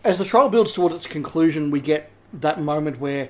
As 0.05 0.19
the 0.19 0.25
trial 0.25 0.49
builds 0.49 0.73
toward 0.73 0.95
its 0.95 1.07
conclusion, 1.07 1.71
we 1.71 1.81
get 1.81 2.09
that 2.33 2.63
moment 2.63 2.99
where 2.99 3.29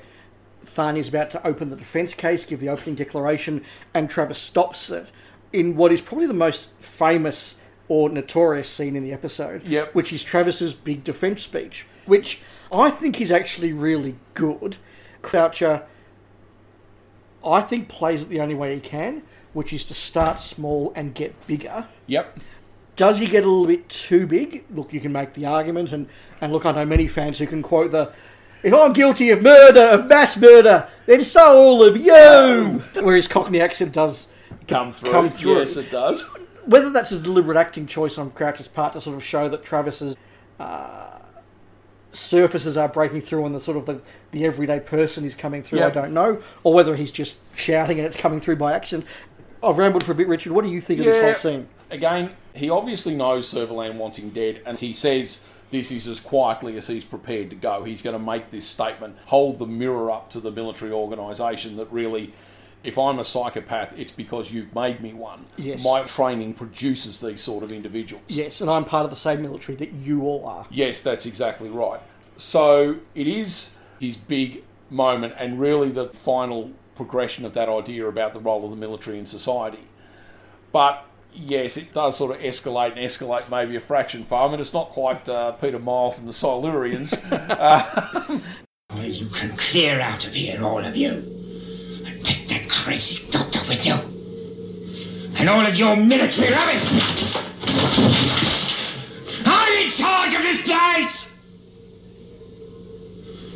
Thani 0.64 1.00
is 1.00 1.08
about 1.08 1.28
to 1.30 1.44
open 1.44 1.70
the 1.70 1.76
defence 1.76 2.14
case, 2.14 2.44
give 2.44 2.60
the 2.60 2.68
opening 2.68 2.94
declaration, 2.94 3.62
and 3.92 4.08
Travis 4.08 4.38
stops 4.38 4.90
it 4.90 5.08
in 5.52 5.74
what 5.74 5.90
is 5.90 6.00
probably 6.00 6.26
the 6.26 6.34
most 6.34 6.68
famous 6.78 7.56
or 7.88 8.08
notorious 8.08 8.68
scene 8.68 8.96
in 8.96 9.02
the 9.02 9.12
episode, 9.12 9.62
Yep. 9.64 9.94
which 9.94 10.12
is 10.12 10.22
Travis's 10.22 10.72
big 10.74 11.04
defence 11.04 11.42
speech, 11.42 11.86
which 12.06 12.40
I 12.72 12.90
think 12.90 13.20
is 13.20 13.30
actually 13.30 13.72
really 13.72 14.16
good. 14.34 14.78
Croucher, 15.22 15.82
I 17.44 17.60
think, 17.60 17.88
plays 17.88 18.22
it 18.22 18.28
the 18.28 18.40
only 18.40 18.54
way 18.54 18.74
he 18.74 18.80
can, 18.80 19.22
which 19.52 19.72
is 19.72 19.84
to 19.86 19.94
start 19.94 20.40
small 20.40 20.92
and 20.96 21.14
get 21.14 21.46
bigger. 21.46 21.86
Yep. 22.06 22.40
Does 22.96 23.18
he 23.18 23.26
get 23.26 23.44
a 23.44 23.48
little 23.48 23.66
bit 23.66 23.88
too 23.88 24.26
big? 24.26 24.64
Look, 24.70 24.92
you 24.92 25.00
can 25.00 25.12
make 25.12 25.34
the 25.34 25.46
argument, 25.46 25.92
and, 25.92 26.08
and 26.40 26.52
look, 26.52 26.64
I 26.64 26.72
know 26.72 26.84
many 26.86 27.08
fans 27.08 27.38
who 27.38 27.46
can 27.46 27.62
quote 27.62 27.90
the 27.90 28.12
if 28.62 28.72
I'm 28.72 28.94
guilty 28.94 29.28
of 29.28 29.42
murder, 29.42 29.82
of 29.82 30.06
mass 30.06 30.38
murder, 30.38 30.88
then 31.04 31.20
so 31.20 31.60
all 31.60 31.84
of 31.84 31.98
you! 31.98 32.82
Where 33.04 33.14
his 33.14 33.28
Cockney 33.28 33.60
accent 33.60 33.92
does 33.92 34.28
Come 34.66 34.90
through. 34.90 35.10
Come 35.10 35.28
through. 35.28 35.58
Yes, 35.58 35.76
it 35.76 35.90
does. 35.90 36.24
Whether 36.66 36.90
that's 36.90 37.12
a 37.12 37.18
deliberate 37.18 37.56
acting 37.56 37.86
choice 37.86 38.18
on 38.18 38.30
Croucher's 38.30 38.68
part 38.68 38.94
to 38.94 39.00
sort 39.00 39.16
of 39.16 39.24
show 39.24 39.48
that 39.48 39.64
Travis's 39.64 40.16
uh, 40.58 41.18
surfaces 42.12 42.76
are 42.76 42.88
breaking 42.88 43.20
through 43.22 43.44
and 43.44 43.54
the 43.54 43.60
sort 43.60 43.76
of 43.76 43.86
the, 43.86 44.00
the 44.32 44.44
everyday 44.44 44.80
person 44.80 45.24
is 45.24 45.34
coming 45.34 45.62
through, 45.62 45.82
I 45.82 45.90
don't 45.90 46.14
know. 46.14 46.42
Or 46.62 46.72
whether 46.72 46.96
he's 46.96 47.10
just 47.10 47.36
shouting 47.54 47.98
and 47.98 48.06
it's 48.06 48.16
coming 48.16 48.40
through 48.40 48.56
by 48.56 48.72
accident. 48.72 49.06
I've 49.62 49.78
rambled 49.78 50.04
for 50.04 50.12
a 50.12 50.14
bit, 50.14 50.28
Richard. 50.28 50.52
What 50.52 50.64
do 50.64 50.70
you 50.70 50.80
think 50.80 51.00
of 51.00 51.06
this 51.06 51.22
whole 51.22 51.34
scene? 51.52 51.68
Again, 51.90 52.32
he 52.54 52.70
obviously 52.70 53.14
knows 53.14 53.52
Servalan 53.52 53.96
wants 53.96 54.18
him 54.18 54.30
dead, 54.30 54.62
and 54.66 54.78
he 54.78 54.92
says 54.92 55.44
this 55.70 55.90
is 55.90 56.06
as 56.06 56.20
quietly 56.20 56.76
as 56.76 56.86
he's 56.86 57.04
prepared 57.04 57.50
to 57.50 57.56
go. 57.56 57.84
He's 57.84 58.02
going 58.02 58.16
to 58.16 58.22
make 58.24 58.50
this 58.50 58.66
statement, 58.66 59.16
hold 59.26 59.58
the 59.58 59.66
mirror 59.66 60.10
up 60.10 60.30
to 60.30 60.40
the 60.40 60.50
military 60.50 60.92
organisation 60.92 61.76
that 61.76 61.90
really, 61.90 62.32
if 62.84 62.98
I'm 62.98 63.18
a 63.18 63.24
psychopath, 63.24 63.92
it's 63.98 64.12
because 64.12 64.52
you've 64.52 64.74
made 64.74 65.00
me 65.00 65.12
one. 65.12 65.46
Yes. 65.56 65.82
My 65.82 66.02
training 66.02 66.54
produces 66.54 67.18
these 67.18 67.42
sort 67.42 67.64
of 67.64 67.72
individuals. 67.72 68.22
Yes, 68.28 68.60
and 68.60 68.70
I'm 68.70 68.84
part 68.84 69.04
of 69.04 69.10
the 69.10 69.16
same 69.16 69.42
military 69.42 69.76
that 69.76 69.92
you 69.92 70.22
all 70.22 70.46
are. 70.46 70.66
Yes, 70.70 71.00
that's 71.00 71.26
exactly 71.26 71.70
right. 71.70 72.00
So 72.36 72.96
it 73.14 73.26
is 73.26 73.74
his 73.98 74.16
big 74.16 74.64
moment 74.90 75.34
and 75.38 75.58
really 75.58 75.90
the 75.90 76.08
final 76.08 76.72
progression 76.94 77.44
of 77.44 77.54
that 77.54 77.68
idea 77.68 78.06
about 78.06 78.34
the 78.34 78.40
role 78.40 78.64
of 78.64 78.70
the 78.70 78.76
military 78.76 79.18
in 79.18 79.26
society. 79.26 79.80
But 80.70 81.04
yes, 81.32 81.76
it 81.76 81.92
does 81.92 82.16
sort 82.16 82.36
of 82.36 82.42
escalate 82.42 82.92
and 82.92 83.00
escalate 83.00 83.48
maybe 83.48 83.76
a 83.76 83.80
fraction 83.80 84.24
far. 84.24 84.48
I 84.48 84.50
mean, 84.50 84.60
it's 84.60 84.72
not 84.74 84.90
quite 84.90 85.28
uh, 85.28 85.52
Peter 85.52 85.78
Miles 85.78 86.18
and 86.18 86.28
the 86.28 86.32
Silurians. 86.32 87.14
uh, 87.32 88.40
You 89.02 89.26
can 89.26 89.56
clear 89.56 90.00
out 90.00 90.26
of 90.26 90.34
here, 90.34 90.62
all 90.62 90.84
of 90.84 90.96
you. 90.96 91.33
And 92.74 92.74
take 92.74 92.74
that 92.74 92.82
crazy 92.84 93.30
doctor 93.30 93.60
with 93.68 93.86
you. 93.86 93.94
And 95.38 95.48
all 95.48 95.64
of 95.66 95.76
your 95.76 95.96
military 95.96 96.52
rubbish. 96.52 96.82
I'm 99.46 99.84
in 99.84 99.90
charge 99.90 100.34
of 100.34 100.42
this 100.42 100.62
place! 100.64 101.30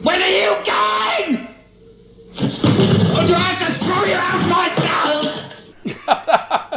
When 0.02 0.22
are 0.22 0.28
you 0.28 0.56
going? 0.64 1.48
Or 3.12 3.26
do 3.26 3.34
I 3.34 3.38
have 3.38 3.58
to 3.66 3.72
throw 3.84 4.04
you 4.04 4.14
out 4.14 4.48
myself? 4.48 5.44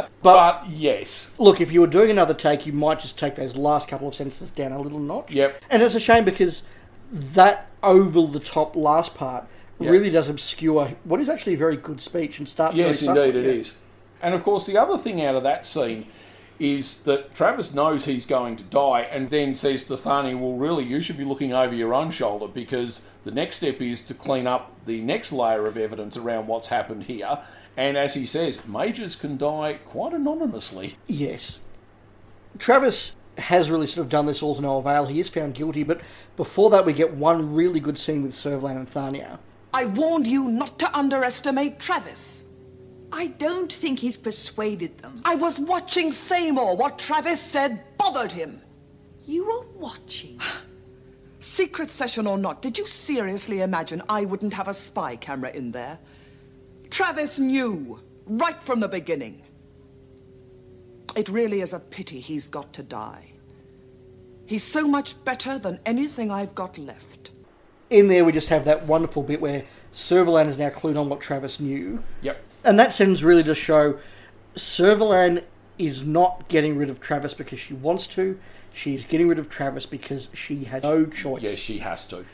But, 0.22 0.68
yes. 0.70 1.30
Look, 1.36 1.60
if 1.60 1.72
you 1.72 1.80
were 1.80 1.88
doing 1.88 2.08
another 2.08 2.32
take, 2.32 2.64
you 2.64 2.72
might 2.72 3.00
just 3.00 3.18
take 3.18 3.34
those 3.34 3.56
last 3.56 3.88
couple 3.88 4.06
of 4.06 4.14
sentences 4.14 4.50
down 4.50 4.70
a 4.70 4.80
little 4.80 5.00
notch. 5.00 5.32
Yep. 5.32 5.64
And 5.68 5.82
it's 5.82 5.96
a 5.96 6.00
shame 6.00 6.24
because 6.24 6.62
that 7.10 7.66
over 7.82 8.28
the 8.28 8.38
top 8.38 8.76
last 8.76 9.16
part 9.16 9.48
Yep. 9.82 9.92
really 9.92 10.10
does 10.10 10.28
obscure 10.28 10.88
what 11.04 11.20
is 11.20 11.28
actually 11.28 11.54
a 11.54 11.58
very 11.58 11.76
good 11.76 12.00
speech 12.00 12.38
and 12.38 12.48
starts. 12.48 12.76
Yes, 12.76 13.02
indeed, 13.02 13.36
it 13.36 13.46
is. 13.46 13.76
And 14.20 14.34
of 14.34 14.42
course, 14.42 14.66
the 14.66 14.78
other 14.78 14.98
thing 14.98 15.22
out 15.24 15.34
of 15.34 15.42
that 15.42 15.66
scene 15.66 16.06
is 16.58 17.02
that 17.02 17.34
Travis 17.34 17.74
knows 17.74 18.04
he's 18.04 18.24
going 18.24 18.56
to 18.56 18.62
die 18.64 19.00
and 19.02 19.30
then 19.30 19.54
says 19.54 19.84
to 19.84 19.96
Thani, 19.96 20.34
Well, 20.34 20.54
really, 20.54 20.84
you 20.84 21.00
should 21.00 21.18
be 21.18 21.24
looking 21.24 21.52
over 21.52 21.74
your 21.74 21.92
own 21.92 22.10
shoulder 22.10 22.46
because 22.46 23.08
the 23.24 23.32
next 23.32 23.56
step 23.56 23.80
is 23.80 24.00
to 24.02 24.14
clean 24.14 24.46
up 24.46 24.72
the 24.86 25.00
next 25.00 25.32
layer 25.32 25.66
of 25.66 25.76
evidence 25.76 26.16
around 26.16 26.46
what's 26.46 26.68
happened 26.68 27.04
here. 27.04 27.40
And 27.76 27.96
as 27.96 28.14
he 28.14 28.26
says, 28.26 28.64
majors 28.66 29.16
can 29.16 29.36
die 29.36 29.80
quite 29.84 30.12
anonymously. 30.12 30.96
Yes. 31.06 31.58
Travis 32.58 33.16
has 33.38 33.70
really 33.70 33.86
sort 33.86 34.04
of 34.04 34.10
done 34.10 34.26
this 34.26 34.42
all 34.42 34.54
to 34.54 34.60
no 34.60 34.76
avail. 34.76 35.06
He 35.06 35.18
is 35.18 35.28
found 35.28 35.54
guilty, 35.54 35.82
but 35.82 36.00
before 36.36 36.70
that, 36.70 36.84
we 36.84 36.92
get 36.92 37.14
one 37.14 37.54
really 37.54 37.80
good 37.80 37.98
scene 37.98 38.22
with 38.22 38.34
Servalan 38.34 38.76
and 38.76 38.88
Thania. 38.88 39.38
I 39.74 39.86
warned 39.86 40.26
you 40.26 40.48
not 40.48 40.78
to 40.80 40.96
underestimate 40.96 41.78
Travis. 41.78 42.44
I 43.10 43.26
don't 43.26 43.72
think 43.72 43.98
he's 43.98 44.16
persuaded 44.16 44.98
them. 44.98 45.20
I 45.24 45.34
was 45.34 45.60
watching 45.60 46.12
Seymour. 46.12 46.76
What 46.76 46.98
Travis 46.98 47.40
said 47.40 47.82
bothered 47.98 48.32
him. 48.32 48.60
You 49.24 49.44
were 49.46 49.66
watching? 49.78 50.40
Secret 51.38 51.90
session 51.90 52.26
or 52.26 52.38
not, 52.38 52.62
did 52.62 52.78
you 52.78 52.86
seriously 52.86 53.60
imagine 53.60 54.02
I 54.08 54.24
wouldn't 54.24 54.54
have 54.54 54.68
a 54.68 54.74
spy 54.74 55.16
camera 55.16 55.50
in 55.50 55.72
there? 55.72 55.98
Travis 56.88 57.40
knew, 57.40 58.00
right 58.26 58.62
from 58.62 58.80
the 58.80 58.88
beginning. 58.88 59.42
It 61.16 61.28
really 61.28 61.60
is 61.60 61.72
a 61.72 61.80
pity 61.80 62.20
he's 62.20 62.48
got 62.48 62.72
to 62.74 62.82
die. 62.82 63.32
He's 64.46 64.62
so 64.62 64.86
much 64.86 65.22
better 65.24 65.58
than 65.58 65.80
anything 65.84 66.30
I've 66.30 66.54
got 66.54 66.78
left. 66.78 67.31
In 67.92 68.08
there, 68.08 68.24
we 68.24 68.32
just 68.32 68.48
have 68.48 68.64
that 68.64 68.86
wonderful 68.86 69.22
bit 69.22 69.40
where 69.40 69.64
Servalan 69.92 70.48
is 70.48 70.56
now 70.56 70.70
clued 70.70 70.98
on 70.98 71.10
what 71.10 71.20
Travis 71.20 71.60
knew. 71.60 72.02
Yep. 72.22 72.42
And 72.64 72.80
that 72.80 72.94
sentence 72.94 73.22
really 73.22 73.42
does 73.42 73.58
show 73.58 73.98
Servalan 74.56 75.42
is 75.78 76.02
not 76.02 76.48
getting 76.48 76.78
rid 76.78 76.88
of 76.88 77.00
Travis 77.00 77.34
because 77.34 77.60
she 77.60 77.74
wants 77.74 78.06
to. 78.08 78.38
She's 78.72 79.04
getting 79.04 79.28
rid 79.28 79.38
of 79.38 79.50
Travis 79.50 79.84
because 79.84 80.30
she 80.32 80.64
has 80.64 80.82
no 80.82 81.04
choice. 81.04 81.42
Yes, 81.42 81.58
she 81.58 81.78
has 81.78 82.06
to. 82.08 82.24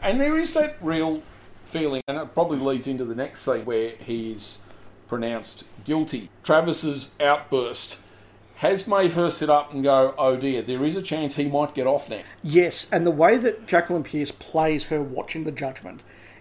And 0.00 0.20
there 0.20 0.38
is 0.38 0.54
that 0.54 0.76
real 0.80 1.22
feeling, 1.64 2.02
and 2.06 2.16
it 2.16 2.32
probably 2.32 2.58
leads 2.58 2.86
into 2.86 3.04
the 3.04 3.16
next 3.16 3.42
scene 3.42 3.64
where 3.64 3.90
he's 3.98 4.58
pronounced 5.08 5.64
guilty. 5.84 6.30
Travis's 6.44 7.14
outburst 7.18 7.98
has 8.58 8.88
made 8.88 9.12
her 9.12 9.30
sit 9.30 9.48
up 9.48 9.72
and 9.72 9.84
go, 9.84 10.14
oh 10.18 10.36
dear, 10.36 10.62
there 10.62 10.84
is 10.84 10.96
a 10.96 11.02
chance 11.02 11.36
he 11.36 11.46
might 11.46 11.74
get 11.74 11.86
off 11.86 12.08
now. 12.08 12.18
Yes, 12.42 12.86
and 12.90 13.06
the 13.06 13.10
way 13.12 13.36
that 13.38 13.68
Jacqueline 13.68 14.02
Pearce 14.02 14.32
plays 14.32 14.86
her 14.86 15.00
watching 15.00 15.44
the 15.44 15.52
judgment 15.52 16.00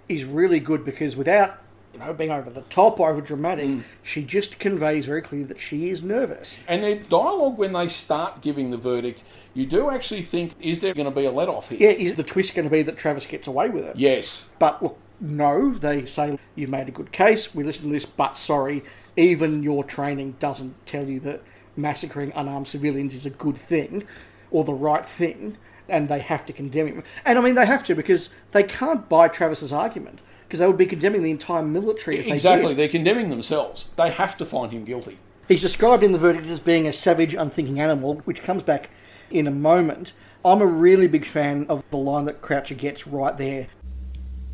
is 0.09 0.25
really 0.25 0.59
good 0.59 0.83
because 0.83 1.15
without 1.15 1.61
you 1.93 1.99
know 1.99 2.13
being 2.13 2.31
over 2.31 2.49
the 2.49 2.61
top 2.63 2.99
or 2.99 3.11
over 3.11 3.21
dramatic, 3.21 3.67
mm. 3.67 3.83
she 4.01 4.23
just 4.23 4.57
conveys 4.57 5.05
very 5.05 5.21
clearly 5.21 5.45
that 5.47 5.61
she 5.61 5.91
is 5.91 6.01
nervous. 6.01 6.57
And 6.67 6.83
their 6.83 6.95
dialogue, 6.95 7.59
when 7.59 7.73
they 7.73 7.87
start 7.87 8.41
giving 8.41 8.71
the 8.71 8.77
verdict, 8.77 9.23
you 9.53 9.67
do 9.67 9.91
actually 9.91 10.23
think, 10.23 10.53
is 10.59 10.81
there 10.81 10.95
going 10.95 11.05
to 11.05 11.11
be 11.11 11.25
a 11.25 11.31
let 11.31 11.49
off 11.49 11.69
here? 11.69 11.91
Yeah, 11.91 11.95
is 11.95 12.15
the 12.15 12.23
twist 12.23 12.55
going 12.55 12.65
to 12.65 12.71
be 12.71 12.81
that 12.81 12.97
Travis 12.97 13.27
gets 13.27 13.45
away 13.45 13.69
with 13.69 13.85
it? 13.85 13.95
Yes. 13.95 14.49
But 14.57 14.81
look, 14.81 14.97
no, 15.19 15.75
they 15.75 16.05
say 16.05 16.39
you've 16.55 16.71
made 16.71 16.87
a 16.87 16.91
good 16.91 17.11
case. 17.11 17.53
We 17.53 17.63
listen 17.63 17.83
to 17.83 17.91
this, 17.91 18.05
but 18.05 18.37
sorry, 18.37 18.83
even 19.15 19.61
your 19.61 19.83
training 19.83 20.37
doesn't 20.39 20.83
tell 20.87 21.05
you 21.05 21.19
that 21.19 21.43
massacring 21.77 22.31
unarmed 22.35 22.67
civilians 22.67 23.13
is 23.13 23.25
a 23.25 23.29
good 23.29 23.57
thing 23.57 24.03
or 24.51 24.63
the 24.63 24.73
right 24.73 25.05
thing, 25.05 25.57
and 25.89 26.09
they 26.09 26.19
have 26.19 26.45
to 26.45 26.53
condemn 26.53 26.87
him. 26.87 27.03
And 27.25 27.37
I 27.37 27.41
mean, 27.41 27.55
they 27.55 27.65
have 27.65 27.83
to 27.85 27.95
because 27.95 28.29
they 28.51 28.63
can't 28.63 29.07
buy 29.07 29.27
Travis's 29.27 29.71
argument 29.71 30.19
because 30.47 30.59
they 30.59 30.67
would 30.67 30.77
be 30.77 30.85
condemning 30.85 31.23
the 31.23 31.31
entire 31.31 31.63
military 31.63 32.17
if 32.19 32.25
they 32.25 32.31
Exactly, 32.31 32.69
did. 32.69 32.77
they're 32.77 32.87
condemning 32.87 33.29
themselves. 33.29 33.89
They 33.97 34.11
have 34.11 34.37
to 34.37 34.45
find 34.45 34.71
him 34.71 34.85
guilty. 34.85 35.17
He's 35.47 35.61
described 35.61 36.03
in 36.03 36.11
the 36.13 36.19
verdict 36.19 36.47
as 36.47 36.59
being 36.59 36.87
a 36.87 36.93
savage, 36.93 37.33
unthinking 37.33 37.79
animal, 37.79 38.15
which 38.25 38.41
comes 38.43 38.63
back 38.63 38.89
in 39.29 39.47
a 39.47 39.51
moment. 39.51 40.13
I'm 40.45 40.61
a 40.61 40.65
really 40.65 41.07
big 41.07 41.25
fan 41.25 41.65
of 41.67 41.83
the 41.89 41.97
line 41.97 42.25
that 42.25 42.41
Croucher 42.41 42.75
gets 42.75 43.05
right 43.07 43.37
there. 43.37 43.67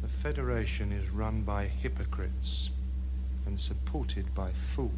The 0.01 0.07
Federation 0.07 0.91
is 0.91 1.09
run 1.11 1.41
by 1.43 1.65
hypocrites 1.65 2.71
and 3.45 3.59
supported 3.59 4.33
by 4.33 4.51
fools. 4.51 4.91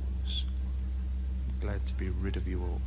I'm 1.61 1.67
glad 1.67 1.85
to 1.85 1.93
be 1.93 2.09
rid 2.09 2.37
of 2.37 2.47
you 2.47 2.61
all. 2.61 2.81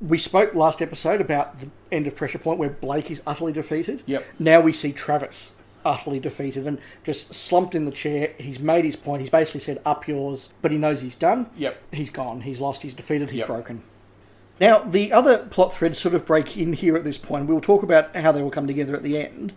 We 0.00 0.18
spoke 0.18 0.54
last 0.54 0.82
episode 0.82 1.20
about 1.20 1.58
the 1.60 1.68
end 1.90 2.06
of 2.06 2.16
Pressure 2.16 2.38
Point 2.38 2.58
where 2.58 2.70
Blake 2.70 3.10
is 3.10 3.22
utterly 3.26 3.52
defeated. 3.52 4.02
Yep. 4.06 4.26
Now 4.38 4.60
we 4.60 4.72
see 4.72 4.92
Travis 4.92 5.50
utterly 5.84 6.18
defeated 6.18 6.66
and 6.66 6.78
just 7.04 7.32
slumped 7.34 7.74
in 7.74 7.84
the 7.84 7.90
chair. 7.92 8.32
He's 8.38 8.58
made 8.58 8.84
his 8.84 8.96
point. 8.96 9.20
He's 9.20 9.30
basically 9.30 9.60
said, 9.60 9.80
up 9.84 10.08
yours, 10.08 10.48
but 10.62 10.70
he 10.70 10.78
knows 10.78 11.00
he's 11.00 11.14
done. 11.14 11.48
Yep. 11.56 11.80
He's 11.92 12.10
gone. 12.10 12.42
He's 12.42 12.60
lost. 12.60 12.82
He's 12.82 12.94
defeated. 12.94 13.30
He's 13.30 13.38
Yep. 13.40 13.46
broken. 13.46 13.82
Now, 14.60 14.78
the 14.78 15.12
other 15.12 15.38
plot 15.38 15.74
threads 15.74 15.98
sort 15.98 16.14
of 16.14 16.24
break 16.26 16.56
in 16.56 16.72
here 16.72 16.96
at 16.96 17.04
this 17.04 17.18
point. 17.18 17.46
We'll 17.46 17.60
talk 17.60 17.82
about 17.82 18.16
how 18.16 18.32
they 18.32 18.42
will 18.42 18.50
come 18.50 18.66
together 18.66 18.96
at 18.96 19.02
the 19.02 19.18
end. 19.18 19.52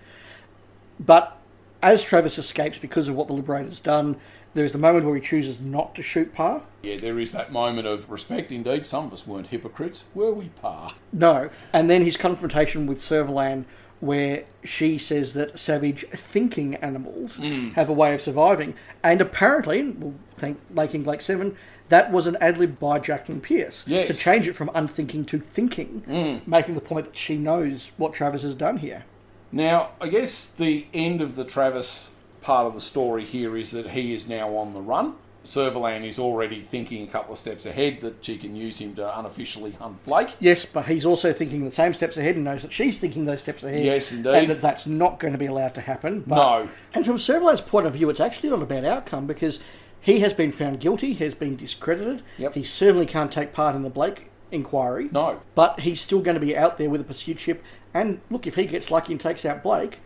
But 1.00 1.38
as 1.82 2.04
Travis 2.04 2.38
escapes 2.38 2.78
because 2.78 3.08
of 3.08 3.16
what 3.16 3.28
the 3.28 3.34
Liberator's 3.34 3.80
done, 3.80 4.18
there 4.54 4.66
is 4.66 4.72
the 4.72 4.78
moment 4.78 5.06
where 5.06 5.16
he 5.16 5.22
chooses 5.22 5.60
not 5.60 5.96
to 5.96 6.02
shoot 6.02 6.34
Par. 6.34 6.62
Yeah, 6.82 6.98
there 6.98 7.20
is 7.20 7.32
that 7.34 7.52
moment 7.52 7.88
of 7.88 8.10
respect 8.10 8.52
indeed. 8.52 8.86
Some 8.86 9.06
of 9.06 9.14
us 9.14 9.28
weren't 9.28 9.48
hypocrites, 9.48 10.06
were 10.16 10.32
we, 10.34 10.50
Par? 10.62 10.96
No. 11.14 11.50
And 11.74 11.90
then 11.90 12.04
his 12.04 12.18
confrontation 12.18 12.88
with 12.88 13.00
Servalan, 13.00 13.66
where 14.00 14.46
she 14.64 14.98
says 14.98 15.34
that 15.34 15.60
savage 15.60 16.06
thinking 16.12 16.76
animals 16.76 17.38
Mm. 17.38 17.74
have 17.74 17.90
a 17.90 17.94
way 17.94 18.14
of 18.14 18.22
surviving. 18.22 18.74
And 19.04 19.20
apparently, 19.20 19.84
well, 19.90 20.14
thank 20.38 20.58
Lake 20.74 20.96
in 20.96 21.04
Lake 21.04 21.20
7, 21.22 21.56
that 21.90 22.12
was 22.12 22.26
an 22.28 22.38
ad 22.40 22.58
lib 22.58 22.80
by 22.80 23.00
Jacqueline 23.00 23.42
Pearce 23.42 23.84
Yes. 23.88 24.08
to 24.08 24.14
change 24.14 24.48
it 24.48 24.54
from 24.54 24.72
unthinking 24.74 25.26
to 25.26 25.40
thinking, 25.40 26.04
Mm. 26.08 26.48
making 26.48 26.76
the 26.76 26.82
point 26.82 27.08
that 27.08 27.18
she 27.18 27.36
knows 27.38 27.92
what 27.98 28.14
Travis 28.14 28.44
has 28.44 28.56
done 28.56 28.78
here. 28.78 29.04
Now, 29.52 29.90
I 30.00 30.08
guess 30.08 30.46
the 30.46 30.86
end 30.94 31.22
of 31.22 31.36
the 31.36 31.44
Travis 31.44 32.12
part 32.42 32.66
of 32.66 32.74
the 32.74 32.82
story 32.82 33.26
here 33.26 33.58
is 33.58 33.72
that 33.72 33.92
he 33.92 34.14
is 34.14 34.28
now 34.28 34.56
on 34.56 34.74
the 34.74 34.82
run. 34.82 35.16
Servalan 35.44 36.06
is 36.06 36.20
already 36.20 36.62
thinking 36.62 37.04
a 37.04 37.08
couple 37.08 37.34
of 37.34 37.40
steps 37.40 37.66
ahead 37.66 38.02
that 38.02 38.24
she 38.24 38.38
can 38.38 38.56
use 38.56 38.80
him 38.80 38.94
to 38.96 39.20
unofficially 39.20 39.72
hunt 39.72 40.04
Blake. 40.04 40.36
Yes, 40.40 40.66
but 40.66 40.86
he's 40.86 41.06
also 41.06 41.32
thinking 41.32 41.64
the 41.64 41.72
same 41.72 41.94
steps 41.94 42.18
ahead 42.18 42.36
and 42.36 42.44
knows 42.44 42.62
that 42.62 42.74
she's 42.74 43.00
thinking 43.00 43.26
those 43.26 43.40
steps 43.40 43.64
ahead. 43.64 43.84
Yes, 43.84 44.12
indeed. 44.12 44.36
And 44.36 44.50
that 44.50 44.62
that's 44.62 44.86
not 44.86 45.20
going 45.20 45.32
to 45.32 45.40
be 45.40 45.46
allowed 45.46 45.74
to 45.76 45.82
happen. 45.82 46.24
But, 46.28 46.36
No. 46.36 46.70
And 46.94 47.06
from 47.06 47.18
Servalan's 47.18 47.62
point 47.62 47.88
of 47.88 47.94
view, 47.94 48.10
it's 48.10 48.20
actually 48.20 48.50
not 48.50 48.62
a 48.62 48.66
bad 48.66 48.84
outcome 48.84 49.28
because 49.28 49.60
he 50.02 50.20
has 50.20 50.34
been 50.34 50.52
found 50.52 50.82
guilty, 50.82 51.14
has 51.16 51.34
been 51.34 51.56
discredited. 51.56 52.22
Yep. 52.38 52.56
He 52.56 52.64
certainly 52.64 53.06
can't 53.06 53.32
take 53.32 53.54
part 53.54 53.76
in 53.76 53.84
the 53.84 53.90
Blake 53.90 54.30
inquiry. 54.52 55.10
No. 55.12 55.42
But 55.56 55.80
he's 55.80 56.02
still 56.02 56.22
going 56.22 56.36
to 56.36 56.42
be 56.42 56.56
out 56.56 56.78
there 56.78 56.90
with 56.90 57.02
a 57.02 57.06
pursuit 57.06 57.40
ship. 57.40 57.64
And 57.94 58.20
look, 58.30 58.46
if 58.46 58.56
he 58.56 58.66
gets 58.66 58.92
lucky 58.92 59.14
and 59.14 59.22
takes 59.22 59.46
out 59.46 59.64
Blake, 59.64 60.00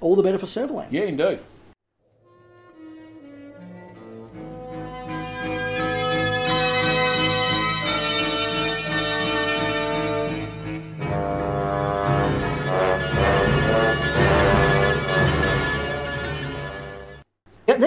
all 0.00 0.16
the 0.16 0.22
better 0.22 0.38
for 0.38 0.46
Servalan. 0.46 0.88
Yeah, 0.90 1.02
indeed. 1.02 1.40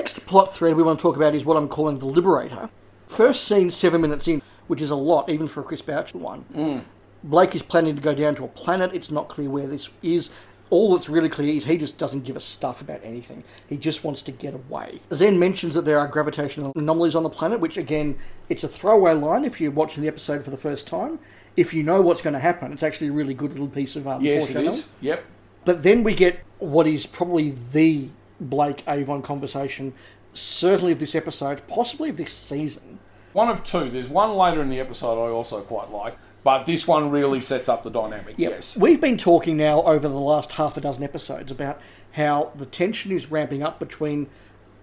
Next 0.05 0.23
plot 0.27 0.53
thread 0.53 0.75
we 0.75 0.83
want 0.83 0.99
to 0.99 1.01
talk 1.01 1.15
about 1.15 1.33
is 1.33 1.43
what 1.43 1.57
I'm 1.57 1.67
calling 1.67 1.97
the 1.97 2.05
Liberator. 2.05 2.69
First 3.07 3.43
scene 3.43 3.71
seven 3.71 4.01
minutes 4.01 4.27
in, 4.27 4.43
which 4.67 4.79
is 4.79 4.91
a 4.91 4.95
lot 4.95 5.29
even 5.29 5.47
for 5.47 5.61
a 5.61 5.63
Chris 5.63 5.81
Boucher 5.81 6.19
one. 6.19 6.45
Mm. 6.53 6.83
Blake 7.23 7.55
is 7.55 7.63
planning 7.63 7.95
to 7.95 8.01
go 8.03 8.13
down 8.13 8.35
to 8.35 8.43
a 8.43 8.47
planet. 8.47 8.91
It's 8.93 9.09
not 9.09 9.29
clear 9.29 9.49
where 9.49 9.65
this 9.65 9.89
is. 10.03 10.29
All 10.69 10.93
that's 10.93 11.09
really 11.09 11.27
clear 11.27 11.51
is 11.55 11.65
he 11.65 11.75
just 11.79 11.97
doesn't 11.97 12.23
give 12.23 12.35
a 12.35 12.39
stuff 12.39 12.81
about 12.81 12.99
anything. 13.03 13.43
He 13.67 13.77
just 13.77 14.03
wants 14.03 14.21
to 14.23 14.31
get 14.31 14.53
away. 14.53 15.01
Zen 15.11 15.39
mentions 15.39 15.73
that 15.73 15.85
there 15.85 15.97
are 15.97 16.07
gravitational 16.07 16.71
anomalies 16.75 17.15
on 17.15 17.23
the 17.23 17.29
planet, 17.31 17.59
which 17.59 17.75
again, 17.75 18.19
it's 18.47 18.63
a 18.63 18.67
throwaway 18.67 19.13
line 19.13 19.43
if 19.43 19.59
you're 19.59 19.71
watching 19.71 20.03
the 20.03 20.07
episode 20.07 20.45
for 20.45 20.51
the 20.51 20.57
first 20.57 20.85
time. 20.85 21.17
If 21.57 21.73
you 21.73 21.81
know 21.81 22.03
what's 22.03 22.21
going 22.21 22.35
to 22.35 22.39
happen, 22.39 22.71
it's 22.71 22.83
actually 22.83 23.07
a 23.07 23.11
really 23.11 23.33
good 23.33 23.53
little 23.53 23.69
piece 23.69 23.95
of 23.95 24.07
um, 24.07 24.21
Yes, 24.21 24.51
it 24.51 24.67
is. 24.67 24.87
Yep. 25.01 25.25
But 25.63 25.81
then 25.81 26.03
we 26.03 26.13
get 26.13 26.41
what 26.59 26.85
is 26.85 27.07
probably 27.07 27.55
the 27.71 28.09
Blake 28.39 28.83
Avon 28.87 29.21
conversation, 29.21 29.93
certainly 30.33 30.91
of 30.91 30.99
this 30.99 31.15
episode, 31.15 31.65
possibly 31.67 32.09
of 32.09 32.17
this 32.17 32.33
season. 32.33 32.99
One 33.33 33.49
of 33.49 33.63
two. 33.63 33.89
There's 33.89 34.09
one 34.09 34.33
later 34.33 34.61
in 34.61 34.69
the 34.69 34.79
episode 34.79 35.23
I 35.23 35.29
also 35.29 35.61
quite 35.61 35.91
like, 35.91 36.17
but 36.43 36.65
this 36.65 36.87
one 36.87 37.09
really 37.09 37.41
sets 37.41 37.67
up 37.67 37.83
the 37.83 37.89
dynamic. 37.89 38.35
Yep. 38.37 38.51
Yes. 38.51 38.77
We've 38.77 39.01
been 39.01 39.17
talking 39.17 39.57
now 39.57 39.81
over 39.83 40.07
the 40.07 40.19
last 40.19 40.53
half 40.53 40.77
a 40.77 40.81
dozen 40.81 41.03
episodes 41.03 41.51
about 41.51 41.81
how 42.13 42.51
the 42.55 42.65
tension 42.65 43.11
is 43.11 43.29
ramping 43.29 43.61
up 43.61 43.79
between 43.79 44.27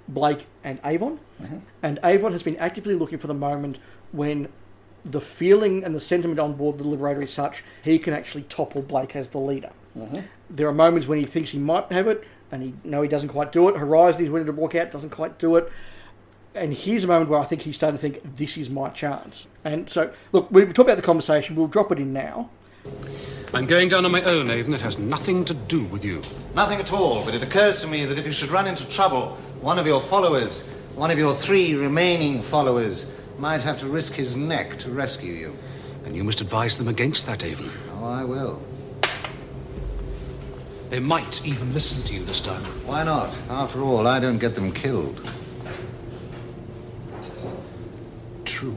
Blake 0.08 0.46
and 0.62 0.78
Avon. 0.84 1.18
Mm-hmm. 1.40 1.58
And 1.82 1.98
Avon 2.04 2.32
has 2.32 2.42
been 2.42 2.56
actively 2.56 2.94
looking 2.94 3.18
for 3.18 3.26
the 3.26 3.34
moment 3.34 3.78
when 4.12 4.48
the 5.04 5.20
feeling 5.20 5.82
and 5.82 5.94
the 5.94 6.00
sentiment 6.00 6.38
on 6.38 6.54
board 6.54 6.78
the 6.78 6.84
Liberator 6.84 7.22
is 7.22 7.32
such 7.32 7.64
he 7.82 7.98
can 7.98 8.14
actually 8.14 8.42
topple 8.42 8.82
Blake 8.82 9.16
as 9.16 9.28
the 9.28 9.38
leader. 9.38 9.70
Mm-hmm. 9.96 10.20
There 10.48 10.68
are 10.68 10.74
moments 10.74 11.08
when 11.08 11.18
he 11.18 11.24
thinks 11.24 11.50
he 11.50 11.58
might 11.58 11.90
have 11.90 12.06
it, 12.06 12.24
and 12.52 12.62
he 12.62 12.74
no, 12.84 13.02
he 13.02 13.08
doesn't 13.08 13.30
quite 13.30 13.50
do 13.50 13.68
it. 13.68 13.76
Horizon, 13.76 14.20
he's 14.20 14.30
willing 14.30 14.46
to 14.46 14.52
walk 14.52 14.74
out, 14.74 14.90
doesn't 14.90 15.10
quite 15.10 15.38
do 15.38 15.56
it. 15.56 15.72
And 16.54 16.72
here's 16.74 17.02
a 17.02 17.06
moment 17.06 17.30
where 17.30 17.40
I 17.40 17.44
think 17.44 17.62
he's 17.62 17.74
starting 17.74 17.96
to 17.96 18.00
think 18.00 18.36
this 18.36 18.58
is 18.58 18.68
my 18.68 18.90
chance. 18.90 19.46
And 19.64 19.88
so, 19.88 20.12
look, 20.32 20.50
we've 20.50 20.68
talked 20.68 20.88
about 20.88 20.96
the 20.96 21.02
conversation. 21.02 21.56
We'll 21.56 21.66
drop 21.66 21.90
it 21.90 21.98
in 21.98 22.12
now. 22.12 22.50
I'm 23.54 23.66
going 23.66 23.88
down 23.88 24.04
on 24.04 24.12
my 24.12 24.22
own, 24.22 24.50
Avon. 24.50 24.74
It 24.74 24.82
has 24.82 24.98
nothing 24.98 25.46
to 25.46 25.54
do 25.54 25.84
with 25.84 26.04
you. 26.04 26.20
Nothing 26.54 26.78
at 26.78 26.92
all, 26.92 27.24
but 27.24 27.34
it 27.34 27.42
occurs 27.42 27.80
to 27.80 27.88
me 27.88 28.04
that 28.04 28.18
if 28.18 28.26
you 28.26 28.32
should 28.32 28.50
run 28.50 28.66
into 28.66 28.86
trouble, 28.88 29.38
one 29.60 29.78
of 29.78 29.86
your 29.86 30.00
followers, 30.00 30.70
one 30.94 31.10
of 31.10 31.18
your 31.18 31.34
three 31.34 31.74
remaining 31.74 32.42
followers, 32.42 33.18
might 33.38 33.62
have 33.62 33.78
to 33.78 33.86
risk 33.86 34.14
his 34.14 34.36
neck 34.36 34.78
to 34.80 34.90
rescue 34.90 35.32
you. 35.32 35.56
And 36.04 36.14
you 36.14 36.24
must 36.24 36.40
advise 36.40 36.76
them 36.76 36.88
against 36.88 37.26
that, 37.26 37.44
Avon. 37.44 37.70
Oh, 37.94 38.04
I 38.04 38.24
will. 38.24 38.60
They 40.92 41.00
might 41.00 41.46
even 41.46 41.72
listen 41.72 42.04
to 42.04 42.14
you 42.14 42.22
this 42.22 42.38
time. 42.42 42.60
Why 42.84 43.02
not? 43.02 43.34
After 43.48 43.80
all, 43.80 44.06
I 44.06 44.20
don't 44.20 44.36
get 44.36 44.54
them 44.54 44.70
killed. 44.70 45.26
True. 48.44 48.76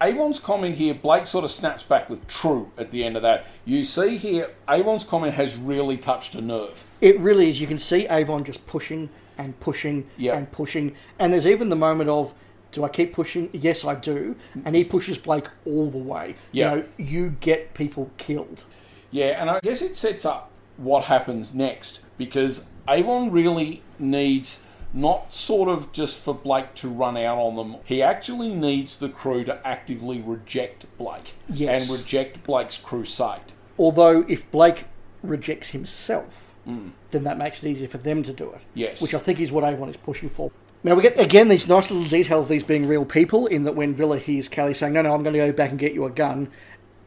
Avon's 0.00 0.38
comment 0.40 0.74
here, 0.74 0.94
Blake 0.94 1.26
sort 1.26 1.44
of 1.44 1.50
snaps 1.50 1.82
back 1.82 2.08
with 2.08 2.26
true 2.28 2.72
at 2.78 2.90
the 2.92 3.04
end 3.04 3.16
of 3.16 3.22
that. 3.24 3.44
You 3.66 3.84
see 3.84 4.16
here, 4.16 4.52
Avon's 4.70 5.04
comment 5.04 5.34
has 5.34 5.54
really 5.54 5.98
touched 5.98 6.34
a 6.34 6.40
nerve. 6.40 6.82
It 7.02 7.20
really 7.20 7.50
is. 7.50 7.60
You 7.60 7.66
can 7.66 7.78
see 7.78 8.06
Avon 8.08 8.42
just 8.42 8.66
pushing 8.66 9.10
and 9.36 9.60
pushing 9.60 10.08
Yep. 10.16 10.34
and 10.34 10.50
pushing. 10.50 10.96
And 11.18 11.30
there's 11.30 11.46
even 11.46 11.68
the 11.68 11.76
moment 11.76 12.08
of, 12.08 12.32
do 12.72 12.84
I 12.84 12.88
keep 12.88 13.12
pushing? 13.12 13.50
Yes, 13.52 13.84
I 13.84 13.96
do. 13.96 14.34
And 14.64 14.74
he 14.74 14.82
pushes 14.82 15.18
Blake 15.18 15.48
all 15.66 15.90
the 15.90 15.98
way. 15.98 16.36
Yeah. 16.52 16.70
You 16.70 16.80
know, 16.80 16.86
you 16.96 17.36
get 17.40 17.74
people 17.74 18.10
killed. 18.16 18.64
Yeah, 19.10 19.38
and 19.42 19.50
I 19.50 19.60
guess 19.60 19.82
it 19.82 19.98
sets 19.98 20.24
up 20.24 20.51
what 20.76 21.04
happens 21.04 21.54
next 21.54 22.00
because 22.18 22.68
Avon 22.88 23.30
really 23.30 23.82
needs 23.98 24.62
not 24.92 25.32
sort 25.32 25.68
of 25.68 25.92
just 25.92 26.18
for 26.18 26.34
Blake 26.34 26.74
to 26.74 26.88
run 26.88 27.16
out 27.16 27.38
on 27.38 27.56
them. 27.56 27.76
He 27.84 28.02
actually 28.02 28.54
needs 28.54 28.98
the 28.98 29.08
crew 29.08 29.44
to 29.44 29.66
actively 29.66 30.20
reject 30.20 30.86
Blake 30.98 31.34
Yes. 31.48 31.82
and 31.82 31.98
reject 31.98 32.44
Blake's 32.44 32.76
crusade. 32.76 33.52
Although, 33.78 34.24
if 34.28 34.50
Blake 34.50 34.84
rejects 35.22 35.70
himself, 35.70 36.52
hmm. 36.64 36.90
then 37.10 37.24
that 37.24 37.38
makes 37.38 37.62
it 37.62 37.68
easier 37.68 37.88
for 37.88 37.98
them 37.98 38.22
to 38.22 38.32
do 38.32 38.50
it. 38.50 38.60
Yes. 38.74 39.00
Which 39.00 39.14
I 39.14 39.18
think 39.18 39.40
is 39.40 39.50
what 39.50 39.64
Avon 39.64 39.88
is 39.88 39.96
pushing 39.96 40.28
for. 40.28 40.50
Now, 40.84 40.96
we 40.96 41.02
get, 41.02 41.18
again, 41.18 41.48
these 41.48 41.68
nice 41.68 41.90
little 41.90 42.08
details 42.08 42.42
of 42.42 42.48
these 42.48 42.64
being 42.64 42.86
real 42.86 43.04
people, 43.04 43.46
in 43.46 43.62
that 43.64 43.76
when 43.76 43.94
Vila 43.94 44.18
hears 44.18 44.48
Cally 44.48 44.74
saying, 44.74 44.92
no, 44.92 45.02
no, 45.02 45.14
I'm 45.14 45.22
going 45.22 45.34
to 45.34 45.38
go 45.38 45.52
back 45.52 45.70
and 45.70 45.78
get 45.78 45.94
you 45.94 46.04
a 46.04 46.10
gun, 46.10 46.50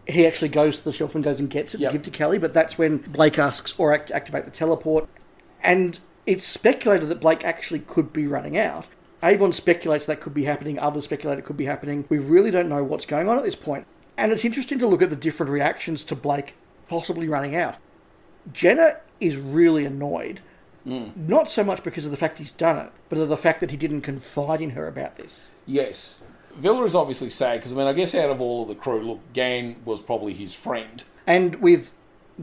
he 0.08 0.26
actually 0.26 0.50
goes 0.50 0.78
to 0.78 0.84
the 0.84 0.94
shelf 0.94 1.16
and 1.16 1.24
goes 1.24 1.40
and 1.40 1.50
gets 1.50 1.74
it 1.74 1.82
Yep. 1.82 1.92
to 1.92 1.98
give 1.98 2.06
to 2.06 2.12
Cally, 2.12 2.38
but 2.38 2.54
that's 2.54 2.78
when 2.78 2.98
Blake 2.98 3.40
asks 3.40 3.74
or 3.78 3.94
act- 3.94 4.12
activate 4.12 4.46
the 4.46 4.52
teleport. 4.52 5.08
And 5.64 6.00
it's 6.26 6.46
speculated 6.46 7.10
that 7.10 7.20
Blake 7.20 7.44
actually 7.44 7.80
could 7.80 8.14
be 8.14 8.28
running 8.28 8.58
out. 8.58 8.86
Avon 9.24 9.52
speculates 9.52 10.06
that 10.06 10.22
could 10.22 10.34
be 10.34 10.44
happening, 10.44 10.78
others 10.78 11.06
speculate 11.06 11.40
it 11.40 11.46
could 11.46 11.58
be 11.58 11.66
happening. 11.66 12.06
We 12.10 12.20
really 12.20 12.52
don't 12.52 12.70
know 12.70 12.84
what's 12.84 13.06
going 13.06 13.28
on 13.28 13.38
at 13.38 13.44
this 13.44 13.56
point. 13.56 13.88
And 14.18 14.32
it's 14.32 14.46
interesting 14.46 14.80
to 14.80 14.88
look 14.88 15.02
at 15.02 15.10
the 15.10 15.16
different 15.16 15.52
reactions 15.52 16.04
to 16.06 16.16
Blake 16.16 16.54
possibly 16.88 17.28
running 17.28 17.56
out. 17.56 17.76
Jenna 18.54 18.98
is 19.20 19.38
really 19.38 19.86
annoyed, 19.86 20.42
mm. 20.86 21.16
not 21.16 21.50
so 21.50 21.64
much 21.64 21.84
because 21.84 22.06
of 22.06 22.12
the 22.12 22.18
fact 22.18 22.38
he's 22.38 22.52
done 22.52 22.78
it, 22.78 22.92
but 23.10 23.18
of 23.18 23.30
the 23.30 23.38
fact 23.38 23.60
that 23.62 23.72
he 23.72 23.78
didn't 23.78 24.02
confide 24.02 24.62
in 24.62 24.72
her 24.72 24.88
about 24.88 25.16
this. 25.18 25.48
Yes. 25.66 26.22
Vila 26.58 26.84
is 26.86 26.96
obviously 26.96 27.30
sad 27.30 27.60
because, 27.60 27.74
I 27.74 27.76
mean, 27.76 27.88
I 27.88 27.94
guess 27.94 28.16
out 28.16 28.30
of 28.30 28.42
all 28.42 28.64
of 28.64 28.68
the 28.68 28.76
crew, 28.76 29.02
look, 29.02 29.20
Gan 29.34 29.76
was 29.86 30.02
probably 30.02 30.34
his 30.34 30.54
friend. 30.54 31.04
And 31.28 31.56
with 31.62 31.92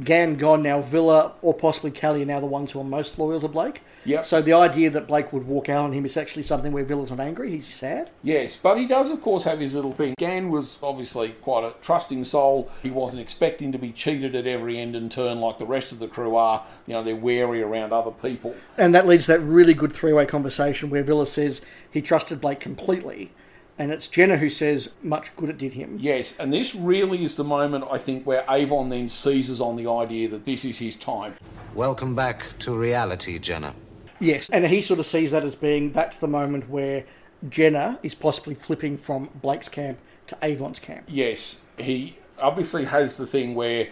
Gan 0.04 0.36
gone 0.36 0.62
now, 0.62 0.80
Vila 0.80 1.32
or 1.42 1.54
possibly 1.54 1.90
Cally 1.90 2.22
are 2.22 2.26
now 2.26 2.40
the 2.40 2.46
ones 2.46 2.72
who 2.72 2.80
are 2.80 2.84
most 2.84 3.18
loyal 3.18 3.40
to 3.40 3.48
Blake. 3.48 3.82
Yeah. 4.04 4.22
So 4.22 4.42
the 4.42 4.54
idea 4.54 4.90
that 4.90 5.06
Blake 5.06 5.32
would 5.32 5.46
walk 5.46 5.68
out 5.68 5.84
on 5.84 5.92
him 5.92 6.04
is 6.04 6.16
actually 6.16 6.42
something 6.42 6.72
where 6.72 6.84
Vila's 6.84 7.10
not 7.10 7.20
angry, 7.20 7.50
he's 7.50 7.72
sad. 7.72 8.10
Yes, 8.22 8.56
but 8.56 8.76
he 8.76 8.86
does, 8.86 9.10
of 9.10 9.20
course, 9.20 9.44
have 9.44 9.60
his 9.60 9.74
little 9.74 9.92
thing. 9.92 10.14
Gan 10.18 10.50
was 10.50 10.78
obviously 10.82 11.30
quite 11.42 11.64
a 11.64 11.74
trusting 11.82 12.24
soul. 12.24 12.70
He 12.82 12.90
wasn't 12.90 13.22
expecting 13.22 13.70
to 13.70 13.78
be 13.78 13.92
cheated 13.92 14.34
at 14.34 14.46
every 14.46 14.78
end 14.78 14.96
and 14.96 15.10
turn 15.10 15.40
like 15.40 15.58
the 15.58 15.66
rest 15.66 15.92
of 15.92 16.00
the 16.00 16.08
crew 16.08 16.34
are. 16.34 16.66
You 16.86 16.94
know, 16.94 17.04
they're 17.04 17.14
wary 17.14 17.62
around 17.62 17.92
other 17.92 18.10
people. 18.10 18.56
And 18.76 18.94
that 18.94 19.06
leads 19.06 19.26
to 19.26 19.32
that 19.32 19.40
really 19.40 19.74
good 19.74 19.92
three 19.92 20.12
way 20.12 20.26
conversation 20.26 20.90
where 20.90 21.04
Vila 21.04 21.26
says 21.26 21.60
he 21.90 22.02
trusted 22.02 22.40
Blake 22.40 22.60
completely. 22.60 23.30
And 23.78 23.90
it's 23.90 24.06
Jenna 24.06 24.36
who 24.36 24.50
says 24.50 24.90
much 25.02 25.34
good 25.34 25.48
it 25.48 25.56
did 25.56 25.72
him. 25.72 25.96
Yes, 25.98 26.38
and 26.38 26.52
this 26.52 26.74
really 26.74 27.24
is 27.24 27.36
the 27.36 27.44
moment, 27.44 27.84
I 27.90 27.96
think, 27.96 28.26
where 28.26 28.44
Avon 28.48 28.90
then 28.90 29.08
seizes 29.08 29.60
on 29.60 29.76
the 29.76 29.90
idea 29.90 30.28
that 30.28 30.44
this 30.44 30.64
is 30.64 30.78
his 30.78 30.94
time. 30.96 31.34
Welcome 31.74 32.14
back 32.14 32.44
to 32.60 32.74
reality, 32.74 33.38
Jenna. 33.38 33.74
Yes, 34.20 34.50
and 34.50 34.66
he 34.66 34.82
sort 34.82 35.00
of 35.00 35.06
sees 35.06 35.30
that 35.30 35.42
as 35.42 35.54
being 35.54 35.92
that's 35.92 36.18
the 36.18 36.28
moment 36.28 36.68
where 36.68 37.04
Jenna 37.48 37.98
is 38.02 38.14
possibly 38.14 38.54
flipping 38.54 38.98
from 38.98 39.30
Blake's 39.40 39.68
camp 39.68 39.98
to 40.26 40.38
Avon's 40.42 40.78
camp. 40.78 41.04
Yes, 41.08 41.62
he 41.78 42.18
obviously 42.40 42.84
has 42.84 43.16
the 43.16 43.26
thing 43.26 43.54
where 43.54 43.88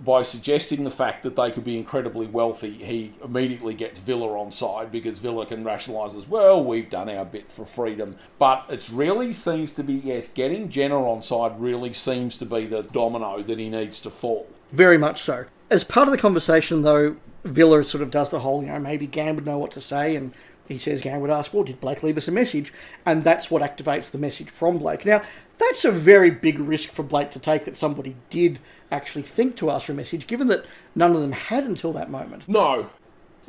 by 0.00 0.22
suggesting 0.22 0.84
the 0.84 0.90
fact 0.90 1.22
that 1.24 1.36
they 1.36 1.50
could 1.50 1.64
be 1.64 1.76
incredibly 1.76 2.26
wealthy, 2.26 2.72
he 2.72 3.14
immediately 3.22 3.74
gets 3.74 3.98
Vila 3.98 4.38
on 4.38 4.50
side 4.50 4.92
because 4.92 5.18
Vila 5.18 5.46
can 5.46 5.64
rationalise 5.64 6.14
as 6.14 6.28
well, 6.28 6.62
we've 6.62 6.88
done 6.88 7.08
our 7.08 7.24
bit 7.24 7.50
for 7.50 7.64
freedom. 7.64 8.16
But 8.38 8.66
it 8.68 8.88
really 8.90 9.32
seems 9.32 9.72
to 9.72 9.82
be, 9.82 9.94
yes, 9.94 10.28
getting 10.28 10.68
Jenna 10.68 11.10
on 11.10 11.22
side 11.22 11.60
really 11.60 11.92
seems 11.92 12.36
to 12.36 12.46
be 12.46 12.66
the 12.66 12.82
domino 12.82 13.42
that 13.42 13.58
he 13.58 13.68
needs 13.68 13.98
to 14.00 14.10
fall. 14.10 14.48
Very 14.72 14.98
much 14.98 15.20
so. 15.20 15.46
As 15.70 15.84
part 15.84 16.08
of 16.08 16.12
the 16.12 16.18
conversation, 16.18 16.82
though, 16.82 17.16
Vila 17.44 17.84
sort 17.84 18.02
of 18.02 18.10
does 18.10 18.30
the 18.30 18.40
whole, 18.40 18.62
you 18.62 18.68
know, 18.68 18.78
maybe 18.78 19.06
Gan 19.06 19.34
would 19.34 19.46
know 19.46 19.58
what 19.58 19.70
to 19.72 19.80
say, 19.80 20.14
and 20.16 20.32
he 20.68 20.78
says 20.78 21.00
Gan 21.00 21.20
would 21.20 21.30
ask, 21.30 21.52
well, 21.52 21.64
did 21.64 21.80
Blake 21.80 22.02
leave 22.02 22.16
us 22.16 22.28
a 22.28 22.32
message? 22.32 22.72
And 23.06 23.24
that's 23.24 23.50
what 23.50 23.62
activates 23.62 24.10
the 24.10 24.18
message 24.18 24.50
from 24.50 24.78
Blake. 24.78 25.04
Now, 25.04 25.22
that's 25.58 25.84
a 25.84 25.90
very 25.90 26.30
big 26.30 26.58
risk 26.58 26.90
for 26.90 27.02
Blake 27.02 27.30
to 27.32 27.38
take 27.38 27.64
that 27.64 27.76
somebody 27.76 28.16
did 28.30 28.58
actually 28.92 29.22
think 29.22 29.56
to 29.56 29.70
ask 29.70 29.86
for 29.86 29.92
a 29.92 29.94
message, 29.94 30.26
given 30.26 30.46
that 30.48 30.64
none 30.94 31.14
of 31.14 31.20
them 31.20 31.32
had 31.32 31.64
until 31.64 31.92
that 31.94 32.10
moment. 32.10 32.48
No. 32.48 32.90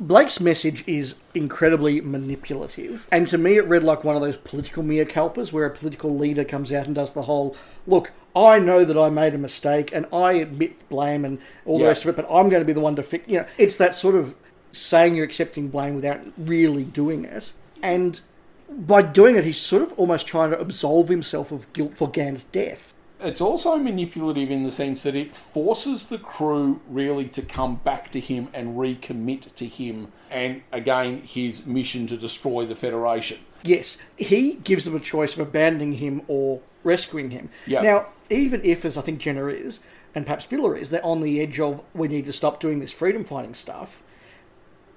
Blake's 0.02 0.40
message 0.40 0.82
is 0.86 1.16
incredibly 1.34 2.00
manipulative, 2.00 3.06
and 3.12 3.28
to 3.28 3.36
me, 3.36 3.58
it 3.58 3.66
read 3.66 3.82
like 3.82 4.02
one 4.02 4.16
of 4.16 4.22
those 4.22 4.38
political 4.38 4.82
mea 4.82 5.04
culpas 5.04 5.52
where 5.52 5.66
a 5.66 5.70
political 5.70 6.16
leader 6.16 6.42
comes 6.42 6.72
out 6.72 6.86
and 6.86 6.94
does 6.94 7.12
the 7.12 7.22
whole 7.22 7.54
look. 7.86 8.10
I 8.34 8.58
know 8.60 8.86
that 8.86 8.96
I 8.96 9.10
made 9.10 9.34
a 9.34 9.38
mistake, 9.38 9.90
and 9.92 10.06
I 10.10 10.32
admit 10.32 10.88
blame 10.88 11.26
and 11.26 11.38
all 11.66 11.76
the 11.76 11.82
Yeah. 11.84 11.88
rest 11.88 12.04
of 12.06 12.08
it, 12.08 12.16
but 12.16 12.24
I'm 12.34 12.48
going 12.48 12.62
to 12.62 12.64
be 12.64 12.72
the 12.72 12.80
one 12.80 12.96
to 12.96 13.02
fix. 13.02 13.28
You 13.28 13.40
know, 13.40 13.46
it's 13.58 13.76
that 13.76 13.94
sort 13.94 14.14
of 14.14 14.34
saying 14.72 15.14
you're 15.14 15.24
accepting 15.24 15.68
blame 15.68 15.94
without 15.94 16.20
really 16.36 16.84
doing 16.84 17.24
it, 17.24 17.52
and 17.82 18.20
by 18.68 19.02
doing 19.02 19.36
it, 19.36 19.44
he's 19.44 19.58
sort 19.58 19.82
of 19.82 19.92
almost 19.98 20.26
trying 20.26 20.50
to 20.50 20.58
absolve 20.58 21.08
himself 21.08 21.50
of 21.50 21.72
guilt 21.72 21.96
for 21.96 22.08
Gan's 22.08 22.44
death. 22.44 22.94
It's 23.22 23.40
also 23.40 23.76
manipulative 23.76 24.50
in 24.50 24.62
the 24.62 24.72
sense 24.72 25.02
that 25.02 25.14
it 25.14 25.36
forces 25.36 26.08
the 26.08 26.18
crew 26.18 26.80
really 26.88 27.26
to 27.30 27.42
come 27.42 27.76
back 27.76 28.10
to 28.12 28.20
him 28.20 28.48
and 28.54 28.76
recommit 28.78 29.54
to 29.56 29.66
him 29.66 30.12
and 30.30 30.62
again 30.72 31.22
his 31.22 31.66
mission 31.66 32.06
to 32.06 32.16
destroy 32.16 32.64
the 32.64 32.74
Federation. 32.74 33.38
Yes, 33.62 33.98
he 34.16 34.54
gives 34.54 34.86
them 34.86 34.96
a 34.96 35.00
choice 35.00 35.34
of 35.34 35.40
abandoning 35.40 35.94
him 35.94 36.22
or 36.28 36.60
rescuing 36.82 37.30
him. 37.30 37.50
Yeah. 37.66 37.82
Now, 37.82 38.06
even 38.30 38.64
if, 38.64 38.86
as 38.86 38.96
I 38.96 39.02
think 39.02 39.18
Jenna 39.18 39.46
is, 39.46 39.80
and 40.14 40.24
perhaps 40.24 40.46
Vila 40.46 40.72
is, 40.72 40.88
they're 40.88 41.04
on 41.04 41.20
the 41.20 41.40
edge 41.40 41.60
of 41.60 41.82
we 41.94 42.08
need 42.08 42.24
to 42.26 42.32
stop 42.32 42.58
doing 42.58 42.78
this 42.78 42.92
freedom 42.92 43.24
fighting 43.24 43.54
stuff, 43.54 44.02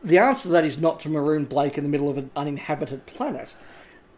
the 0.03 0.17
answer 0.17 0.43
to 0.43 0.49
that 0.49 0.65
is 0.65 0.79
not 0.79 0.99
to 1.01 1.09
maroon 1.09 1.45
Blake 1.45 1.77
in 1.77 1.83
the 1.83 1.89
middle 1.89 2.09
of 2.09 2.17
an 2.17 2.29
uninhabited 2.35 3.05
planet. 3.05 3.53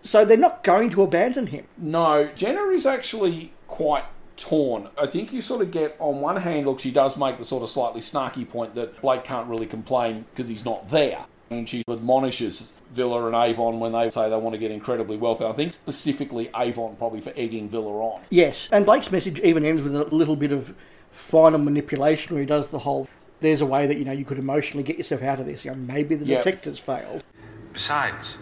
So 0.01 0.23
they're 0.23 0.37
not 0.37 0.63
going 0.63 0.89
to 0.91 1.03
abandon 1.03 1.47
him. 1.47 1.65
No, 1.77 2.29
Jenna 2.35 2.65
is 2.69 2.85
actually 2.85 3.53
quite 3.67 4.05
torn. 4.37 4.89
I 4.97 5.07
think 5.07 5.33
you 5.33 5.41
sort 5.41 5.61
of 5.61 5.71
get, 5.71 5.95
on 5.99 6.21
one 6.21 6.37
hand, 6.37 6.67
look, 6.67 6.79
she 6.79 6.91
does 6.91 7.17
make 7.17 7.37
the 7.37 7.45
sort 7.45 7.63
of 7.63 7.69
slightly 7.69 8.01
snarky 8.01 8.47
point 8.47 8.75
that 8.75 9.01
Blake 9.01 9.23
can't 9.23 9.47
really 9.47 9.65
complain 9.65 10.25
because 10.31 10.49
he's 10.49 10.65
not 10.65 10.89
there. 10.89 11.25
And 11.49 11.67
she 11.69 11.83
admonishes 11.89 12.73
Vila 12.91 13.27
and 13.27 13.35
Avon 13.35 13.79
when 13.79 13.91
they 13.91 14.09
say 14.09 14.29
they 14.29 14.35
want 14.35 14.53
to 14.53 14.59
get 14.59 14.71
incredibly 14.71 15.17
wealthy. 15.17 15.45
I 15.45 15.53
think 15.53 15.73
specifically 15.73 16.49
Avon 16.55 16.95
probably 16.95 17.21
for 17.21 17.33
egging 17.35 17.69
Vila 17.69 17.91
on. 17.91 18.21
Yes, 18.29 18.69
and 18.71 18.85
Blake's 18.85 19.11
message 19.11 19.39
even 19.41 19.63
ends 19.63 19.81
with 19.81 19.95
a 19.95 20.05
little 20.05 20.35
bit 20.35 20.51
of 20.51 20.75
final 21.11 21.59
manipulation 21.59 22.33
where 22.33 22.41
he 22.41 22.47
does 22.47 22.69
the 22.69 22.79
whole 22.79 23.07
there's 23.45 23.61
a 23.61 23.65
way 23.65 23.85
that, 23.85 23.97
you 23.97 24.05
know, 24.05 24.11
you 24.11 24.25
could 24.25 24.39
emotionally 24.39 24.83
get 24.83 24.97
yourself 24.97 25.21
out 25.21 25.39
of 25.39 25.45
this. 25.45 25.63
You 25.63 25.71
know, 25.71 25.77
maybe 25.77 26.15
the 26.15 26.25
Yep. 26.25 26.43
detectives 26.43 26.79
failed. 26.79 27.23
Besides, 27.71 28.37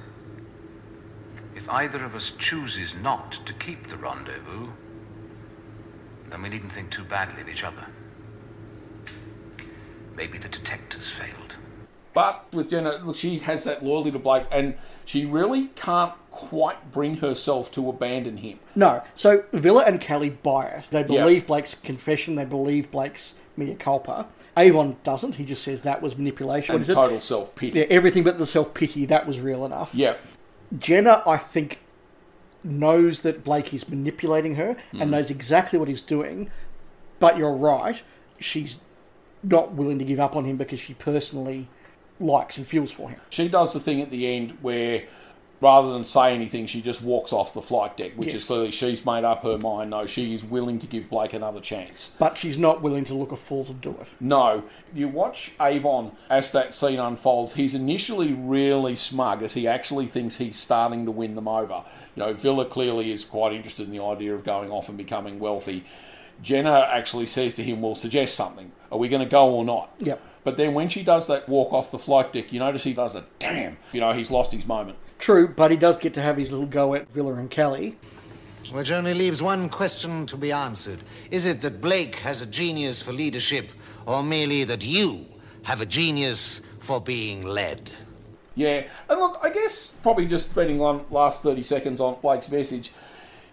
if 1.56 1.70
either 1.70 2.04
of 2.06 2.16
us 2.16 2.32
chooses 2.32 2.95
not 2.95 3.34
to 3.45 3.54
keep 3.54 3.88
the 3.88 3.97
rendezvous, 3.97 4.70
then 6.30 6.41
we 6.41 6.49
needn't 6.49 6.72
think 6.72 6.89
too 6.89 7.04
badly 7.04 7.41
of 7.41 7.49
each 7.49 7.64
other. 7.64 7.86
Maybe 10.16 10.38
the 10.38 10.47
detectors 10.49 11.10
failed. 11.10 11.58
But 12.14 12.45
with 12.54 12.70
Jenna, 12.70 13.01
look, 13.04 13.16
she 13.16 13.39
has 13.39 13.64
that 13.66 13.84
loyalty 13.84 14.12
to 14.12 14.20
Blake, 14.20 14.45
and 14.51 14.76
she 15.04 15.26
really 15.26 15.68
can't 15.76 16.14
quite 16.30 16.91
bring 16.91 17.18
herself 17.18 17.72
to 17.72 17.89
abandon 17.89 18.38
him. 18.38 18.60
No. 18.76 19.01
So 19.16 19.43
Vila 19.51 19.84
and 19.84 19.99
Cally 19.99 20.30
buy 20.30 20.66
it. 20.68 20.84
They 20.91 20.99
Yeah. 21.01 21.24
believe 21.24 21.47
Blake's 21.47 21.74
confession. 21.76 22.36
They 22.36 22.45
believe 22.45 22.89
Blake's 22.91 23.34
mea 23.58 23.76
culpa. 23.76 24.28
Avon 24.56 24.97
doesn't. 25.04 25.36
He 25.36 25.45
just 25.45 25.64
says 25.64 25.82
that 25.82 26.01
was 26.01 26.18
manipulation. 26.18 26.76
And 26.76 26.82
What 26.82 26.84
is 26.84 26.89
it? 26.89 26.93
total 26.95 27.20
self-pity. 27.20 27.80
Yeah, 27.80 27.86
everything 27.89 28.24
but 28.24 28.38
the 28.38 28.45
self 28.45 28.74
pity. 28.74 29.06
That 29.06 29.26
was 29.28 29.39
real 29.39 29.66
enough. 29.66 29.93
Yeah. 29.95 30.16
Jenna, 30.78 31.24
I 31.26 31.38
think, 31.38 31.80
knows 32.64 33.22
that 33.22 33.43
Blake 33.43 33.74
is 33.74 33.88
manipulating 33.89 34.56
her 34.56 34.76
Mhm. 34.93 35.01
and 35.01 35.12
knows 35.12 35.30
exactly 35.30 35.78
what 35.80 35.88
he's 35.88 36.01
doing. 36.01 36.49
But 37.20 37.38
you're 37.38 37.54
right. 37.54 38.01
She's 38.39 38.78
not 39.43 39.74
willing 39.74 39.99
to 39.99 40.06
give 40.06 40.20
up 40.20 40.36
on 40.36 40.45
him 40.45 40.56
because 40.58 40.80
she 40.80 40.93
personally 40.93 41.68
likes 42.20 42.58
and 42.58 42.66
feels 42.66 42.91
for 42.91 43.10
him. 43.10 43.20
She 43.30 43.47
does 43.49 43.74
the 43.74 43.80
thing 43.80 44.01
at 44.01 44.10
the 44.12 44.28
end 44.28 44.58
where 44.62 45.04
rather 45.64 45.91
than 45.93 46.03
say 46.03 46.34
anything, 46.36 46.68
she 46.68 46.82
just 46.82 47.01
walks 47.01 47.34
off 47.34 47.53
the 47.53 47.61
flight 47.61 47.97
deck, 47.97 48.11
which 48.16 48.28
Yes. 48.28 48.36
is 48.36 48.45
clearly 48.45 48.72
she's 48.72 49.05
made 49.05 49.24
up 49.24 49.43
her 49.43 49.57
mind. 49.57 49.89
No, 49.89 50.05
she 50.05 50.36
is 50.36 50.43
willing 50.43 50.78
to 50.80 50.86
give 50.88 51.09
Blake 51.09 51.34
another 51.34 51.59
chance. 51.61 52.16
But 52.20 52.38
she's 52.38 52.57
not 52.57 52.82
willing 52.82 53.05
to 53.05 53.14
look 53.14 53.32
a 53.32 53.36
fool 53.38 53.66
to 53.66 53.74
do 53.74 53.91
it. 53.91 54.07
No, 54.20 54.64
you 54.93 55.07
watch 55.07 55.51
Avon 55.59 56.11
as 56.30 56.51
that 56.51 56.74
scene 56.74 56.99
unfolds. 56.99 57.53
He's 57.53 57.74
initially 57.74 58.34
really 58.34 58.95
smug 58.95 59.41
as 59.41 59.53
he 59.53 59.68
actually 59.68 60.05
thinks 60.05 60.38
he's 60.38 60.57
starting 60.57 61.05
to 61.05 61.11
win 61.11 61.34
them 61.36 61.47
over. 61.47 61.84
You 62.16 62.24
know, 62.24 62.34
Vila 62.34 62.66
clearly 62.66 63.11
is 63.11 63.24
quite 63.26 63.53
interested 63.53 63.88
in 63.88 63.93
the 63.95 64.03
idea 64.03 64.36
of 64.36 64.43
going 64.43 64.70
off 64.70 64.89
and 64.89 64.97
becoming 64.97 65.39
wealthy. 65.39 65.84
Jenna 66.41 66.88
actually 66.91 67.28
says 67.28 67.53
to 67.55 67.64
him, 67.64 67.82
We'll 67.82 67.95
suggest 67.95 68.36
something. 68.36 68.72
Are 68.91 68.97
we 68.97 69.07
going 69.07 69.24
to 69.24 69.30
go 69.30 69.49
or 69.49 69.64
not?" 69.64 69.91
Yep. 69.99 70.20
But 70.43 70.57
then 70.57 70.74
when 70.74 70.89
she 70.89 71.03
does 71.03 71.28
that 71.28 71.47
walk 71.47 71.72
off 71.72 71.89
the 71.91 71.97
flight 71.99 72.34
deck, 72.34 72.51
you 72.51 72.59
notice 72.59 72.84
he 72.84 72.93
does 72.93 73.16
a 73.16 73.24
damn. 73.39 73.78
You 73.93 74.01
know, 74.01 74.11
he's 74.11 74.30
lost 74.30 74.51
his 74.51 74.66
moment. 74.68 74.97
True, 75.20 75.47
but 75.47 75.72
he 75.72 75.78
does 75.78 75.97
get 75.97 76.14
to 76.16 76.22
have 76.22 76.38
his 76.38 76.51
little 76.51 76.66
go 76.66 76.95
at 76.95 77.09
Vila 77.09 77.36
and 77.36 77.49
Cally. 77.49 77.97
Which 78.72 78.91
only 78.91 79.14
leaves 79.14 79.41
one 79.41 79.70
question 79.70 80.26
to 80.28 80.38
be 80.38 80.51
answered. 80.51 81.01
Is 81.32 81.45
it 81.45 81.61
that 81.61 81.82
Blake 81.82 82.16
has 82.18 82.41
a 82.41 82.45
genius 82.45 83.01
for 83.01 83.11
leadership, 83.11 83.72
or 84.05 84.24
merely 84.24 84.64
that 84.64 84.86
you 84.86 85.26
have 85.64 85.82
a 85.82 85.86
genius 85.86 86.61
for 86.80 87.01
being 87.01 87.43
led? 87.43 87.91
Yeah, 88.55 88.84
and 89.09 89.20
look, 89.20 89.39
I 89.41 89.49
guess 89.49 89.93
probably 90.01 90.28
just 90.28 90.49
spending 90.49 90.78
one 90.78 91.05
last 91.09 91.43
30 91.43 91.64
seconds 91.64 91.99
on 91.99 92.18
Blake's 92.22 92.49
message, 92.49 92.91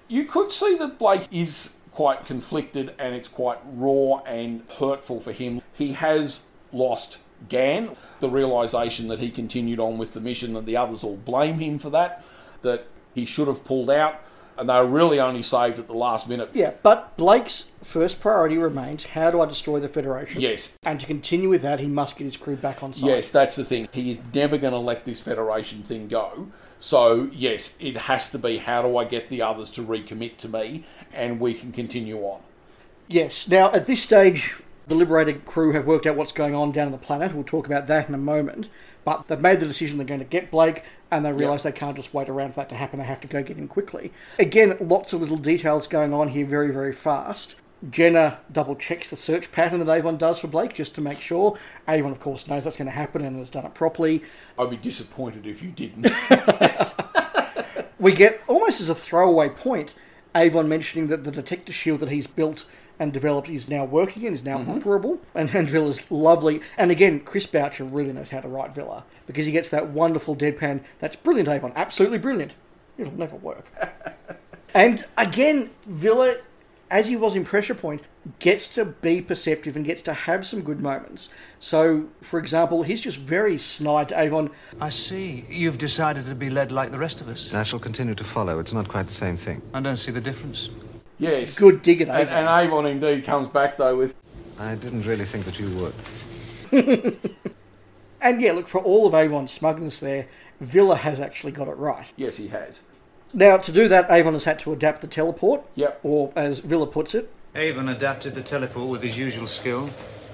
you 0.08 0.24
could 0.24 0.52
see 0.52 0.76
that 0.76 0.98
Blake 0.98 1.26
is 1.32 1.74
quite 1.92 2.24
conflicted 2.24 2.94
and 2.98 3.14
it's 3.14 3.28
quite 3.28 3.58
raw 3.64 4.18
and 4.24 4.62
hurtful 4.78 5.20
for 5.20 5.32
him. 5.32 5.62
He 5.72 5.92
has 5.92 6.46
lost 6.72 7.18
Gan, 7.48 7.90
the 8.20 8.28
realization 8.28 9.08
that 9.08 9.18
he 9.18 9.30
continued 9.30 9.80
on 9.80 9.98
with 9.98 10.14
the 10.14 10.20
mission 10.20 10.56
and 10.56 10.66
the 10.66 10.76
others 10.76 11.04
all 11.04 11.16
blame 11.16 11.58
him 11.58 11.78
for 11.78 11.90
that, 11.90 12.24
that 12.62 12.86
he 13.14 13.24
should 13.24 13.48
have 13.48 13.64
pulled 13.64 13.90
out, 13.90 14.20
and 14.56 14.68
they 14.68 14.74
were 14.74 14.86
really 14.86 15.18
only 15.18 15.42
saved 15.42 15.78
at 15.78 15.86
the 15.86 15.94
last 15.94 16.28
minute. 16.28 16.50
Yeah, 16.52 16.72
but 16.82 17.16
Blake's 17.16 17.64
first 17.82 18.20
priority 18.20 18.58
remains 18.58 19.04
how 19.04 19.30
do 19.30 19.40
I 19.40 19.46
destroy 19.46 19.80
the 19.80 19.88
Federation? 19.88 20.40
Yes. 20.40 20.76
And 20.82 21.00
to 21.00 21.06
continue 21.06 21.48
with 21.48 21.62
that, 21.62 21.80
he 21.80 21.86
must 21.86 22.16
get 22.16 22.24
his 22.24 22.36
crew 22.36 22.56
back 22.56 22.82
on 22.82 22.92
site. 22.92 23.08
Yes, 23.08 23.30
that's 23.30 23.56
the 23.56 23.64
thing. 23.64 23.88
He 23.92 24.10
is 24.10 24.20
never 24.34 24.58
going 24.58 24.74
to 24.74 24.78
let 24.78 25.06
this 25.06 25.20
Federation 25.20 25.82
thing 25.82 26.08
go. 26.08 26.48
So, 26.78 27.30
yes, 27.32 27.76
it 27.78 27.96
has 27.96 28.30
to 28.30 28.38
be 28.38 28.58
how 28.58 28.82
do 28.82 28.96
I 28.96 29.04
get 29.04 29.28
the 29.28 29.42
others 29.42 29.70
to 29.72 29.82
recommit 29.82 30.36
to 30.38 30.48
me 30.48 30.84
and 31.12 31.40
we 31.40 31.54
can 31.54 31.72
continue 31.72 32.18
on. 32.22 32.40
Yes. 33.08 33.48
Now, 33.48 33.70
at 33.72 33.86
this 33.86 34.02
stage, 34.02 34.56
the 34.90 34.96
Liberator 34.96 35.34
crew 35.34 35.70
have 35.70 35.86
worked 35.86 36.04
out 36.04 36.16
what's 36.16 36.32
going 36.32 36.52
on 36.52 36.72
down 36.72 36.86
on 36.86 36.92
the 36.92 36.98
planet. 36.98 37.32
We'll 37.32 37.44
talk 37.44 37.64
about 37.64 37.86
that 37.86 38.08
in 38.08 38.14
a 38.14 38.18
moment. 38.18 38.68
But 39.04 39.28
they've 39.28 39.40
made 39.40 39.60
the 39.60 39.66
decision 39.66 39.98
they're 39.98 40.06
going 40.06 40.18
to 40.18 40.26
get 40.26 40.50
Blake, 40.50 40.82
and 41.12 41.24
they 41.24 41.32
realise 41.32 41.62
they 41.62 41.70
can't 41.70 41.96
just 41.96 42.12
wait 42.12 42.28
around 42.28 42.50
for 42.50 42.56
that 42.56 42.68
to 42.70 42.74
happen. 42.74 42.98
They 42.98 43.04
have 43.04 43.20
to 43.20 43.28
go 43.28 43.40
get 43.40 43.56
him 43.56 43.68
quickly. 43.68 44.12
Again, 44.40 44.76
lots 44.80 45.12
of 45.12 45.20
little 45.20 45.36
details 45.36 45.86
going 45.86 46.12
on 46.12 46.28
here 46.28 46.44
very, 46.44 46.72
very 46.72 46.92
fast. 46.92 47.54
Jenna 47.88 48.40
double 48.50 48.74
checks 48.74 49.08
the 49.08 49.16
search 49.16 49.52
pattern 49.52 49.78
that 49.78 49.88
Avon 49.88 50.18
does 50.18 50.40
for 50.40 50.48
Blake 50.48 50.74
just 50.74 50.96
to 50.96 51.00
make 51.00 51.20
sure. 51.20 51.56
Avon, 51.88 52.10
of 52.10 52.18
course, 52.18 52.48
knows 52.48 52.64
that's 52.64 52.76
going 52.76 52.86
to 52.86 52.92
happen 52.92 53.24
and 53.24 53.38
has 53.38 53.48
done 53.48 53.64
it 53.64 53.74
properly. 53.74 54.24
I'd 54.58 54.70
be 54.70 54.76
disappointed 54.76 55.46
if 55.46 55.62
you 55.62 55.70
didn't. 55.70 56.08
we 58.00 58.12
get 58.12 58.40
almost 58.48 58.80
as 58.80 58.88
a 58.88 58.94
throwaway 58.96 59.50
point 59.50 59.94
Avon 60.34 60.68
mentioning 60.68 61.06
that 61.06 61.22
the 61.22 61.30
detector 61.30 61.72
shield 61.72 62.00
that 62.00 62.10
he's 62.10 62.26
built 62.26 62.64
and 63.00 63.12
developed 63.12 63.48
is 63.48 63.68
now 63.68 63.84
working 63.84 64.26
and 64.26 64.34
is 64.34 64.44
now 64.44 64.58
Mhm. 64.58 64.80
operable. 64.82 65.18
And, 65.34 65.52
and 65.54 65.68
Vila's 65.68 66.00
lovely. 66.10 66.60
And 66.76 66.90
again, 66.92 67.20
Chris 67.20 67.46
Boucher 67.46 67.82
really 67.84 68.12
knows 68.12 68.28
how 68.28 68.40
to 68.40 68.48
write 68.48 68.74
Vila 68.74 69.04
because 69.26 69.46
he 69.46 69.52
gets 69.52 69.70
that 69.70 69.88
wonderful 69.88 70.36
deadpan. 70.36 70.80
That's 71.00 71.16
brilliant, 71.16 71.48
Avon. 71.48 71.72
Absolutely 71.74 72.18
brilliant. 72.18 72.52
It'll 72.98 73.14
never 73.18 73.36
work. 73.36 73.64
and 74.74 75.04
again, 75.16 75.70
Vila, 75.86 76.34
as 76.90 77.08
he 77.08 77.16
was 77.16 77.34
in 77.34 77.44
Pressure 77.44 77.74
Point, 77.74 78.02
gets 78.38 78.68
to 78.68 78.84
be 78.84 79.22
perceptive 79.22 79.76
and 79.76 79.84
gets 79.86 80.02
to 80.02 80.12
have 80.12 80.46
some 80.46 80.60
good 80.60 80.80
moments. 80.82 81.30
So, 81.58 82.04
for 82.20 82.38
example, 82.38 82.82
he's 82.82 83.00
just 83.00 83.16
very 83.16 83.56
snide 83.56 84.10
to 84.10 84.20
Avon. 84.20 84.50
I 84.78 84.90
see. 84.90 85.46
You've 85.48 85.78
decided 85.78 86.26
to 86.26 86.34
be 86.34 86.50
led 86.50 86.70
like 86.70 86.90
the 86.90 86.98
rest 86.98 87.22
of 87.22 87.28
us. 87.28 87.54
I 87.54 87.62
shall 87.62 87.78
continue 87.78 88.12
to 88.14 88.24
follow. 88.24 88.58
It's 88.58 88.74
not 88.74 88.88
quite 88.88 89.06
the 89.06 89.14
same 89.14 89.38
thing. 89.38 89.62
I 89.72 89.80
don't 89.80 89.96
see 89.96 90.10
the 90.12 90.20
difference. 90.20 90.68
Yes. 91.20 91.56
Good 91.56 91.82
dig 91.82 92.00
at 92.00 92.08
And, 92.08 92.28
Avon. 92.28 92.34
and 92.36 92.48
Avon 92.48 92.86
indeed 92.86 93.24
comes 93.24 93.46
back 93.46 93.76
though 93.76 93.96
with. 93.96 94.16
I 94.58 94.74
didn't 94.74 95.06
really 95.06 95.24
think 95.24 95.44
that 95.44 95.60
you 95.60 95.70
would. 96.72 97.14
And 98.22 98.40
yeah, 98.40 98.52
look, 98.52 98.68
for 98.68 98.80
all 98.80 99.06
of 99.06 99.14
Avon's 99.14 99.50
smugness 99.50 100.00
there, 100.00 100.26
Vila 100.60 100.96
has 100.96 101.20
actually 101.20 101.52
got 101.52 101.68
it 101.68 101.76
right. 101.76 102.06
Yes, 102.16 102.36
he 102.36 102.48
has. 102.48 102.82
Now, 103.32 103.56
to 103.56 103.72
do 103.72 103.88
that, 103.88 104.10
Avon 104.10 104.34
has 104.34 104.44
had 104.44 104.58
to 104.60 104.72
adapt 104.72 105.00
the 105.00 105.06
teleport. 105.06 105.62
Yep. 105.76 106.00
Or, 106.02 106.32
as 106.36 106.58
Vila 106.58 106.86
puts 106.86 107.14
it, 107.14 107.30
Avon 107.54 107.88
adapted 107.88 108.34
the 108.34 108.42
teleport 108.42 108.88
with 108.90 109.02
his 109.02 109.18
usual 109.18 109.46
skill. 109.46 109.88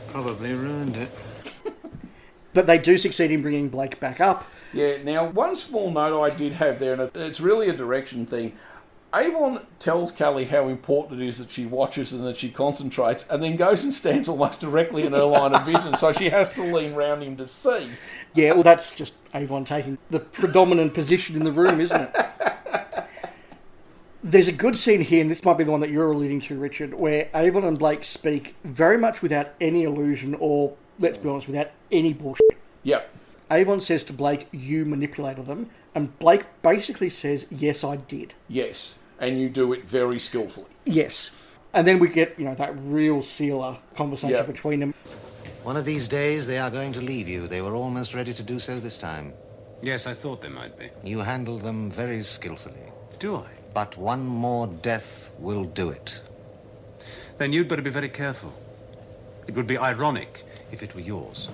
Probably 0.09 0.53
ruined 0.53 0.97
it. 0.97 1.11
but 2.55 2.67
they 2.67 2.79
do 2.79 2.99
succeed 2.99 3.31
in 3.31 3.43
bringing 3.43 3.69
Blake 3.69 4.01
back 4.01 4.21
up. 4.21 4.45
Yeah, 4.73 5.03
now, 5.03 5.29
one 5.29 5.55
small 5.57 5.91
note 5.91 6.21
I 6.21 6.31
did 6.31 6.55
have 6.55 6.79
there, 6.79 6.95
and 6.95 7.11
it's 7.15 7.41
really 7.41 7.69
a 7.69 7.73
direction 7.73 8.27
thing. 8.27 8.57
Avon 9.15 9.61
tells 9.79 10.11
Cally 10.11 10.45
how 10.47 10.69
important 10.69 11.21
it 11.21 11.27
is 11.27 11.39
that 11.39 11.51
she 11.51 11.65
watches 11.65 12.13
and 12.13 12.25
that 12.25 12.39
she 12.39 12.51
concentrates, 12.51 13.25
and 13.31 13.43
then 13.43 13.57
goes 13.57 13.85
and 13.85 13.95
stands 13.95 14.29
almost 14.29 14.61
directly 14.61 15.05
in 15.05 15.13
her 15.13 15.25
line 15.25 15.55
of 15.55 15.65
vision, 15.65 15.97
so 15.97 16.13
she 16.13 16.29
has 16.29 16.53
to 16.53 16.63
lean 16.63 16.95
round 16.95 17.23
him 17.23 17.37
to 17.37 17.47
see. 17.47 17.93
Yeah, 18.35 18.53
well, 18.53 18.63
that's 18.63 18.91
just 18.91 19.15
Avon 19.35 19.65
taking 19.65 19.97
the 20.11 20.21
predominant 20.21 20.93
position 20.93 21.37
in 21.37 21.45
the 21.45 21.53
room, 21.53 21.81
isn't 21.81 22.01
it? 22.01 22.27
There's 24.23 24.49
a 24.49 24.53
good 24.53 24.77
scene 24.77 25.01
here, 25.01 25.21
and 25.21 25.31
this 25.31 25.45
might 25.45 25.57
be 25.57 25.65
the 25.65 25.71
one 25.71 25.81
that 25.81 25.91
you're 25.91 26.11
alluding 26.11 26.41
to, 26.43 26.59
Richard, 26.59 26.93
where 26.93 27.31
Avon 27.33 27.63
and 27.65 27.79
Blake 27.79 28.05
speak 28.05 28.57
very 28.65 28.99
much 28.99 29.23
without 29.23 29.51
any 29.61 29.85
illusion 29.85 30.37
or, 30.41 30.77
let's 30.99 31.17
be 31.17 31.29
honest, 31.29 31.47
without 31.47 31.71
any 31.93 32.13
bullshit. 32.13 32.59
Yep. 32.83 33.16
Avon 33.51 33.81
says 33.81 34.03
to 34.05 34.13
Blake, 34.13 34.49
You 34.53 34.85
manipulated 34.85 35.47
them, 35.47 35.71
and 35.95 36.17
Blake 36.19 36.45
basically 36.63 37.11
says, 37.11 37.47
Yes, 37.51 37.85
I 37.85 37.97
did. 37.97 38.35
Yes, 38.49 38.99
and 39.21 39.41
you 39.41 39.49
do 39.49 39.73
it 39.73 39.85
very 39.85 40.19
skillfully. 40.19 40.67
Yes. 40.85 41.31
And 41.73 41.87
then 41.87 41.99
we 41.99 42.09
get, 42.09 42.39
you 42.39 42.45
know, 42.45 42.55
that 42.55 42.75
real 42.79 43.23
sealer 43.23 43.79
conversation 43.97 44.37
Yeah. 44.37 44.43
between 44.43 44.81
them. 44.81 44.95
One 45.63 45.77
of 45.77 45.85
these 45.85 46.09
days 46.09 46.47
they 46.47 46.59
are 46.59 46.71
going 46.71 46.93
to 46.93 47.01
leave 47.01 47.29
you. 47.29 47.47
They 47.49 47.61
were 47.61 47.75
almost 47.75 48.15
ready 48.15 48.33
to 48.33 48.43
do 48.43 48.59
so 48.59 48.79
this 48.81 48.99
time. 48.99 49.33
Yes, 49.83 50.07
I 50.07 50.15
thought 50.15 50.41
they 50.41 50.49
might 50.49 50.79
be. 50.79 50.89
You 51.05 51.21
handled 51.21 51.63
them 51.63 51.91
very 51.91 52.23
skillfully. 52.23 52.93
Do 53.19 53.37
I? 53.37 53.49
But 53.75 53.97
one 53.99 54.25
more 54.25 54.69
death 54.69 55.31
will 55.39 55.65
do 55.65 55.91
it. 55.91 56.21
Then 57.39 57.53
you'd 57.53 57.69
better 57.69 57.83
be 57.83 57.91
very 57.91 58.09
careful. 58.09 58.53
It 59.47 59.55
would 59.55 59.67
be 59.67 59.77
ironic 59.77 60.45
if 60.73 60.83
it 60.83 60.95
were 60.95 61.01
yours. 61.03 61.51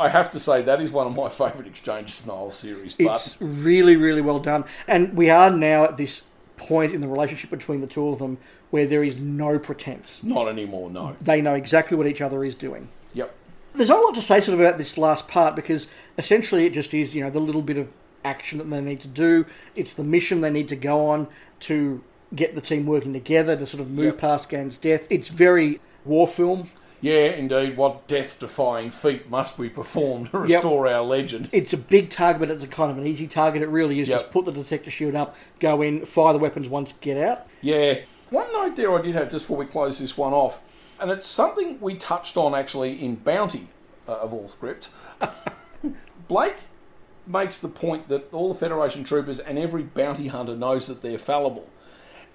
I 0.00 0.08
have 0.08 0.30
to 0.30 0.40
say, 0.40 0.62
that 0.62 0.80
is 0.80 0.90
one 0.90 1.06
of 1.06 1.14
my 1.14 1.28
favourite 1.28 1.66
exchanges 1.66 2.22
in 2.22 2.28
the 2.28 2.34
whole 2.34 2.50
series, 2.50 2.94
but 2.94 3.16
It's 3.16 3.36
really, 3.40 3.96
really 3.96 4.22
well 4.22 4.38
done. 4.40 4.64
And 4.88 5.14
we 5.14 5.28
are 5.28 5.50
now 5.50 5.84
at 5.84 5.98
this 5.98 6.22
point 6.56 6.94
in 6.94 7.00
the 7.02 7.08
relationship 7.08 7.50
between 7.50 7.80
the 7.82 7.86
two 7.86 8.08
of 8.08 8.18
them 8.18 8.38
where 8.70 8.86
there 8.86 9.02
is 9.04 9.16
no 9.16 9.58
pretense. 9.58 10.20
not 10.22 10.48
anymore, 10.48 10.90
no. 10.90 11.16
They 11.20 11.40
know 11.42 11.54
exactly 11.54 11.96
what 11.96 12.06
each 12.06 12.20
other 12.20 12.44
is 12.44 12.54
doing. 12.54 12.88
Yep. 13.12 13.34
There's 13.74 13.88
not 13.88 13.98
a 13.98 14.02
lot 14.02 14.14
to 14.14 14.22
say 14.22 14.40
sort 14.40 14.54
of 14.54 14.60
about 14.60 14.78
this 14.78 14.96
last 14.96 15.28
part 15.28 15.54
because 15.54 15.86
essentially 16.18 16.64
it 16.66 16.72
just 16.72 16.94
is, 16.94 17.14
you 17.14 17.22
know, 17.22 17.30
the 17.30 17.40
little 17.40 17.62
bit 17.62 17.76
of 17.76 17.88
action 18.24 18.58
that 18.58 18.68
they 18.70 18.80
need 18.80 19.00
to 19.00 19.08
do. 19.08 19.44
It's 19.76 19.94
the 19.94 20.04
mission 20.04 20.40
they 20.40 20.50
need 20.50 20.68
to 20.68 20.76
go 20.76 21.06
on 21.06 21.28
to 21.60 22.02
get 22.34 22.54
the 22.54 22.60
team 22.60 22.86
working 22.86 23.12
together 23.12 23.56
to 23.56 23.66
sort 23.66 23.80
of 23.80 23.90
move 23.90 24.04
Yep. 24.06 24.18
past 24.18 24.48
Gan's 24.48 24.78
death. 24.78 25.06
It's 25.10 25.28
very 25.28 25.80
war 26.04 26.26
film. 26.26 26.70
Yeah, 27.00 27.30
indeed. 27.30 27.76
What 27.76 28.06
death-defying 28.08 28.90
feat 28.90 29.30
must 29.30 29.58
we 29.58 29.68
perform 29.68 30.26
to 30.26 30.38
Yep. 30.46 30.58
restore 30.58 30.86
our 30.88 31.02
legend? 31.02 31.48
It's 31.52 31.72
a 31.72 31.76
big 31.78 32.10
target, 32.10 32.40
but 32.40 32.50
it's 32.50 32.64
a 32.64 32.68
kind 32.68 32.90
of 32.90 32.98
an 32.98 33.06
easy 33.06 33.26
target. 33.26 33.62
It 33.62 33.68
really 33.68 34.00
is. 34.00 34.08
Yep. 34.08 34.20
Just 34.20 34.30
put 34.32 34.44
the 34.44 34.52
detector 34.52 34.90
shield 34.90 35.14
up, 35.14 35.34
go 35.60 35.80
in, 35.82 36.04
fire 36.04 36.32
the 36.32 36.38
weapons 36.38 36.68
once, 36.68 36.92
get 37.00 37.16
out. 37.16 37.46
Yeah. 37.62 38.00
One 38.30 38.52
note 38.52 38.76
there 38.76 38.96
I 38.96 39.00
did 39.02 39.14
have 39.14 39.30
just 39.30 39.44
before 39.46 39.56
we 39.56 39.66
close 39.66 39.98
this 39.98 40.16
one 40.16 40.32
off, 40.32 40.60
and 41.00 41.10
it's 41.10 41.26
something 41.26 41.80
we 41.80 41.94
touched 41.94 42.36
on 42.36 42.54
actually 42.54 43.02
in 43.02 43.16
Bounty 43.16 43.68
uh, 44.06 44.12
of 44.12 44.32
all 44.34 44.46
script. 44.46 44.90
Blake 46.28 46.56
makes 47.26 47.58
the 47.58 47.68
point 47.68 48.08
that 48.08 48.32
all 48.32 48.52
the 48.52 48.58
Federation 48.58 49.04
troopers 49.04 49.38
and 49.38 49.58
every 49.58 49.82
bounty 49.82 50.28
hunter 50.28 50.56
knows 50.56 50.86
that 50.86 51.02
they're 51.02 51.18
fallible. 51.18 51.68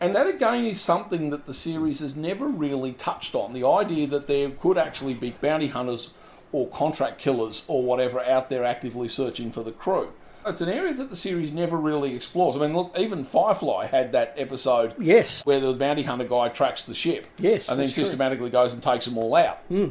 And 0.01 0.15
that 0.15 0.27
again 0.27 0.65
is 0.65 0.81
something 0.81 1.29
that 1.29 1.45
the 1.45 1.53
series 1.53 1.99
has 1.99 2.15
never 2.15 2.47
really 2.47 2.91
touched 2.93 3.33
on. 3.33 3.53
The 3.53 3.65
idea 3.65 4.07
that 4.07 4.27
there 4.27 4.49
could 4.49 4.77
actually 4.77 5.13
be 5.13 5.31
bounty 5.41 5.67
hunters 5.67 6.13
or 6.51 6.67
contract 6.69 7.17
killers 7.17 7.63
or 7.67 7.81
whatever 7.83 8.21
out 8.23 8.49
there 8.49 8.63
actively 8.63 9.07
searching 9.07 9.51
for 9.51 9.63
the 9.63 9.71
crew. 9.71 10.09
It's 10.45 10.61
an 10.61 10.69
area 10.69 10.93
that 10.93 11.09
the 11.09 11.15
series 11.15 11.51
never 11.51 11.75
really 11.75 12.15
explores. 12.15 12.55
I 12.55 12.59
mean, 12.59 12.75
look, 12.75 12.95
even 12.99 13.23
Firefly 13.23 13.87
had 13.87 14.11
that 14.11 14.33
episode 14.37 14.93
Yes. 14.99 15.43
where 15.43 15.59
the 15.59 15.73
bounty 15.73 16.03
hunter 16.03 16.25
guy 16.25 16.49
tracks 16.49 16.83
the 16.83 16.93
ship. 16.93 17.25
Yes, 17.39 17.67
And 17.67 17.79
then 17.79 17.87
that's 17.87 17.95
true. 17.95 18.03
systematically 18.05 18.51
goes 18.51 18.71
and 18.73 18.83
takes 18.83 19.05
them 19.05 19.17
all 19.17 19.33
out. 19.35 19.57
Hmm. 19.69 19.87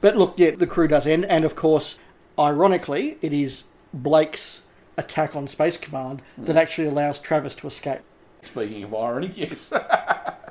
But 0.00 0.16
look, 0.16 0.34
yeah, 0.38 0.50
the 0.52 0.66
crew 0.66 0.88
does 0.88 1.06
end, 1.06 1.24
and 1.26 1.44
of 1.44 1.54
course, 1.54 1.98
ironically, 2.38 3.16
it 3.22 3.32
is 3.32 3.62
Blake's 3.94 4.62
attack 4.96 5.36
on 5.36 5.46
Space 5.46 5.76
Command 5.76 6.20
that 6.36 6.56
actually 6.56 6.88
allows 6.88 7.18
Travis 7.18 7.54
to 7.56 7.66
escape. 7.66 8.00
Speaking 8.46 8.84
of 8.84 8.94
irony, 8.94 9.32
yes. 9.34 9.72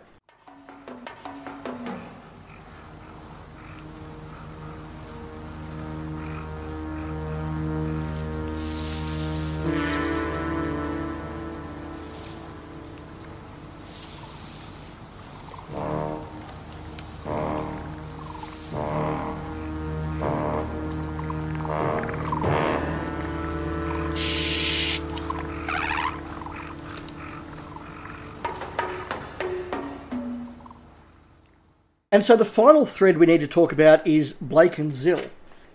And 32.16 32.24
so 32.24 32.38
the 32.38 32.45
final 32.45 32.86
thread 32.86 33.18
we 33.18 33.26
need 33.26 33.41
to 33.41 33.47
talk 33.47 33.74
about 33.74 34.07
is 34.07 34.32
Blake 34.39 34.78
and 34.78 34.93
Zill. 34.93 35.28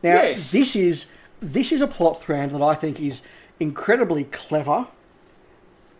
Now, 0.02 0.22
Yes. 0.22 0.50
this 0.50 0.74
is 0.74 1.04
this 1.42 1.70
is 1.70 1.82
a 1.82 1.86
plot 1.86 2.22
thread 2.22 2.50
that 2.52 2.62
I 2.62 2.72
think 2.72 2.98
is 2.98 3.20
incredibly 3.60 4.24
clever, 4.24 4.86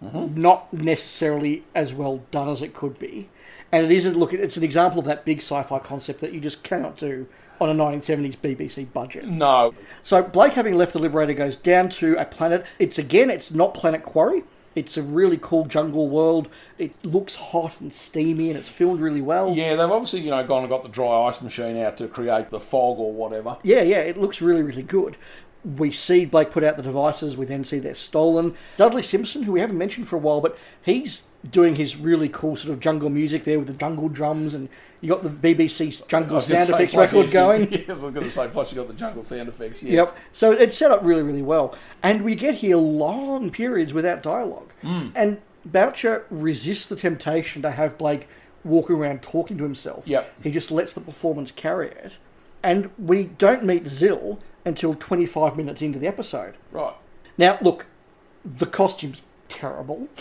mm-hmm. 0.03 0.41
not 0.41 0.73
necessarily 0.73 1.65
as 1.75 1.93
well 1.93 2.25
done 2.31 2.49
as 2.49 2.63
it 2.63 2.73
could 2.73 2.99
be, 2.99 3.29
and 3.71 3.85
it 3.85 3.93
is 3.93 4.07
a 4.07 4.13
look. 4.13 4.33
It's 4.33 4.57
an 4.57 4.63
example 4.63 5.01
of 5.01 5.05
that 5.05 5.27
big 5.27 5.43
sci-fi 5.43 5.79
concept 5.79 6.21
that 6.21 6.33
you 6.33 6.41
just 6.41 6.63
cannot 6.63 6.97
do 6.97 7.27
on 7.61 7.69
a 7.69 7.75
1970s 7.75 8.39
BBC 8.39 8.91
budget. 8.95 9.27
no. 9.27 9.75
So 10.03 10.23
Blake, 10.23 10.55
having 10.55 10.75
left 10.75 10.95
the 10.95 11.01
Liberator, 11.01 11.35
goes 11.35 11.57
down 11.57 11.91
to 12.01 12.17
a 12.19 12.25
planet. 12.25 12.65
It's 12.79 12.97
again, 12.97 13.29
it's 13.29 13.51
not 13.51 13.75
Planet 13.75 14.03
Quarry. 14.03 14.45
It's 14.75 14.97
a 14.97 15.03
really 15.03 15.39
cool 15.41 15.65
jungle 15.65 16.09
world. 16.09 16.49
It 16.79 17.05
looks 17.05 17.35
hot 17.35 17.75
and 17.81 17.93
steamy, 17.93 18.51
and 18.51 18.59
it's 18.59 18.69
filmed 18.69 19.01
really 19.01 19.21
well. 19.21 19.53
Yeah, 19.55 19.71
they've 19.71 19.91
obviously, 19.91 20.21
you 20.21 20.31
know, 20.31 20.47
gone 20.47 20.61
and 20.61 20.71
got 20.71 20.83
the 20.83 20.89
dry 20.89 21.27
ice 21.27 21.43
machine 21.43 21.77
out 21.77 21.97
to 21.99 22.07
create 22.07 22.51
the 22.51 22.61
fog 22.61 22.99
or 22.99 23.13
whatever. 23.13 23.57
Yeah, 23.63 23.83
yeah, 23.83 23.99
it 23.99 24.17
looks 24.17 24.41
really, 24.41 24.63
really 24.63 24.83
good. 24.83 25.17
We 25.65 25.93
see 25.93 26.25
Blake 26.25 26.53
put 26.53 26.65
out 26.65 26.77
the 26.77 26.83
devices. 26.83 27.37
We 27.37 27.47
then 27.47 27.65
see 27.65 27.81
they're 27.81 27.95
stolen. 27.95 28.55
Dudley 28.77 29.03
Simpson, 29.03 29.43
who 29.43 29.53
we 29.53 29.61
haven't 29.61 29.77
mentioned 29.77 30.09
for 30.09 30.17
a 30.17 30.21
while, 30.21 30.41
but 30.41 30.57
he's 30.81 31.23
doing 31.49 31.75
his 31.75 31.97
really 31.97 32.29
cool 32.29 32.57
sort 32.57 32.73
of 32.73 32.81
jungle 32.81 33.09
music 33.09 33.45
there 33.45 33.59
with 33.59 33.69
the 33.69 33.75
jungle 33.75 34.09
drums, 34.09 34.55
and 34.55 34.69
you 35.01 35.09
got 35.09 35.23
the 35.23 35.31
BBC 35.31 36.07
jungle 36.09 36.41
sound 36.41 36.69
effects 36.69 36.95
record 36.95 37.31
going. 37.31 37.71
Yes, 37.73 38.01
I 38.01 38.05
was 38.05 38.15
going 38.15 38.27
to 38.27 38.31
say, 38.31 38.49
plus 38.49 38.71
you 38.71 38.77
got 38.77 38.89
the 38.89 38.95
jungle 38.95 39.23
sound 39.23 39.49
effects. 39.49 39.83
Yes. 39.83 39.93
Yep. 39.93 40.17
So 40.33 40.53
it's 40.53 40.77
set 40.77 40.91
up 40.91 41.01
really, 41.03 41.23
really 41.23 41.43
well. 41.43 41.75
And 42.03 42.23
we 42.23 42.35
get 42.35 42.57
here 42.57 42.77
long 42.77 43.51
periods 43.51 43.95
without 43.95 44.23
dialogue. 44.23 44.73
Mm. 44.83 45.13
And 45.15 45.41
Boucher 45.65 46.27
resists 46.31 46.87
the 46.87 46.97
temptation 46.97 47.63
to 47.63 47.71
have 47.71 47.97
Blake 47.97 48.29
walking 48.65 48.97
around 48.97 49.23
talking 49.23 49.57
to 49.59 49.65
himself. 49.65 50.07
Yep. 50.07 50.33
He 50.43 50.51
just 50.51 50.71
lets 50.71 50.93
the 50.93 51.01
performance 51.01 51.51
carry 51.51 51.89
it. 51.89 52.13
And 52.63 52.91
we 52.99 53.25
don't 53.25 53.65
meet 53.65 53.85
Zill 53.85 54.39
until 54.67 54.95
25 54.95 55.57
minutes 55.57 55.81
into 55.81 55.99
the 55.99 56.07
episode. 56.07 56.57
Right. 56.71 56.95
Now, 57.39 57.59
look, 57.63 57.87
the 58.45 58.67
costume's 58.67 59.23
terrible. 59.49 60.09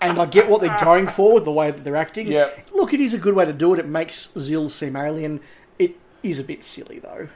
and 0.00 0.18
I 0.18 0.26
get 0.26 0.48
what 0.48 0.60
they're 0.60 0.78
going 0.80 1.08
for 1.08 1.34
with 1.34 1.44
the 1.44 1.52
way 1.52 1.70
that 1.70 1.84
they're 1.84 1.96
acting. 1.96 2.26
Yeah. 2.26 2.50
Look, 2.72 2.92
it 2.92 3.00
is 3.00 3.14
a 3.14 3.18
good 3.18 3.34
way 3.34 3.44
to 3.44 3.52
do 3.52 3.74
it. 3.74 3.80
It 3.80 3.86
makes 3.86 4.28
Zill 4.36 4.70
seem 4.70 4.96
alien. 4.96 5.40
It 5.78 5.96
is 6.22 6.38
a 6.38 6.44
bit 6.44 6.62
silly, 6.62 6.98
though. 6.98 7.28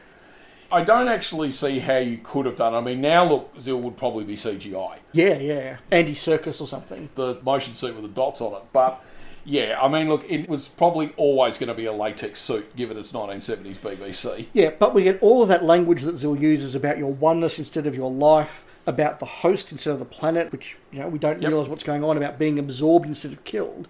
I 0.73 0.85
don't 0.85 1.09
actually 1.09 1.51
see 1.51 1.81
how 1.81 1.99
you 1.99 2.19
could 2.19 2.47
have 2.47 2.55
done. 2.55 2.75
I 2.75 2.81
mean, 2.81 3.01
now 3.01 3.25
look, 3.29 3.57
Zill 3.57 3.81
would 3.81 3.97
probably 3.97 4.25
be 4.25 4.37
CGI. 4.37 4.99
Yeah, 5.13 5.39
yeah. 5.39 5.79
Andy 5.91 6.15
Serkis 6.15 6.61
or 6.61 6.69
something. 6.69 7.09
The 7.17 7.41
motion 7.43 7.75
suit 7.75 7.95
with 7.95 8.05
the 8.05 8.09
dots 8.09 8.41
on 8.41 8.55
it. 8.55 8.63
But 8.73 9.03
yeah, 9.45 9.81
I 9.81 9.89
mean, 9.89 10.09
look, 10.09 10.31
it 10.31 10.49
was 10.49 10.69
probably 10.69 11.13
always 11.17 11.59
going 11.59 11.69
to 11.69 11.75
be 11.75 11.87
a 11.87 11.93
latex 11.93 12.41
suit, 12.41 12.77
given 12.77 12.97
it's 12.97 13.11
1970s 13.11 13.79
BBC. 13.79 14.47
Yeah, 14.53 14.71
but 14.79 14.95
we 14.95 15.03
get 15.03 15.21
all 15.21 15.43
of 15.43 15.49
that 15.49 15.65
language 15.65 16.03
that 16.03 16.15
Zill 16.15 16.41
uses 16.41 16.77
about 16.77 16.99
your 16.99 17.13
oneness 17.13 17.59
instead 17.59 17.89
of 17.89 17.97
your 17.97 18.11
life, 18.11 18.65
about 18.87 19.19
the 19.21 19.27
host 19.27 19.73
instead 19.73 19.93
of 19.93 19.99
the 19.99 20.05
planet, 20.05 20.51
which, 20.53 20.77
you 20.91 20.99
know, 21.01 21.09
we 21.09 21.19
don't 21.19 21.39
realise 21.45 21.69
what's 21.69 21.83
going 21.83 22.03
on, 22.03 22.17
about 22.17 22.39
being 22.39 22.59
absorbed 22.59 23.07
instead 23.07 23.33
of 23.33 23.45
killed. 23.45 23.89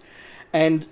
And 0.53 0.85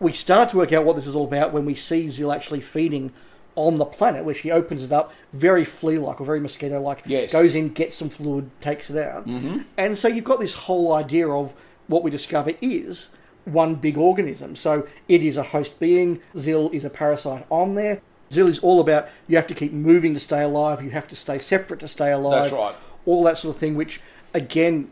we 0.00 0.12
start 0.12 0.50
to 0.50 0.56
work 0.56 0.72
out 0.72 0.84
what 0.84 0.96
this 0.96 1.06
is 1.06 1.14
all 1.14 1.24
about 1.24 1.52
when 1.52 1.64
we 1.64 1.74
see 1.74 2.06
Zill 2.06 2.34
actually 2.34 2.60
feeding 2.60 3.12
on 3.56 3.76
the 3.78 3.84
planet, 3.84 4.24
where 4.24 4.34
she 4.34 4.50
opens 4.50 4.82
it 4.82 4.92
up 4.92 5.12
very 5.32 5.64
flea 5.64 5.98
like 5.98 6.20
or 6.20 6.24
very 6.24 6.40
mosquito 6.40 6.80
like, 6.80 7.02
Yes. 7.06 7.32
goes 7.32 7.54
in, 7.54 7.68
gets 7.72 7.94
some 7.94 8.08
fluid, 8.08 8.50
takes 8.60 8.90
it 8.90 8.96
out. 8.96 9.26
Mhm. 9.28 9.64
And 9.76 9.96
so 9.96 10.08
you've 10.08 10.24
got 10.24 10.40
this 10.40 10.54
whole 10.54 10.92
idea 10.92 11.28
of 11.28 11.52
what 11.86 12.02
we 12.02 12.10
discover 12.10 12.52
is 12.60 13.08
one 13.44 13.76
big 13.76 13.96
organism. 13.96 14.56
So 14.56 14.86
it 15.06 15.22
is 15.22 15.36
a 15.36 15.42
host 15.44 15.78
being, 15.78 16.20
Zill 16.34 16.72
is 16.74 16.84
a 16.84 16.90
parasite 16.90 17.46
on 17.50 17.74
there. 17.74 18.00
Zill 18.30 18.48
is 18.48 18.58
all 18.60 18.80
about 18.80 19.08
you 19.28 19.36
have 19.36 19.46
to 19.48 19.54
keep 19.54 19.72
moving 19.72 20.14
to 20.14 20.20
stay 20.20 20.42
alive, 20.42 20.82
you 20.82 20.90
have 20.90 21.06
to 21.08 21.14
stay 21.16 21.38
separate 21.38 21.78
to 21.80 21.88
stay 21.88 22.10
alive. 22.10 22.44
That's 22.50 22.52
right. 22.54 22.74
All 23.06 23.22
that 23.24 23.38
sort 23.38 23.54
of 23.54 23.60
thing, 23.60 23.74
which 23.74 24.00
again 24.32 24.90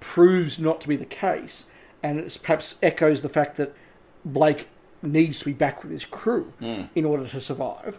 proves 0.00 0.58
not 0.58 0.80
to 0.82 0.88
be 0.88 0.96
the 0.96 1.04
case. 1.04 1.64
And 2.02 2.18
it 2.18 2.38
perhaps 2.42 2.76
echoes 2.82 3.22
the 3.22 3.28
fact 3.28 3.56
that 3.56 3.74
Blake 4.24 4.68
needs 5.02 5.38
to 5.40 5.44
be 5.46 5.52
back 5.52 5.82
with 5.82 5.92
his 5.92 6.04
crew 6.04 6.52
Mm. 6.60 6.88
in 6.94 7.04
order 7.04 7.26
to 7.28 7.40
survive. 7.40 7.98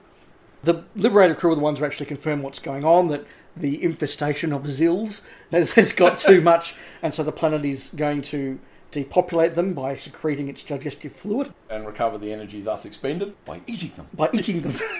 The 0.64 0.84
Liberator 0.96 1.36
crew 1.36 1.52
are 1.52 1.56
the 1.56 1.62
ones 1.62 1.80
who 1.80 1.86
actually 1.86 2.08
confirm 2.08 2.42
what's 2.42 2.60
going 2.60 2.84
on, 2.84 3.08
that 3.10 3.26
the 3.56 3.82
infestation 3.84 4.52
of 4.52 4.64
Zills 4.64 5.22
has, 5.52 5.74
has 5.74 5.92
got 5.92 6.18
too 6.30 6.42
much, 6.42 6.74
and 7.04 7.14
so 7.14 7.24
the 7.24 7.32
planet 7.32 7.64
is 7.66 7.90
going 7.96 8.22
to 8.24 8.60
depopulate 8.92 9.56
them 9.56 9.74
by 9.74 9.96
secreting 9.96 10.48
its 10.50 10.62
digestive 10.64 11.14
fluid, 11.16 11.54
And 11.70 11.86
recover 11.86 12.18
the 12.18 12.32
energy 12.34 12.62
thus 12.62 12.86
expended 12.86 13.34
by 13.46 13.62
eating 13.68 13.92
them. 13.96 14.08
by 14.14 14.30
eating 14.34 14.62
them. 14.62 14.76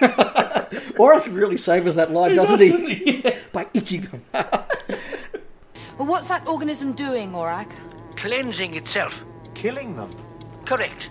Warwick 0.96 1.26
really 1.28 1.56
savours 1.56 1.94
that 1.96 2.10
line, 2.10 2.34
doesn't 2.34 2.60
he? 2.60 3.22
by 3.52 3.66
eating 3.74 4.02
them. 4.02 4.22
But 5.98 6.08
what's 6.08 6.28
that 6.28 6.46
organism 6.46 6.92
doing, 6.92 7.32
Orac? 7.32 7.70
Cleansing 8.16 8.74
itself. 8.76 9.24
Killing 9.54 9.96
them. 9.96 10.10
Correct. 10.66 11.10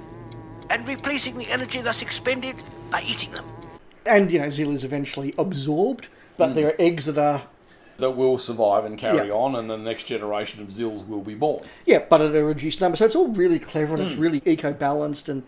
And 0.69 0.87
replacing 0.87 1.37
the 1.37 1.49
energy 1.49 1.81
thus 1.81 2.03
expended 2.03 2.55
by 2.91 3.01
eating 3.01 3.31
them. 3.31 3.45
And, 4.05 4.29
you 4.31 4.37
know, 4.39 4.45
Zill 4.47 4.75
is 4.75 4.83
eventually 4.83 5.33
absorbed, 5.39 6.07
but 6.37 6.53
there 6.53 6.67
are 6.67 6.75
eggs 6.77 7.05
that 7.05 7.17
are 7.17 7.41
That 7.97 8.11
will 8.11 8.37
survive 8.37 8.85
and 8.85 8.95
carry 8.97 9.29
Yeah. 9.29 9.33
on, 9.33 9.55
and 9.55 9.69
the 9.71 9.77
next 9.77 10.03
generation 10.03 10.61
of 10.61 10.67
Zills 10.67 11.07
will 11.07 11.21
be 11.21 11.33
born. 11.33 11.63
Yeah, 11.85 12.03
but 12.07 12.21
at 12.21 12.35
a 12.35 12.43
reduced 12.43 12.79
number. 12.81 12.95
So 12.97 13.05
it's 13.05 13.15
all 13.15 13.29
really 13.29 13.57
clever 13.57 13.95
and 13.95 14.03
it's 14.03 14.15
Mm. 14.15 14.19
really 14.19 14.41
eco 14.45 14.71
balanced 14.73 15.29
and 15.29 15.41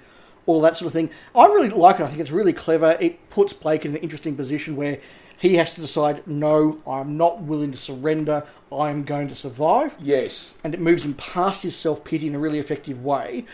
all 0.47 0.61
that 0.61 0.75
sort 0.75 0.87
of 0.87 0.93
thing. 0.93 1.11
I 1.35 1.45
really 1.45 1.69
like 1.69 1.99
it. 1.99 2.03
I 2.03 2.07
think 2.07 2.19
it's 2.19 2.31
really 2.31 2.53
clever. 2.53 2.97
It 2.99 3.29
puts 3.29 3.53
Blake 3.53 3.85
in 3.85 3.95
an 3.95 4.01
interesting 4.01 4.35
position 4.35 4.75
where 4.75 4.99
he 5.37 5.55
has 5.57 5.71
to 5.73 5.81
decide 5.81 6.25
no, 6.25 6.79
I'm 6.87 7.17
not 7.17 7.43
willing 7.43 7.71
to 7.71 7.77
surrender. 7.77 8.43
I 8.71 8.89
am 8.89 9.03
going 9.03 9.27
to 9.27 9.35
survive. 9.35 9.93
Yes. 9.99 10.55
And 10.63 10.73
it 10.73 10.79
moves 10.79 11.03
him 11.03 11.13
past 11.13 11.61
his 11.61 11.75
self 11.75 12.03
pity 12.03 12.27
in 12.27 12.35
a 12.35 12.39
really 12.39 12.59
effective 12.59 13.03
way. 13.03 13.45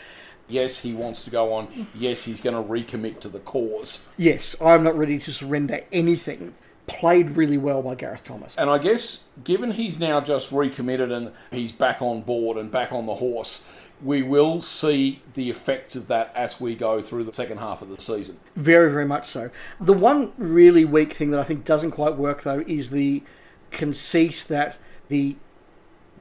Yes, 0.48 0.80
he 0.80 0.94
wants 0.94 1.24
to 1.24 1.30
go 1.30 1.54
on. 1.54 1.88
Yes, 1.96 2.24
he's 2.24 2.42
going 2.42 2.56
to 2.56 2.70
recommit 2.70 3.20
to 3.22 3.30
the 3.30 3.40
cause. 3.40 4.06
Yes, 4.18 4.56
I'm 4.62 4.84
not 4.84 4.98
ready 4.98 5.18
to 5.20 5.32
surrender 5.32 5.82
anything. 5.92 6.54
Played 6.86 7.38
really 7.38 7.58
well 7.58 7.82
by 7.82 7.96
Gareth 7.96 8.26
Thomas. 8.26 8.58
And 8.58 8.70
I 8.70 8.78
guess, 8.78 9.24
given 9.46 9.72
he's 9.72 10.00
now 10.00 10.20
just 10.20 10.52
recommitted 10.52 11.14
and 11.14 11.32
he's 11.50 11.72
back 11.72 12.02
on 12.02 12.22
board 12.22 12.58
and 12.58 12.70
back 12.70 12.92
on 12.92 13.06
the 13.06 13.16
horse, 13.16 13.64
we 14.04 14.22
will 14.22 14.62
see 14.62 15.22
the 15.34 15.50
effects 15.50 15.96
of 15.96 16.08
that 16.08 16.32
as 16.36 16.60
we 16.60 16.76
go 16.76 17.02
through 17.02 17.24
the 17.24 17.34
second 17.34 17.58
half 17.58 17.82
of 17.82 17.90
the 17.90 18.02
season. 18.02 18.40
Very, 18.56 18.92
very 18.92 19.06
much 19.06 19.28
so. 19.28 19.50
The 19.80 19.94
one 19.94 20.34
really 20.38 20.84
weak 20.84 21.14
thing 21.14 21.32
that 21.32 21.40
I 21.40 21.44
think 21.44 21.64
doesn't 21.64 21.92
quite 21.92 22.16
work, 22.16 22.44
though, 22.44 22.64
is 22.68 22.90
the 22.90 23.24
conceit 23.72 24.46
that 24.50 24.78
the 25.08 25.38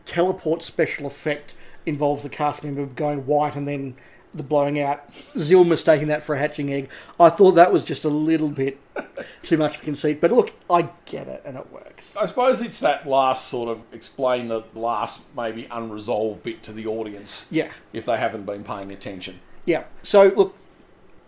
teleport 0.04 0.62
special 0.62 1.06
effect 1.06 1.54
involves 1.84 2.22
the 2.22 2.28
cast 2.28 2.62
member 2.62 2.86
going 2.86 3.26
white 3.26 3.56
and 3.56 3.66
then 3.66 3.96
the 4.34 4.42
blowing 4.42 4.80
out. 4.80 5.12
Zill 5.34 5.66
mistaking 5.66 6.08
that 6.08 6.22
for 6.22 6.34
a 6.34 6.38
hatching 6.38 6.72
egg. 6.72 6.88
I 7.20 7.28
thought 7.28 7.52
that 7.52 7.72
was 7.72 7.84
just 7.84 8.04
a 8.04 8.08
little 8.08 8.48
bit 8.48 8.78
too 9.42 9.56
much 9.56 9.76
of 9.76 9.82
conceit. 9.82 10.20
But 10.20 10.32
look, 10.32 10.52
I 10.70 10.88
get 11.04 11.28
it 11.28 11.42
and 11.44 11.56
it 11.56 11.72
works. 11.72 12.04
I 12.16 12.26
suppose 12.26 12.60
it's 12.60 12.80
that 12.80 13.06
last 13.06 13.48
sort 13.48 13.68
of 13.68 13.82
explain 13.92 14.48
the 14.48 14.62
last 14.74 15.24
maybe 15.36 15.66
unresolved 15.70 16.42
bit 16.42 16.62
to 16.64 16.72
the 16.72 16.86
audience. 16.86 17.46
Yeah. 17.50 17.70
If 17.92 18.06
they 18.06 18.16
haven't 18.16 18.46
been 18.46 18.64
paying 18.64 18.90
attention. 18.92 19.40
Yeah. 19.64 19.84
So 20.02 20.32
look, 20.34 20.56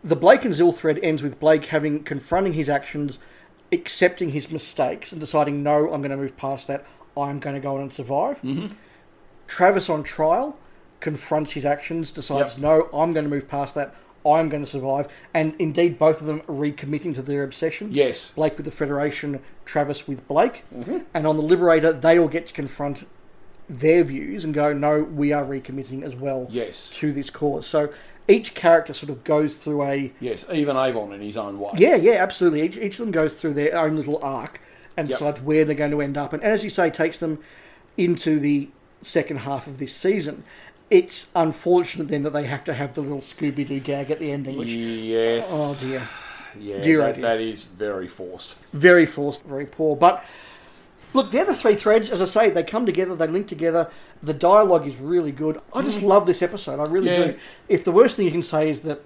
the 0.02 0.16
Blake 0.16 0.44
and 0.44 0.54
Zill 0.54 0.74
thread 0.74 0.98
ends 1.02 1.22
with 1.22 1.38
Blake 1.38 1.66
having 1.66 2.02
confronting 2.04 2.54
his 2.54 2.68
actions, 2.68 3.18
accepting 3.72 4.30
his 4.30 4.50
mistakes, 4.50 5.12
and 5.12 5.20
deciding, 5.20 5.62
no, 5.62 5.90
I'm 5.92 6.00
going 6.00 6.10
to 6.10 6.16
move 6.16 6.36
past 6.36 6.68
that. 6.68 6.84
I'm 7.16 7.38
going 7.38 7.54
to 7.54 7.60
go 7.60 7.76
on 7.76 7.82
and 7.82 7.92
survive. 7.92 8.36
Mm-hmm. 8.42 8.74
Travis 9.46 9.88
on 9.88 10.02
trial 10.02 10.58
confronts 11.08 11.52
his 11.52 11.66
actions, 11.66 12.10
decides, 12.10 12.54
Yep. 12.54 12.62
no, 12.62 12.88
I'm 12.98 13.12
going 13.12 13.24
to 13.24 13.30
move 13.30 13.46
past 13.46 13.74
that. 13.74 13.94
I'm 14.26 14.48
going 14.48 14.64
to 14.64 14.68
survive. 14.68 15.06
And 15.34 15.52
indeed, 15.58 15.98
both 15.98 16.22
of 16.22 16.26
them 16.26 16.40
are 16.48 16.54
recommitting 16.54 17.14
to 17.16 17.22
their 17.22 17.44
obsessions. 17.44 17.94
Yes. 17.94 18.32
Blake 18.34 18.56
with 18.56 18.64
the 18.64 18.72
Federation, 18.72 19.40
Travis 19.66 20.08
with 20.08 20.26
Blake. 20.26 20.64
Mhm. 20.74 21.04
And 21.12 21.26
on 21.26 21.36
the 21.36 21.42
Liberator, 21.42 21.92
they 21.92 22.18
all 22.18 22.26
get 22.28 22.46
to 22.46 22.54
confront 22.54 23.06
their 23.68 24.02
views 24.02 24.44
and 24.44 24.54
go, 24.54 24.72
no, 24.72 25.02
we 25.02 25.30
are 25.34 25.44
recommitting 25.44 26.02
as 26.02 26.16
well 26.16 26.46
Yes. 26.50 26.88
to 26.94 27.12
this 27.12 27.28
cause. 27.28 27.66
So 27.66 27.90
each 28.26 28.54
character 28.54 28.94
sort 28.94 29.10
of 29.10 29.24
goes 29.24 29.56
through 29.56 29.82
a 29.82 30.10
Yes, 30.20 30.46
even 30.50 30.74
Avon 30.78 31.12
in 31.12 31.20
his 31.20 31.36
own 31.36 31.58
way. 31.60 31.72
yeah, 31.76 31.96
yeah, 31.96 32.12
absolutely. 32.14 32.62
Each, 32.62 32.78
each 32.78 32.94
of 32.94 33.00
them 33.04 33.10
goes 33.10 33.34
through 33.34 33.52
their 33.54 33.76
own 33.76 33.94
little 33.94 34.18
arc 34.22 34.58
and 34.96 35.06
Yep. 35.10 35.18
decides 35.18 35.40
where 35.42 35.66
they're 35.66 35.74
going 35.74 35.90
to 35.90 36.00
end 36.00 36.16
up. 36.16 36.32
And 36.32 36.42
as 36.42 36.64
you 36.64 36.70
say, 36.70 36.88
takes 36.88 37.18
them 37.18 37.40
into 37.98 38.38
the 38.40 38.68
second 39.02 39.38
half 39.40 39.66
of 39.66 39.76
this 39.76 39.92
season. 39.94 40.44
It's 40.94 41.26
unfortunate 41.34 42.06
then 42.06 42.22
that 42.22 42.32
they 42.32 42.44
have 42.44 42.62
to 42.64 42.72
have 42.74 42.94
the 42.94 43.00
little 43.00 43.18
Scooby 43.18 43.66
Doo 43.66 43.80
gag 43.80 44.12
at 44.12 44.20
the 44.20 44.30
ending, 44.30 44.56
which 44.56 44.68
Yes. 44.68 45.48
oh 45.50 45.76
dear, 45.80 46.06
Yeah, 46.58 46.80
Dear, 46.80 47.02
oh 47.02 47.06
that, 47.06 47.14
dear. 47.16 47.22
that 47.22 47.40
is 47.40 47.64
very 47.64 48.06
forced. 48.06 48.54
very 48.72 49.04
forced, 49.06 49.42
very 49.42 49.66
poor. 49.66 49.96
But 49.96 50.22
look, 51.12 51.32
the 51.32 51.40
other 51.40 51.52
three 51.54 51.74
threads, 51.74 52.10
as 52.10 52.22
I 52.22 52.26
say, 52.26 52.48
they 52.50 52.62
come 52.62 52.86
together, 52.86 53.16
they 53.16 53.26
link 53.26 53.48
together. 53.48 53.90
The 54.22 54.34
dialogue 54.34 54.86
is 54.86 54.96
really 54.98 55.32
good. 55.32 55.60
I 55.72 55.82
just 55.82 55.98
Mhm. 55.98 56.04
love 56.06 56.26
this 56.26 56.42
episode. 56.42 56.78
I 56.78 56.84
really 56.84 57.10
Yeah. 57.10 57.24
do. 57.26 57.34
If 57.68 57.82
the 57.82 57.90
worst 57.90 58.14
thing 58.16 58.26
you 58.26 58.30
can 58.32 58.42
say 58.42 58.70
is 58.70 58.80
that 58.82 59.00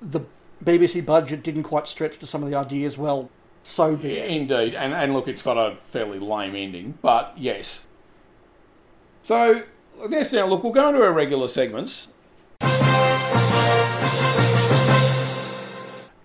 the 0.00 0.20
BBC 0.64 1.02
budget 1.02 1.42
didn't 1.42 1.64
quite 1.64 1.86
stretch 1.86 2.18
to 2.20 2.26
some 2.26 2.42
of 2.42 2.48
the 2.50 2.56
ideas, 2.56 2.96
well, 2.96 3.28
so 3.62 3.96
be 3.96 4.12
it. 4.16 4.30
Indeed, 4.30 4.74
and 4.74 4.94
and 4.94 5.12
look, 5.12 5.28
it's 5.28 5.42
got 5.42 5.58
a 5.58 5.76
fairly 5.90 6.18
lame 6.18 6.56
ending, 6.56 6.94
but 7.02 7.34
yes. 7.36 7.86
So 9.22 9.62
yes, 10.10 10.32
now 10.32 10.46
look, 10.46 10.62
we'll 10.62 10.72
go 10.72 10.88
into 10.88 11.00
our 11.02 11.12
regular 11.12 11.48
segments. 11.48 12.08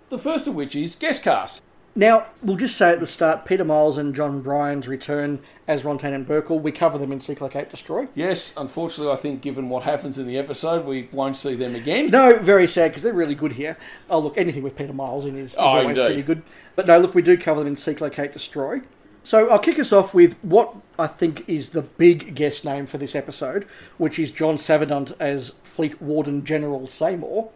The 0.09 0.17
first 0.17 0.47
of 0.47 0.55
which 0.55 0.75
is 0.75 0.95
guest 0.95 1.23
cast. 1.23 1.61
Now, 1.95 2.27
we'll 2.43 2.55
just 2.55 2.77
say 2.77 2.91
at 2.91 2.99
the 2.99 3.07
start, 3.07 3.45
Peter 3.45 3.65
Miles 3.65 3.97
and 3.97 4.15
John 4.15 4.41
Bryans 4.41 4.87
return 4.87 5.39
as 5.67 5.81
Rontane 5.81 6.13
and 6.13 6.25
Bercol. 6.25 6.61
We 6.61 6.71
cover 6.71 6.97
them 6.97 7.11
in 7.11 7.19
Seek-Locate-Destroy. 7.19 8.07
Yes, 8.15 8.53
unfortunately, 8.55 9.11
I 9.11 9.17
think 9.17 9.41
given 9.41 9.69
what 9.69 9.83
happens 9.83 10.17
in 10.17 10.25
the 10.27 10.37
episode, 10.37 10.85
we 10.85 11.09
won't 11.11 11.35
see 11.35 11.55
them 11.55 11.75
again. 11.75 12.09
No, 12.09 12.37
very 12.37 12.67
sad 12.67 12.91
because 12.91 13.03
they're 13.03 13.11
really 13.13 13.35
good 13.35 13.53
here. 13.53 13.75
Oh, 14.09 14.19
look, 14.19 14.37
anything 14.37 14.63
with 14.63 14.75
Peter 14.75 14.93
Miles 14.93 15.25
in 15.25 15.35
is, 15.37 15.51
is 15.51 15.57
Oh, 15.57 15.61
always 15.63 15.89
indeed. 15.89 16.05
pretty 16.05 16.21
good. 16.21 16.43
But 16.75 16.87
no, 16.87 16.99
look, 16.99 17.15
we 17.15 17.21
do 17.23 17.37
cover 17.37 17.59
them 17.59 17.67
in 17.67 17.75
Seek-Locate-Destroy. 17.77 18.81
So 19.23 19.49
I'll 19.49 19.59
kick 19.59 19.77
us 19.79 19.91
off 19.91 20.13
with 20.13 20.37
what 20.43 20.75
I 20.99 21.07
think 21.07 21.47
is 21.47 21.69
the 21.69 21.81
big 21.81 22.35
guest 22.35 22.65
name 22.65 22.85
for 22.85 22.97
this 22.97 23.15
episode, 23.15 23.65
which 23.97 24.19
is 24.19 24.31
John 24.31 24.57
Savident 24.57 25.13
as 25.19 25.53
Fleet 25.63 26.01
Warden 26.01 26.43
General 26.43 26.85
Seymour. 26.87 27.49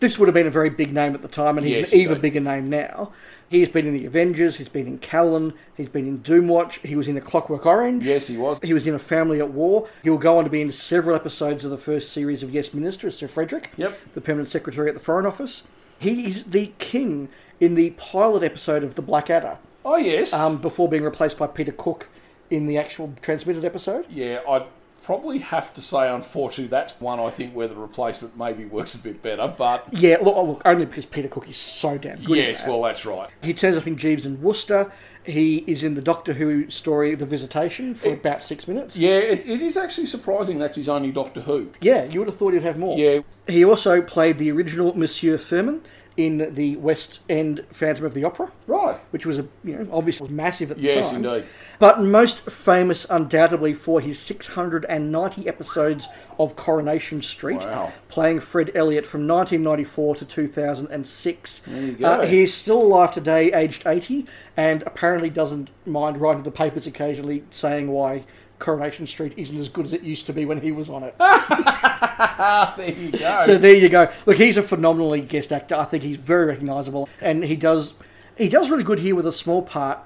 This 0.00 0.18
would 0.18 0.28
have 0.28 0.34
been 0.34 0.46
a 0.46 0.50
very 0.50 0.70
big 0.70 0.92
name 0.94 1.14
at 1.14 1.20
the 1.22 1.28
time, 1.28 1.58
and 1.58 1.66
he's 1.66 1.76
Yes, 1.76 1.92
an 1.92 1.98
even 2.00 2.20
bigger 2.20 2.40
name 2.40 2.70
now. 2.70 3.12
He's 3.50 3.68
been 3.68 3.86
in 3.86 3.92
the 3.94 4.06
Avengers, 4.06 4.56
he's 4.56 4.68
been 4.68 4.86
in 4.86 4.98
Callan, 4.98 5.52
he's 5.76 5.88
been 5.88 6.06
in 6.06 6.20
Doomwatch, 6.20 6.74
he 6.86 6.94
was 6.94 7.08
in 7.08 7.16
A 7.16 7.20
Clockwork 7.20 7.66
Orange. 7.66 8.04
Yes, 8.04 8.28
he 8.28 8.36
was. 8.38 8.60
He 8.62 8.72
was 8.72 8.86
in 8.86 8.94
A 8.94 8.98
Family 8.98 9.40
at 9.40 9.50
War. 9.50 9.88
He'll 10.02 10.16
go 10.18 10.38
on 10.38 10.44
to 10.44 10.50
be 10.50 10.62
in 10.62 10.70
several 10.70 11.16
episodes 11.16 11.64
of 11.64 11.70
the 11.70 11.76
first 11.76 12.12
series 12.12 12.42
of 12.42 12.50
Yes 12.52 12.72
Minister 12.72 13.08
as 13.08 13.16
Sir 13.16 13.28
Frederick, 13.28 13.70
Yep. 13.76 13.98
the 14.14 14.20
Permanent 14.20 14.48
Secretary 14.48 14.88
at 14.88 14.94
the 14.94 15.00
Foreign 15.00 15.26
Office. 15.26 15.64
He 15.98 16.26
is 16.26 16.44
the 16.44 16.72
king 16.78 17.28
in 17.60 17.74
the 17.74 17.90
pilot 17.90 18.42
episode 18.42 18.82
of 18.84 18.94
The 18.94 19.02
Blackadder. 19.02 19.58
Oh 19.84 19.96
yes. 19.96 20.32
Um, 20.32 20.58
before 20.62 20.88
being 20.88 21.02
replaced 21.02 21.36
by 21.36 21.46
Peter 21.46 21.72
Cook 21.72 22.08
in 22.50 22.66
the 22.66 22.78
actual 22.78 23.12
transmitted 23.22 23.64
episode. 23.64 24.06
Yeah, 24.10 24.40
I'd 24.48 24.66
probably 25.02 25.38
have 25.38 25.72
to 25.74 25.80
say, 25.80 26.08
unfortunately, 26.08 26.68
that's 26.68 27.00
one 27.00 27.18
I 27.18 27.30
think 27.30 27.54
where 27.54 27.66
the 27.68 27.74
replacement 27.74 28.36
maybe 28.36 28.64
works 28.64 28.94
a 28.94 28.98
bit 28.98 29.22
better. 29.22 29.52
But 29.56 29.86
Yeah, 29.92 30.18
look, 30.20 30.36
oh, 30.36 30.44
look 30.44 30.62
only 30.64 30.84
because 30.84 31.06
Peter 31.06 31.28
Cook 31.28 31.48
is 31.48 31.56
so 31.56 31.98
damn 31.98 32.22
good. 32.22 32.36
yes, 32.36 32.60
that. 32.60 32.68
well, 32.68 32.82
that's 32.82 33.04
right. 33.06 33.28
He 33.42 33.54
turns 33.54 33.76
up 33.76 33.86
in 33.86 33.96
Jeeves 33.96 34.26
and 34.26 34.42
Wooster. 34.42 34.92
He 35.24 35.58
is 35.66 35.82
in 35.82 35.94
the 35.94 36.00
Doctor 36.02 36.32
Who 36.32 36.70
story 36.70 37.14
The 37.14 37.26
Visitation 37.26 37.94
for 37.94 38.12
about 38.12 38.42
six 38.42 38.66
minutes. 38.66 38.96
Yeah, 38.96 39.18
it, 39.18 39.46
it 39.46 39.60
is 39.60 39.76
actually 39.76 40.06
surprising 40.06 40.58
that's 40.58 40.76
his 40.76 40.88
only 40.88 41.12
Doctor 41.12 41.42
Who. 41.42 41.70
Yeah, 41.80 42.04
you 42.04 42.20
would 42.20 42.28
have 42.28 42.36
thought 42.36 42.54
he'd 42.54 42.62
have 42.62 42.78
more. 42.78 42.98
Yeah. 42.98 43.20
He 43.46 43.64
also 43.64 44.00
played 44.00 44.38
the 44.38 44.50
original 44.50 44.96
Monsieur 44.96 45.36
Firmin 45.36 45.82
in 46.16 46.54
the 46.54 46.76
West 46.76 47.20
End 47.28 47.64
Phantom 47.72 48.04
of 48.04 48.14
the 48.14 48.24
Opera. 48.24 48.50
Right. 48.66 48.96
Which 49.10 49.24
was 49.26 49.38
a 49.38 49.46
you 49.64 49.76
know 49.76 49.88
obviously 49.92 50.24
was 50.24 50.30
massive 50.32 50.70
at 50.70 50.76
the 50.76 50.82
Yes, 50.82 51.10
time. 51.10 51.22
Yes, 51.24 51.32
indeed. 51.34 51.48
But 51.78 52.02
most 52.02 52.40
famous 52.50 53.06
undoubtedly 53.08 53.74
for 53.74 54.00
his 54.00 54.18
690 54.18 55.48
episodes 55.48 56.08
of 56.38 56.56
Coronation 56.56 57.22
Street, 57.22 57.58
Wow. 57.58 57.92
playing 58.08 58.40
Fred 58.40 58.70
Elliott 58.74 59.06
from 59.06 59.26
1994 59.26 60.16
to 60.16 60.24
2006. 60.24 61.62
There 61.66 61.82
you 61.82 61.92
go. 61.92 62.06
Uh, 62.06 62.26
he 62.26 62.42
is 62.42 62.52
still 62.54 62.80
alive 62.82 63.12
today, 63.14 63.52
aged 63.52 63.86
80, 63.86 64.26
and 64.56 64.82
apparently 64.82 65.30
doesn't 65.30 65.70
mind 65.86 66.20
writing 66.20 66.42
the 66.42 66.50
papers 66.50 66.86
occasionally 66.86 67.44
saying 67.50 67.88
why 67.88 68.24
Coronation 68.60 69.06
Street 69.06 69.34
isn't 69.36 69.58
as 69.58 69.68
good 69.68 69.86
as 69.86 69.92
it 69.92 70.02
used 70.02 70.26
to 70.26 70.32
be 70.32 70.44
when 70.44 70.60
he 70.60 70.70
was 70.70 70.88
on 70.88 71.02
it. 71.02 71.16
there 72.76 72.92
you 72.92 73.10
go. 73.10 73.42
So 73.44 73.58
there 73.58 73.74
you 73.74 73.88
go. 73.88 74.12
Look, 74.26 74.36
he's 74.36 74.56
a 74.56 74.62
phenomenally 74.62 75.22
guest 75.22 75.50
actor. 75.50 75.74
I 75.74 75.84
think 75.86 76.04
he's 76.04 76.18
very 76.18 76.46
recognisable, 76.46 77.08
and 77.20 77.42
he 77.42 77.56
does 77.56 77.94
he 78.36 78.48
does 78.48 78.70
really 78.70 78.84
good 78.84 79.00
here 79.00 79.14
with 79.14 79.26
a 79.26 79.32
small 79.32 79.62
part, 79.62 79.98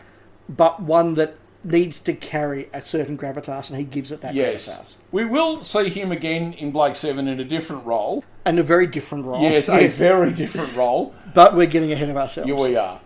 but 0.49 0.81
one 0.81 1.15
that 1.15 1.37
needs 1.65 1.99
to 2.01 2.13
carry 2.15 2.69
a 2.73 2.81
certain 2.83 3.17
gravitas, 3.17 3.71
and 3.71 3.79
he 3.79 3.85
gives 3.85 4.13
it 4.13 4.21
that 4.21 4.35
yes. 4.35 4.69
gravitas. 4.69 4.97
We 5.13 5.25
will 5.25 5.65
see 5.65 5.89
him 5.89 6.13
again 6.13 6.53
in 6.55 6.71
Blake 6.71 6.97
Seven 6.97 7.29
in 7.29 7.41
a 7.41 7.45
different 7.45 7.85
role. 7.85 8.25
And 8.45 8.59
a 8.59 8.63
very 8.63 8.87
different 8.87 9.25
role. 9.25 9.43
Yes, 9.43 9.69
a 9.69 9.89
very 9.89 10.33
different 10.33 10.75
role. 10.77 11.15
But 11.33 11.57
we're 11.57 11.67
getting 11.67 11.93
ahead 11.93 12.11
of 12.11 12.17
ourselves. 12.17 12.47
Here 12.47 12.57
we 12.57 12.77
are. 12.77 13.01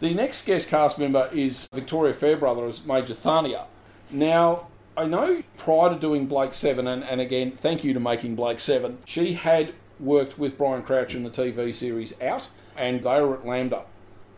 The 0.00 0.14
next 0.14 0.46
guest 0.46 0.68
cast 0.68 0.98
member 0.98 1.28
is 1.32 1.68
Victoria 1.74 2.14
Fairbrother 2.14 2.66
as 2.66 2.86
Major 2.86 3.14
Thania. 3.14 3.64
Now, 4.10 4.68
I 4.98 5.06
know 5.06 5.42
prior 5.56 5.90
to 5.90 5.94
doing 5.98 6.26
Blake 6.26 6.52
7, 6.54 6.88
and, 6.88 7.04
and 7.04 7.20
again, 7.20 7.52
thank 7.52 7.84
you 7.84 7.94
to 7.94 8.00
making 8.00 8.34
Blake 8.34 8.58
7, 8.58 8.98
she 9.04 9.32
had 9.32 9.72
worked 10.00 10.40
with 10.40 10.58
Brian 10.58 10.82
Croucher 10.82 11.16
in 11.16 11.22
the 11.22 11.30
TV 11.30 11.72
series 11.72 12.20
Out, 12.20 12.48
and 12.76 12.98
they 12.98 13.20
were 13.20 13.34
at 13.38 13.44
LAMDA 13.44 13.84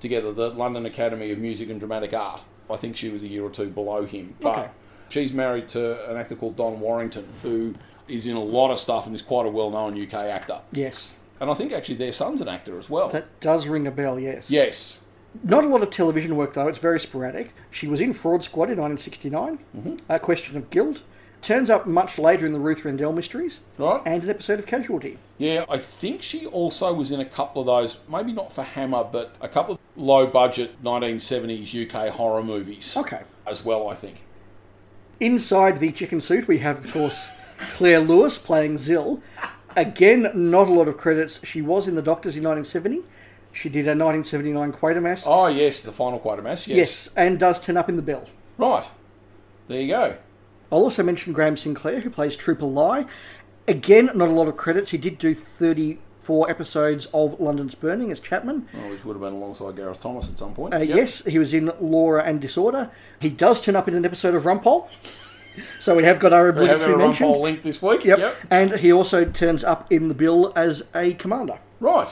together, 0.01 0.33
the 0.33 0.51
London 0.51 0.85
Academy 0.85 1.31
of 1.31 1.39
Music 1.39 1.71
and 1.71 1.81
Dramatic 1.81 2.13
Art. 2.13 2.43
I 2.69 2.77
think 2.77 2.95
she 2.99 3.09
was 3.09 3.23
a 3.23 3.27
year 3.27 3.43
or 3.43 3.49
two 3.51 3.71
below 3.71 4.05
him. 4.05 4.35
But 4.39 4.59
Okay. 4.59 4.69
she's 5.09 5.33
married 5.33 5.67
to 5.69 6.11
an 6.11 6.19
actor 6.19 6.37
called 6.37 6.57
Don 6.57 6.79
Warrington, 6.79 7.27
who 7.43 7.75
is 8.07 8.27
in 8.27 8.37
a 8.37 8.43
lot 8.45 8.71
of 8.71 8.79
stuff 8.79 9.07
and 9.07 9.15
is 9.15 9.23
quite 9.23 9.47
a 9.47 9.51
well 9.51 9.71
known 9.71 10.01
UK 10.01 10.13
actor. 10.15 10.61
Yes, 10.73 11.13
And 11.41 11.51
I 11.51 11.55
think 11.55 11.73
actually 11.73 11.95
their 11.95 12.13
son's 12.13 12.43
an 12.43 12.49
actor 12.49 12.79
as 12.79 12.91
well. 12.91 13.09
that 13.09 13.41
does 13.41 13.67
ring 13.67 13.87
a 13.87 13.91
bell. 13.91 14.21
Yes. 14.21 14.51
Yes. 14.51 14.99
Not 15.45 15.65
a 15.65 15.69
lot 15.69 15.83
of 15.83 15.91
television 15.91 16.37
work 16.37 16.55
though. 16.55 16.69
It's 16.69 16.79
very 16.79 17.01
sporadic. 17.01 17.55
She 17.71 17.87
was 17.87 18.01
in 18.01 18.13
Fraud 18.13 18.43
Squad 18.43 18.71
in 18.71 18.79
1969. 18.79 19.59
Mm-hmm. 19.77 19.97
A 20.09 20.19
Question 20.19 20.57
of 20.57 20.71
Guilt. 20.71 21.03
Turns 21.43 21.71
up 21.71 21.87
much 21.87 22.19
later 22.19 22.45
in 22.45 22.53
the 22.53 22.59
Ruth 22.59 22.85
Rendell 22.85 23.13
mysteries. 23.13 23.61
Right. 23.79 24.03
And 24.05 24.23
an 24.23 24.29
episode 24.29 24.59
of 24.59 24.67
Casualty. 24.67 25.17
Yeah, 25.39 25.65
I 25.71 25.79
think 25.79 26.21
she 26.21 26.45
also 26.45 26.93
was 26.93 27.13
in 27.13 27.21
a 27.21 27.25
couple 27.25 27.63
of 27.63 27.67
those, 27.67 28.01
maybe 28.11 28.33
not 28.33 28.53
for 28.53 28.63
Hammer, 28.63 29.05
but 29.05 29.35
a 29.41 29.49
couple 29.49 29.75
of 29.75 29.81
low 29.97 30.27
budget 30.27 30.83
1970s 30.83 31.89
UK 31.89 32.13
horror 32.13 32.43
movies. 32.43 32.95
Okay. 32.95 33.23
As 33.47 33.65
well, 33.65 33.89
I 33.89 33.95
think. 33.95 34.19
Inside 35.19 35.81
the 35.81 35.93
chicken 35.93 36.21
suit, 36.21 36.47
we 36.47 36.59
have, 36.59 36.85
of 36.85 36.93
course, 36.93 37.27
Claire 37.71 38.01
Lewis 38.01 38.37
playing 38.37 38.77
Zill. 38.77 39.23
Again, 39.77 40.31
not 40.35 40.69
a 40.69 40.73
lot 40.73 40.89
of 40.89 40.99
credits. 40.99 41.41
She 41.43 41.63
was 41.63 41.89
in 41.89 41.95
The 41.95 42.03
Doctors 42.03 42.37
in 42.37 42.45
1970. 42.45 43.03
She 43.53 43.69
did 43.69 43.87
a 43.87 43.91
1979 43.97 44.73
Quatermass. 44.73 45.25
Oh, 45.27 45.47
yes, 45.49 45.83
the 45.83 45.93
final 45.93 46.21
Quatermass, 46.21 46.67
yes. 46.67 46.77
yes, 46.77 47.11
and 47.17 47.39
does 47.39 47.61
turn 47.61 47.77
up 47.77 47.89
in 47.89 47.97
The 47.97 48.03
Bill. 48.03 48.25
Right. 48.59 48.85
There 49.69 49.81
you 49.81 49.89
go. 49.89 50.17
I'll 50.73 50.79
also 50.85 51.03
mention 51.03 51.33
Graham 51.33 51.57
Sinclair, 51.57 52.01
who 52.01 52.11
plays 52.11 52.37
Trooper 52.37 52.67
Lie. 52.67 53.07
Again, 53.67 54.11
not 54.15 54.29
a 54.29 54.33
lot 54.33 54.47
of 54.49 54.57
credits. 54.57 54.91
He 54.93 54.99
did 54.99 55.19
do 55.19 55.35
34 55.35 56.49
episodes 56.49 57.07
of 57.13 57.41
London's 57.41 57.75
Burning 57.75 58.13
as 58.13 58.21
Chapman. 58.21 58.69
Oh, 58.75 58.91
which 58.91 59.05
would 59.05 59.15
have 59.15 59.21
been 59.23 59.33
alongside 59.35 59.77
Gareth 59.77 60.01
Thomas 60.01 60.29
at 60.31 60.39
some 60.39 60.55
point. 60.55 60.75
Uh, 60.75 60.79
Yep. 60.79 60.97
Yes, 60.97 61.25
he 61.25 61.39
was 61.39 61.53
in 61.53 61.73
Laura 61.81 62.23
and 62.23 62.41
Disorder. 62.41 62.91
He 63.21 63.31
does 63.31 63.61
turn 63.61 63.75
up 63.77 63.89
in 63.89 63.95
an 63.95 64.05
episode 64.05 64.35
of 64.35 64.45
Rumpole. 64.45 64.89
So 65.81 65.97
we 65.97 66.05
have 66.05 66.21
got 66.21 66.33
our 66.33 66.49
obligatory 66.49 66.97
mention. 66.97 67.29
Link 67.29 67.65
this 67.65 67.83
week. 67.83 68.05
Yep. 68.05 68.19
Yep. 68.21 68.37
And 68.51 68.73
he 68.77 68.93
also 68.93 69.25
turns 69.25 69.65
up 69.65 69.91
in 69.93 70.07
the 70.07 70.15
bill 70.15 70.53
as 70.55 70.85
a 70.95 71.15
commander. 71.15 71.59
Right. 71.81 72.09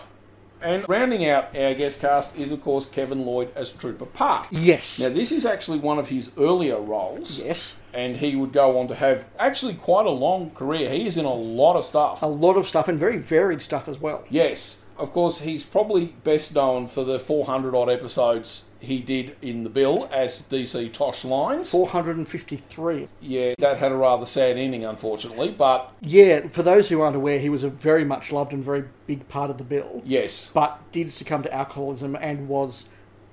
And 0.60 0.88
rounding 0.88 1.28
out 1.28 1.56
our 1.56 1.74
guest 1.74 2.00
cast 2.00 2.36
is, 2.36 2.50
of 2.50 2.62
course, 2.62 2.86
Kevin 2.86 3.24
Lloyd 3.24 3.50
as 3.54 3.70
Trooper 3.70 4.06
Park. 4.06 4.46
Yes. 4.50 5.00
Now, 5.00 5.10
this 5.10 5.30
is 5.30 5.46
actually 5.46 5.78
one 5.78 5.98
of 5.98 6.08
his 6.08 6.32
earlier 6.36 6.80
roles. 6.80 7.38
Yes. 7.38 7.76
And 7.92 8.16
he 8.16 8.36
would 8.36 8.52
go 8.52 8.78
on 8.78 8.88
to 8.88 8.94
have 8.94 9.26
actually 9.38 9.74
quite 9.74 10.06
a 10.06 10.10
long 10.10 10.50
career. 10.50 10.90
He 10.90 11.06
is 11.06 11.16
in 11.16 11.24
a 11.24 11.32
lot 11.32 11.76
of 11.76 11.84
stuff. 11.84 12.22
A 12.22 12.26
lot 12.26 12.56
of 12.56 12.66
stuff 12.66 12.88
and 12.88 12.98
very 12.98 13.18
varied 13.18 13.62
stuff 13.62 13.88
as 13.88 13.98
well. 13.98 14.24
Yes. 14.28 14.80
Of 14.96 15.12
course, 15.12 15.40
he's 15.40 15.62
probably 15.62 16.06
best 16.24 16.54
known 16.54 16.88
for 16.88 17.04
the 17.04 17.20
400 17.20 17.74
odd 17.74 17.88
episodes 17.88 18.67
he 18.80 19.00
did 19.00 19.36
in 19.42 19.64
the 19.64 19.70
bill 19.70 20.08
as 20.12 20.42
DC 20.42 20.92
Tosh 20.92 21.24
Lines. 21.24 21.70
453. 21.70 23.08
Yeah, 23.20 23.54
that 23.58 23.78
had 23.78 23.92
a 23.92 23.96
rather 23.96 24.26
sad 24.26 24.56
ending, 24.56 24.84
unfortunately, 24.84 25.50
but 25.50 25.92
Yeah, 26.00 26.46
for 26.48 26.62
those 26.62 26.88
who 26.88 27.00
aren't 27.00 27.16
aware, 27.16 27.38
he 27.38 27.48
was 27.48 27.64
a 27.64 27.68
very 27.70 28.04
much 28.04 28.30
loved 28.32 28.52
and 28.52 28.62
very 28.62 28.84
big 29.06 29.26
part 29.28 29.50
of 29.50 29.58
the 29.58 29.64
bill. 29.64 30.02
yes. 30.04 30.50
But 30.52 30.78
did 30.92 31.12
succumb 31.12 31.42
to 31.42 31.52
alcoholism 31.52 32.16
and 32.20 32.48
was 32.48 32.84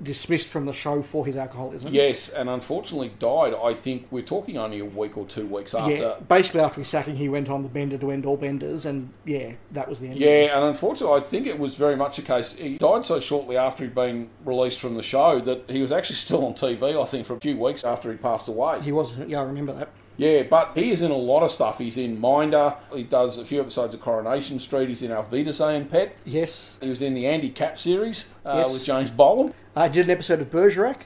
dismissed 0.02 0.48
from 0.48 0.66
the 0.66 0.74
show 0.74 1.02
for 1.02 1.26
his 1.26 1.38
alcoholism. 1.38 1.94
Yes, 1.94 2.30
and 2.30 2.50
unfortunately 2.50 3.14
died, 3.20 3.54
I 3.54 3.74
think 3.74 4.08
we're 4.12 4.24
talking 4.24 4.58
only 4.58 4.80
a 4.80 4.86
week 4.86 5.18
or 5.18 5.26
two 5.26 5.46
weeks 5.46 5.74
after. 5.74 5.96
Yeah, 5.96 6.16
basically 6.28 6.62
after 6.62 6.82
his 6.82 6.90
sacking, 6.90 7.16
he 7.16 7.30
went 7.30 7.50
on 7.50 7.64
the 7.64 7.70
bender 7.70 7.98
to 7.98 8.12
end 8.12 8.26
all 8.26 8.38
benders, 8.38 8.86
and 8.86 9.10
yeah, 9.26 9.54
that 9.72 9.88
was 9.88 10.00
the 10.00 10.08
end. 10.08 10.16
of. 10.16 10.22
Yeah, 10.22 10.58
and 10.58 10.66
unfortunately, 10.66 11.18
I 11.18 11.22
think 11.22 11.48
it 11.48 11.58
was 11.58 11.76
very 11.76 11.96
much 11.96 12.20
a 12.20 12.22
case. 12.22 12.56
He 12.56 12.78
died 12.78 13.06
so 13.06 13.20
shortly 13.20 13.58
after 13.58 13.84
he'd 13.84 13.96
been 13.96 14.30
released 14.44 14.80
from 14.80 14.96
the 14.96 15.04
show 15.04 15.40
that 15.40 15.70
he 15.70 15.82
was 15.82 15.92
actually 15.92 16.18
still 16.18 16.46
on 16.46 16.54
TV, 16.54 17.02
I 17.02 17.06
think, 17.06 17.26
for 17.26 17.36
a 17.36 17.40
few 17.40 17.58
weeks 17.58 17.84
after 17.84 18.12
he 18.12 18.18
passed 18.18 18.48
away. 18.48 18.82
He 18.82 18.92
was. 18.92 19.14
Yeah, 19.28 19.40
I 19.40 19.44
remember 19.44 19.74
that. 19.74 19.90
Yeah, 20.18 20.44
but 20.44 20.72
he 20.76 20.92
is 20.92 21.02
in 21.02 21.12
a 21.12 21.16
lot 21.18 21.44
of 21.44 21.52
stuff. 21.52 21.78
He's 21.78 21.98
in 21.98 22.20
Minder. 22.20 22.76
He 22.94 23.04
does 23.04 23.38
a 23.38 23.46
few 23.46 23.60
episodes 23.60 23.94
of 23.94 24.02
Coronation 24.02 24.60
Street. 24.60 24.88
He's 24.90 25.02
in 25.02 25.12
Auf 25.12 25.30
Wiedersehen 25.32 25.88
Pet. 25.88 26.16
Yes. 26.26 26.76
He 26.82 26.90
was 26.90 27.02
in 27.02 27.14
the 27.14 27.28
Andy 27.28 27.50
Capp 27.50 27.78
series 27.78 28.30
uh, 28.46 28.64
Yes. 28.66 28.74
with 28.74 28.86
James 28.86 29.12
Bolam. 29.12 29.54
I 29.76 29.88
did 29.90 30.06
an 30.06 30.12
episode 30.12 30.40
of 30.42 30.50
Bergerac. 30.52 31.02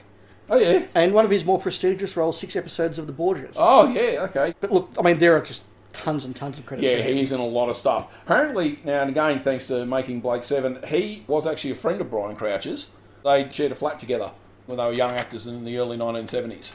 Oh 0.48 0.58
yeah. 0.58 0.84
And 0.94 1.12
one 1.12 1.24
of 1.24 1.30
his 1.30 1.44
more 1.44 1.60
prestigious 1.60 2.16
roles, 2.16 2.38
six 2.38 2.54
episodes 2.56 2.98
of 2.98 3.06
The 3.06 3.12
Borgias. 3.12 3.54
Oh 3.56 3.88
yeah, 3.88 4.22
okay. 4.30 4.54
But 4.60 4.72
look, 4.72 4.90
I 4.98 5.02
mean, 5.02 5.18
there 5.18 5.36
are 5.36 5.40
just 5.40 5.62
tons 5.92 6.24
and 6.24 6.34
tons 6.34 6.58
of 6.58 6.66
credits. 6.66 6.86
Yeah, 6.88 7.02
he's 7.02 7.32
in 7.32 7.40
a 7.40 7.46
lot 7.46 7.68
of 7.68 7.76
stuff. 7.76 8.08
Apparently, 8.24 8.78
now 8.84 9.00
and 9.02 9.10
again, 9.10 9.40
thanks 9.40 9.66
to 9.66 9.84
making 9.86 10.20
Blake 10.20 10.44
Seven, 10.44 10.78
he 10.86 11.24
was 11.26 11.46
actually 11.46 11.70
a 11.72 11.76
friend 11.76 12.00
of 12.00 12.10
Brian 12.10 12.36
Croucher's. 12.36 12.90
They 13.24 13.48
shared 13.50 13.72
a 13.72 13.74
flat 13.74 13.98
together 14.00 14.30
when 14.66 14.78
they 14.78 14.84
were 14.84 14.92
young 14.92 15.12
actors 15.12 15.46
in 15.46 15.64
the 15.64 15.76
early 15.78 15.96
1970s. 15.96 16.74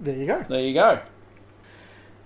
There 0.00 0.16
you 0.16 0.26
go. 0.26 0.44
There 0.48 0.60
you 0.60 0.74
go. 0.74 1.00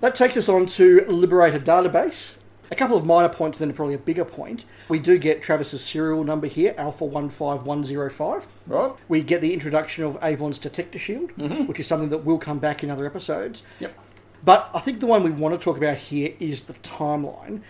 That 0.00 0.14
takes 0.14 0.36
us 0.36 0.48
on 0.48 0.66
to 0.66 1.04
Liberator 1.08 1.58
Database. 1.58 2.34
A 2.70 2.76
couple 2.76 2.96
of 2.96 3.04
minor 3.06 3.30
points, 3.30 3.58
then 3.58 3.72
probably 3.72 3.94
a 3.94 3.98
bigger 3.98 4.24
point. 4.24 4.64
We 4.88 4.98
do 4.98 5.18
get 5.18 5.42
Travis's 5.42 5.82
serial 5.82 6.22
number 6.22 6.46
here, 6.46 6.74
Alpha 6.76 7.08
15105. 7.08 8.46
Right. 8.66 8.92
We 9.08 9.22
get 9.22 9.40
the 9.40 9.54
introduction 9.54 10.04
of 10.04 10.18
Avon's 10.22 10.58
Detector 10.58 10.98
Shield, 10.98 11.34
mm-hmm. 11.36 11.64
which 11.64 11.80
is 11.80 11.86
something 11.86 12.10
that 12.10 12.24
will 12.26 12.38
come 12.38 12.58
back 12.58 12.84
in 12.84 12.90
other 12.90 13.06
episodes. 13.06 13.62
Yep. 13.80 13.98
But 14.44 14.70
I 14.74 14.80
think 14.80 15.00
the 15.00 15.06
one 15.06 15.22
we 15.22 15.30
want 15.30 15.58
to 15.58 15.64
talk 15.64 15.78
about 15.78 15.96
here 15.96 16.34
is 16.38 16.64
the 16.64 16.74
timeline. 16.74 17.62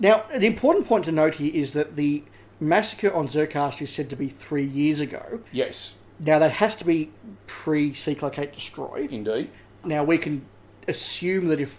Now, 0.00 0.24
an 0.32 0.42
important 0.42 0.86
point 0.86 1.04
to 1.04 1.12
note 1.12 1.34
here 1.34 1.52
is 1.54 1.72
that 1.72 1.96
the 1.96 2.24
massacre 2.58 3.12
on 3.12 3.28
Zircaster 3.28 3.82
is 3.82 3.92
said 3.92 4.08
to 4.10 4.16
be 4.16 4.28
three 4.28 4.66
years 4.66 5.00
ago. 5.00 5.40
Yes, 5.52 5.96
Now, 6.18 6.38
that 6.38 6.52
has 6.52 6.76
to 6.76 6.84
be 6.84 7.10
pre 7.46 7.92
Seek-Locate-Destroy. 7.92 9.08
indeed. 9.10 9.50
Now, 9.84 10.02
we 10.02 10.16
can 10.16 10.46
assume 10.88 11.48
that 11.48 11.60
if 11.60 11.76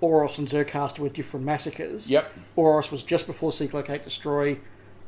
Oros 0.00 0.38
and 0.38 0.48
Zircaster 0.48 1.00
were 1.00 1.08
different 1.08 1.44
massacres, 1.44 2.08
Yep. 2.08 2.32
Oros 2.56 2.90
was 2.90 3.02
just 3.02 3.26
before 3.26 3.50
Cyclocate 3.50 4.04
Destroy, 4.04 4.58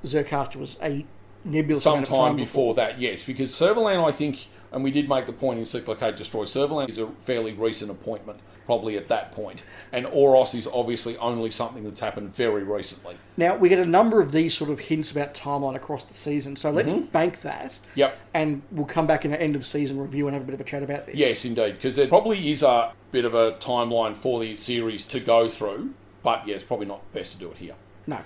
Zircaster 0.04 0.56
was 0.56 0.76
a 0.82 1.04
nebulous 1.44 1.82
Sometime 1.82 2.04
time 2.04 2.36
before 2.36 2.74
that, 2.74 3.00
yes, 3.00 3.24
because 3.24 3.50
Servalan, 3.52 4.04
I 4.04 4.12
think, 4.12 4.46
and 4.72 4.84
we 4.84 4.90
did 4.90 5.08
make 5.08 5.26
the 5.26 5.32
point 5.32 5.58
in 5.58 5.64
Seek-Locate-Destroy, 5.64 6.44
Servalan 6.44 6.88
is 6.88 6.98
a 6.98 7.06
fairly 7.18 7.52
recent 7.52 7.90
appointment, 7.90 8.38
probably 8.66 8.96
at 8.96 9.08
that 9.08 9.32
point. 9.32 9.62
And 9.92 10.06
Oros 10.06 10.54
is 10.54 10.68
obviously 10.72 11.16
only 11.18 11.50
something 11.50 11.82
that's 11.82 12.00
happened 12.00 12.34
very 12.34 12.62
recently. 12.62 13.16
Now, 13.36 13.56
we 13.56 13.68
get 13.68 13.80
a 13.80 13.86
number 13.86 14.20
of 14.20 14.30
these 14.30 14.56
sort 14.56 14.70
of 14.70 14.78
hints 14.78 15.10
about 15.10 15.34
timeline 15.34 15.74
across 15.74 16.04
the 16.04 16.14
season, 16.14 16.54
so 16.54 16.70
let's 16.70 16.92
Mhm. 16.92 17.10
bank 17.10 17.40
that. 17.42 17.74
Yep. 17.96 18.16
And 18.34 18.62
we'll 18.70 18.86
come 18.86 19.06
back 19.06 19.24
in 19.24 19.32
an 19.32 19.40
end 19.40 19.56
of 19.56 19.66
season 19.66 19.98
review 19.98 20.28
and 20.28 20.34
have 20.34 20.42
a 20.42 20.46
bit 20.46 20.54
of 20.54 20.60
a 20.60 20.64
chat 20.64 20.82
about 20.82 21.06
this. 21.06 21.16
Yes, 21.16 21.44
indeed, 21.44 21.72
because 21.72 21.96
there 21.96 22.06
probably 22.06 22.50
is 22.52 22.62
a 22.62 22.92
bit 23.10 23.24
of 23.24 23.34
a 23.34 23.52
timeline 23.52 24.14
for 24.14 24.38
the 24.38 24.54
series 24.54 25.04
to 25.06 25.18
go 25.18 25.48
through, 25.48 25.90
but 26.22 26.46
yeah, 26.46 26.54
it's 26.54 26.64
probably 26.64 26.86
not 26.86 27.00
best 27.12 27.32
to 27.32 27.38
do 27.38 27.50
it 27.50 27.56
here. 27.56 27.74
No. 28.06 28.18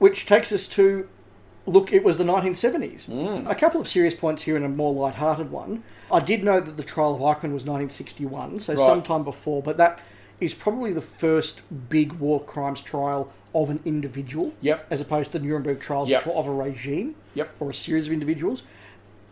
Which 0.00 0.26
takes 0.26 0.50
us 0.50 0.66
to 0.68 1.08
look, 1.70 1.92
it 1.92 2.02
was 2.02 2.18
the 2.18 2.24
1970s. 2.24 3.06
Mm. 3.06 3.48
A 3.48 3.54
couple 3.54 3.80
of 3.80 3.88
serious 3.88 4.14
points 4.14 4.42
here 4.42 4.56
and 4.56 4.64
a 4.64 4.68
more 4.68 4.92
light-hearted 4.92 5.50
one. 5.50 5.82
I 6.10 6.20
did 6.20 6.42
know 6.42 6.60
that 6.60 6.76
the 6.76 6.82
trial 6.82 7.14
of 7.14 7.20
Eichmann 7.20 7.52
was 7.52 7.64
1961, 7.64 8.60
so 8.60 8.74
Right. 8.74 8.84
sometime 8.84 9.22
before, 9.24 9.62
but 9.62 9.76
that 9.76 10.00
is 10.40 10.52
probably 10.54 10.92
the 10.92 11.00
first 11.00 11.60
big 11.88 12.14
war 12.14 12.40
crimes 12.40 12.80
trial 12.80 13.30
of 13.54 13.70
an 13.70 13.80
individual. 13.84 14.52
Yep. 14.60 14.86
As 14.90 15.00
opposed 15.00 15.32
to 15.32 15.38
the 15.38 15.46
Nuremberg 15.46 15.80
trials, 15.80 16.08
Yep. 16.08 16.26
of 16.26 16.46
a 16.46 16.52
regime. 16.52 17.14
Yep. 17.34 17.50
Or 17.60 17.70
a 17.70 17.74
series 17.74 18.06
of 18.06 18.12
individuals. 18.12 18.62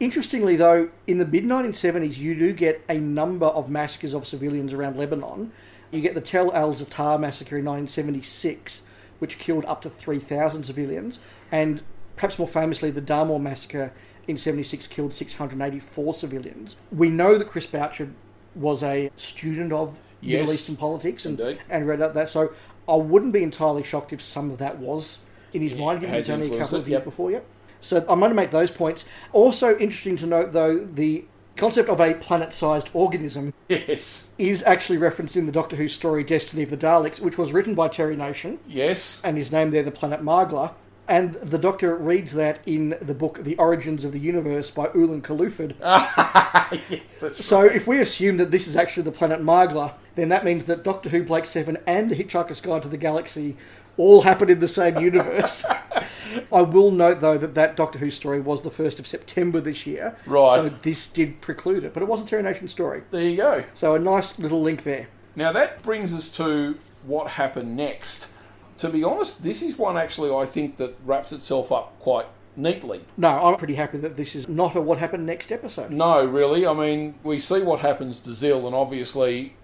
Interestingly, 0.01 0.55
though, 0.55 0.91
in 1.09 1.19
the 1.19 1.27
mid 1.27 1.45
1970s, 1.45 2.19
you 2.19 2.35
do 2.37 2.53
get 2.53 2.83
a 2.89 2.99
number 2.99 3.47
of 3.47 3.69
massacres 3.69 4.15
of 4.15 4.27
civilians 4.27 4.73
around 4.73 4.97
Lebanon. 4.97 5.51
You 5.91 6.01
get 6.01 6.15
the 6.15 6.21
Tel 6.21 6.55
Al 6.55 6.73
Zatar 6.75 7.19
massacre 7.19 7.59
in 7.59 7.65
1976, 7.65 8.83
which 9.19 9.39
killed 9.39 9.65
up 9.65 9.83
to 9.83 9.91
3,000 9.91 10.63
civilians, 10.65 11.19
and 11.51 11.83
perhaps 12.19 12.39
more 12.39 12.49
famously, 12.49 12.91
the 12.91 13.01
Darmor 13.01 13.39
massacre 13.39 13.93
in 14.27 14.37
76 14.37 14.87
killed 14.89 15.15
684 15.15 16.15
civilians. 16.15 16.77
We 16.93 17.09
know 17.09 17.39
that 17.39 17.49
Chris 17.49 17.67
Boucher 17.67 18.11
was 18.55 18.83
a 18.83 19.11
student 19.17 19.73
of 19.73 19.97
Yes, 20.21 20.41
Middle 20.41 20.55
Eastern 20.55 20.77
politics 20.77 21.25
and, 21.25 21.39
indeed. 21.39 21.61
and 21.71 21.87
read 21.87 22.03
up 22.03 22.13
that, 22.15 22.29
so 22.29 22.53
I 22.89 22.97
wouldn't 22.97 23.33
be 23.33 23.43
entirely 23.45 23.85
shocked 23.85 24.13
if 24.13 24.21
some 24.21 24.51
of 24.51 24.59
that 24.59 24.79
was 24.79 25.19
in 25.53 25.63
his 25.63 25.75
mind, 25.77 26.01
given 26.01 26.17
it's 26.17 26.29
only 26.29 26.53
a 26.53 26.59
couple 26.59 26.79
of 26.79 26.89
years 26.89 26.99
yep. 26.99 27.05
before, 27.05 27.31
yep. 27.31 27.47
So 27.81 27.99
I'm 28.09 28.19
going 28.19 28.31
to 28.31 28.35
make 28.35 28.51
those 28.51 28.73
points. 28.73 29.05
Also 29.33 29.79
interesting 29.79 30.17
to 30.17 30.27
note, 30.27 30.53
though, 30.53 30.77
the 30.79 31.25
concept 31.57 31.89
of 31.89 32.01
a 32.01 32.15
planet-sized 32.15 32.91
organism 32.93 33.55
Yes. 33.69 34.31
is 34.39 34.63
actually 34.65 34.99
referenced 34.99 35.37
in 35.37 35.47
the 35.47 35.53
Doctor 35.53 35.77
Who 35.77 35.87
story 35.89 36.25
Destiny 36.25 36.65
of 36.65 36.71
the 36.71 36.77
Daleks, 36.77 37.21
which 37.21 37.39
was 37.39 37.53
written 37.53 37.75
by 37.77 37.87
Terry 37.87 38.17
Nation, 38.17 38.59
Yes. 38.67 39.21
and 39.23 39.37
his 39.37 39.53
name 39.53 39.71
there 39.71 39.85
the 39.85 39.93
planet 39.93 40.21
Margla. 40.21 40.73
And 41.09 41.35
the 41.35 41.57
Doctor 41.57 41.97
reads 41.97 42.33
that 42.35 42.61
in 42.67 42.97
the 43.01 43.15
book 43.15 43.43
The 43.43 43.57
Origins 43.57 44.05
of 44.05 44.13
the 44.13 44.21
Universe 44.21 44.71
by 44.71 44.89
Oolon 44.95 45.23
Caluphid. 45.23 45.75
yes, 46.91 47.21
that's 47.21 47.45
So 47.45 47.63
if 47.63 47.87
we 47.87 47.99
assume 48.01 48.37
that 48.37 48.51
this 48.51 48.69
is 48.69 48.77
actually 48.77 49.05
the 49.05 49.13
planet 49.13 49.41
Margla, 49.41 49.95
then 50.17 50.29
that 50.29 50.45
means 50.45 50.67
that 50.67 50.85
Doctor 50.85 51.09
Who, 51.09 51.25
Blake 51.25 51.47
Seven, 51.47 51.79
and 51.87 52.11
The 52.11 52.15
Hitchhiker's 52.15 52.61
Guide 52.61 52.83
to 52.83 52.89
the 52.89 52.99
Galaxy 52.99 53.57
all 53.97 54.21
happen 54.21 54.51
in 54.51 54.61
the 54.61 54.69
same 54.69 54.99
universe. 55.03 55.65
I 56.53 56.61
will 56.61 56.91
note, 56.91 57.21
though, 57.21 57.39
that 57.39 57.55
that 57.55 57.77
Doctor 57.77 57.99
Who 57.99 58.11
story 58.11 58.41
was 58.41 58.63
the 58.63 58.71
1st 58.71 58.99
of 58.99 59.07
September 59.07 59.61
this 59.61 59.87
year. 59.87 60.17
Right. 60.27 60.57
So 60.57 60.69
this 60.69 61.07
did 61.07 61.41
preclude 61.41 61.85
it, 61.85 61.95
but 61.95 62.03
it 62.03 62.07
was 62.07 62.21
a 62.21 62.27
Terry 62.27 62.43
Nation 62.43 62.69
story. 62.69 63.03
There 63.11 63.23
you 63.23 63.37
go. 63.37 63.65
So 63.75 63.95
a 63.95 63.99
nice 63.99 64.39
little 64.39 64.61
link 64.61 64.85
there. 64.85 65.09
Now 65.37 65.53
that 65.53 65.83
brings 65.83 66.13
us 66.13 66.29
to 66.33 66.79
what 67.05 67.29
happened 67.31 67.77
next. 67.77 68.29
To 68.79 68.89
be 68.89 69.05
honest, 69.05 69.43
this 69.43 69.63
is 69.63 69.77
one 69.77 69.97
actually 69.97 70.35
I 70.35 70.47
think 70.47 70.77
that 70.79 70.97
wraps 71.05 71.33
itself 71.33 71.71
up 71.73 71.99
quite 72.01 72.27
neatly. 72.57 73.05
No, 73.17 73.29
I'm 73.29 73.57
pretty 73.57 73.75
happy 73.75 73.99
that 73.99 74.17
this 74.17 74.35
is 74.35 74.49
not 74.49 74.75
a 74.75 74.81
what 74.81 74.99
happened 74.99 75.27
next 75.27 75.53
episode. 75.53 75.91
No, 75.91 76.25
really. 76.25 76.67
I 76.67 76.73
mean, 76.73 77.15
we 77.23 77.39
see 77.39 77.61
what 77.61 77.81
happens 77.81 78.21
to 78.21 78.31
Zill, 78.31 78.67
and 78.67 78.75
obviously 78.75 79.55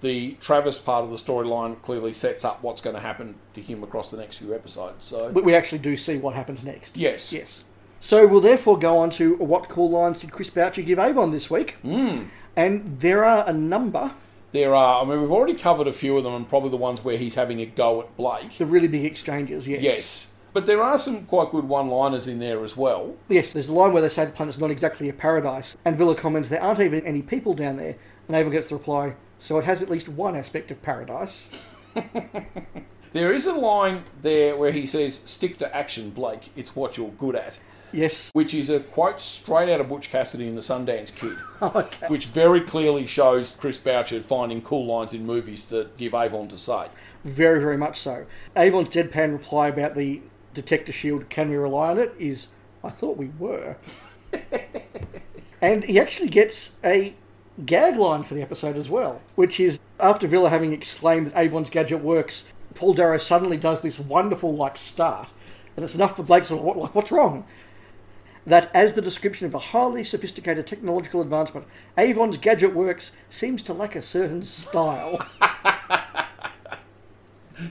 the 0.00 0.36
Travis 0.40 0.78
part 0.78 1.04
of 1.04 1.10
the 1.10 1.16
storyline 1.16 1.80
clearly 1.82 2.12
sets 2.12 2.44
up 2.44 2.62
what's 2.62 2.80
going 2.80 2.94
to 2.94 3.00
happen 3.02 3.34
to 3.54 3.62
him 3.62 3.82
across 3.82 4.10
the 4.10 4.16
next 4.16 4.36
few 4.38 4.54
episodes. 4.54 5.06
So, 5.06 5.30
But 5.32 5.44
we 5.44 5.54
actually 5.54 5.78
do 5.78 5.96
see 5.96 6.16
what 6.16 6.34
happens 6.34 6.62
next. 6.62 6.96
yes. 6.96 7.32
Yes. 7.32 7.62
So 8.00 8.26
we'll 8.28 8.40
therefore 8.40 8.78
go 8.78 8.98
on 8.98 9.10
to 9.12 9.34
what 9.36 9.68
cool 9.68 9.90
lines 9.90 10.20
did 10.20 10.30
Chris 10.30 10.50
Boucher 10.50 10.82
give 10.82 10.98
Avon 11.00 11.32
this 11.32 11.50
week? 11.50 11.76
Mm. 11.82 12.28
And 12.54 13.00
there 13.00 13.24
are 13.24 13.44
a 13.48 13.52
number. 13.52 14.12
There 14.52 14.74
are, 14.74 15.02
I 15.02 15.08
mean, 15.08 15.20
we've 15.20 15.30
already 15.30 15.54
covered 15.54 15.86
a 15.86 15.92
few 15.92 16.16
of 16.16 16.24
them, 16.24 16.34
and 16.34 16.48
probably 16.48 16.70
the 16.70 16.76
ones 16.76 17.04
where 17.04 17.18
he's 17.18 17.34
having 17.34 17.60
a 17.60 17.66
go 17.66 18.00
at 18.00 18.16
Blake. 18.16 18.58
The 18.58 18.66
really 18.66 18.88
big 18.88 19.04
exchanges, 19.04 19.68
yes. 19.68 19.82
Yes. 19.82 20.30
But 20.54 20.66
there 20.66 20.82
are 20.82 20.98
some 20.98 21.26
quite 21.26 21.50
good 21.50 21.64
one 21.64 21.88
liners 21.88 22.26
in 22.26 22.38
there 22.38 22.64
as 22.64 22.76
well. 22.76 23.16
Yes, 23.28 23.52
there's 23.52 23.68
a 23.68 23.74
line 23.74 23.92
where 23.92 24.00
they 24.02 24.08
say 24.08 24.24
the 24.24 24.32
planet's 24.32 24.58
not 24.58 24.70
exactly 24.70 25.08
a 25.08 25.12
paradise, 25.12 25.76
and 25.84 25.96
Vila 25.96 26.14
comments 26.14 26.48
there 26.48 26.62
aren't 26.62 26.80
even 26.80 27.04
any 27.04 27.20
people 27.20 27.54
down 27.54 27.76
there, 27.76 27.96
and 28.26 28.36
Avon 28.36 28.50
gets 28.52 28.68
the 28.68 28.76
reply, 28.76 29.14
so 29.38 29.58
it 29.58 29.64
has 29.64 29.82
at 29.82 29.90
least 29.90 30.08
one 30.08 30.34
aspect 30.34 30.70
of 30.70 30.80
paradise. 30.82 31.48
There 33.12 33.32
is 33.32 33.46
a 33.46 33.54
line 33.54 34.04
there 34.20 34.56
where 34.56 34.72
he 34.72 34.86
says, 34.86 35.22
"Stick 35.24 35.58
to 35.58 35.74
action, 35.74 36.10
Blake. 36.10 36.50
It's 36.54 36.76
what 36.76 36.96
you're 36.96 37.08
good 37.08 37.36
at." 37.36 37.58
Yes. 37.92 38.30
Which 38.32 38.54
is 38.54 38.70
a 38.70 38.80
quote 38.80 39.20
straight 39.20 39.72
out 39.72 39.80
of 39.80 39.88
Butch 39.88 40.10
Cassidy 40.10 40.46
in 40.46 40.54
the 40.54 40.60
Sundance 40.60 41.14
Kid. 41.14 41.36
okay. 41.62 42.06
Which 42.08 42.26
very 42.26 42.60
clearly 42.60 43.06
shows 43.06 43.56
Chris 43.56 43.78
Boucher 43.78 44.20
finding 44.20 44.62
cool 44.62 44.86
lines 44.86 45.12
in 45.14 45.26
movies 45.26 45.64
to 45.64 45.88
give 45.96 46.14
Avon 46.14 46.48
to 46.48 46.58
say. 46.58 46.88
Very, 47.24 47.60
very 47.60 47.76
much 47.76 47.98
so. 48.00 48.26
Avon's 48.56 48.90
deadpan 48.90 49.32
reply 49.32 49.68
about 49.68 49.94
the 49.94 50.22
detector 50.54 50.92
shield, 50.92 51.28
can 51.28 51.50
we 51.50 51.56
rely 51.56 51.90
on 51.90 51.98
it, 51.98 52.14
is, 52.18 52.48
I 52.82 52.90
thought 52.90 53.16
we 53.16 53.30
were. 53.38 53.76
and 55.60 55.84
he 55.84 55.98
actually 55.98 56.28
gets 56.28 56.72
a 56.84 57.14
gag 57.64 57.96
line 57.96 58.22
for 58.22 58.34
the 58.34 58.42
episode 58.42 58.76
as 58.76 58.88
well, 58.88 59.20
which 59.34 59.58
is 59.58 59.78
after 59.98 60.28
Vila 60.28 60.50
having 60.50 60.72
exclaimed 60.72 61.28
that 61.28 61.38
Avon's 61.38 61.70
gadget 61.70 62.00
works, 62.00 62.44
Paul 62.74 62.94
Darrow 62.94 63.18
suddenly 63.18 63.56
does 63.56 63.80
this 63.80 63.98
wonderful 63.98 64.54
like 64.54 64.76
start, 64.76 65.28
and 65.76 65.84
it's 65.84 65.94
enough 65.94 66.16
for 66.16 66.22
Blake 66.22 66.44
to 66.44 66.56
what 66.56 66.76
like 66.76 66.94
what's 66.94 67.10
wrong. 67.10 67.44
That 68.48 68.70
as 68.72 68.94
the 68.94 69.02
description 69.02 69.46
of 69.46 69.54
a 69.54 69.58
highly 69.58 70.02
sophisticated 70.02 70.66
technological 70.66 71.20
advancement, 71.20 71.66
Avon's 71.98 72.38
gadget 72.38 72.74
works 72.74 73.12
seems 73.28 73.62
to 73.64 73.74
lack 73.74 73.94
a 73.94 74.00
certain 74.00 74.42
style. 74.42 75.18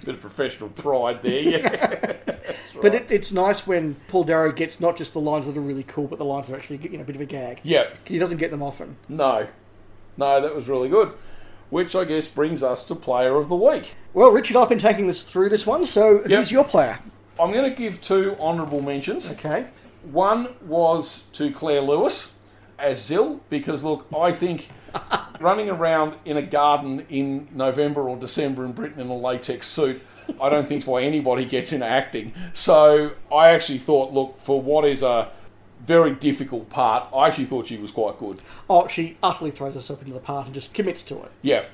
Bit 0.06 0.16
of 0.16 0.22
professional 0.22 0.70
pride 0.70 1.24
there, 1.24 1.42
yeah. 1.42 2.14
But 2.82 2.94
it, 2.94 3.12
it's 3.12 3.32
nice 3.32 3.66
when 3.66 3.96
Paul 4.08 4.24
Darrow 4.26 4.52
gets 4.52 4.80
not 4.80 4.96
just 4.98 5.14
the 5.14 5.20
lines 5.20 5.48
that 5.48 5.58
are 5.58 5.62
really 5.62 5.82
cool, 5.84 6.06
but 6.06 6.20
the 6.20 6.26
lines 6.26 6.48
that 6.48 6.54
are 6.54 6.58
actually 6.58 6.78
you 6.84 6.98
know 6.98 7.02
a 7.02 7.06
bit 7.08 7.16
of 7.16 7.22
a 7.22 7.26
gag. 7.26 7.60
Yeah. 7.64 7.86
'Cause 7.86 7.96
he 8.06 8.20
doesn't 8.20 8.38
get 8.38 8.52
them 8.52 8.62
often. 8.62 8.98
No. 9.10 9.48
No, 10.16 10.40
that 10.42 10.54
was 10.56 10.68
really 10.68 10.90
good. 10.90 11.12
Which 11.72 11.96
I 11.96 12.06
guess 12.06 12.28
brings 12.28 12.62
us 12.62 12.86
to 12.86 12.94
player 12.96 13.36
of 13.38 13.50
the 13.50 13.56
week. 13.56 13.96
Well, 14.14 14.30
Richard, 14.30 14.58
I've 14.58 14.70
been 14.70 14.78
taking 14.80 15.08
this 15.08 15.24
through 15.24 15.50
this 15.50 15.66
one, 15.66 15.86
so 15.86 16.20
who's 16.20 16.52
your 16.52 16.66
player? 16.66 17.00
I'm 17.40 17.52
going 17.52 17.68
to 17.68 17.76
give 17.76 18.00
two 18.00 18.36
honourable 18.40 18.82
mentions. 18.84 19.32
Okay. 19.32 19.66
One 20.04 20.50
was 20.62 21.26
to 21.34 21.52
Claire 21.52 21.82
Lewis 21.82 22.32
as 22.80 23.04
Zil, 23.04 23.42
because 23.50 23.84
look, 23.84 24.08
I 24.16 24.32
think 24.32 24.70
running 25.40 25.70
around 25.70 26.16
in 26.26 26.38
a 26.38 26.42
garden 26.42 27.06
in 27.10 27.48
November 27.54 28.08
or 28.08 28.18
December 28.18 28.66
in 28.66 28.74
Britain 28.74 29.00
in 29.00 29.08
a 29.08 29.16
latex 29.16 29.68
suit, 29.68 30.02
I 30.42 30.50
don't 30.50 30.68
think 30.68 30.84
is 30.84 30.88
why 30.88 31.04
anybody 31.04 31.46
gets 31.46 31.72
into 31.72 31.86
acting. 31.86 32.34
So 32.54 33.14
I 33.32 33.50
actually 33.50 33.80
thought, 33.80 34.14
look, 34.14 34.40
for 34.40 34.62
what 34.62 34.86
is 34.86 35.02
a 35.02 35.30
very 35.86 36.12
difficult 36.12 36.70
part, 36.70 37.08
I 37.14 37.28
actually 37.28 37.46
thought 37.46 37.68
she 37.68 37.78
was 37.78 37.92
quite 37.92 38.18
good. 38.20 38.42
Oh, 38.70 38.88
she 38.88 39.18
utterly 39.24 39.52
throws 39.52 39.76
herself 39.76 40.02
into 40.02 40.14
the 40.14 40.20
part 40.20 40.46
and 40.46 40.54
just 40.54 40.74
commits 40.74 41.02
to 41.04 41.16
it. 41.24 41.32
Yeah, 41.42 41.66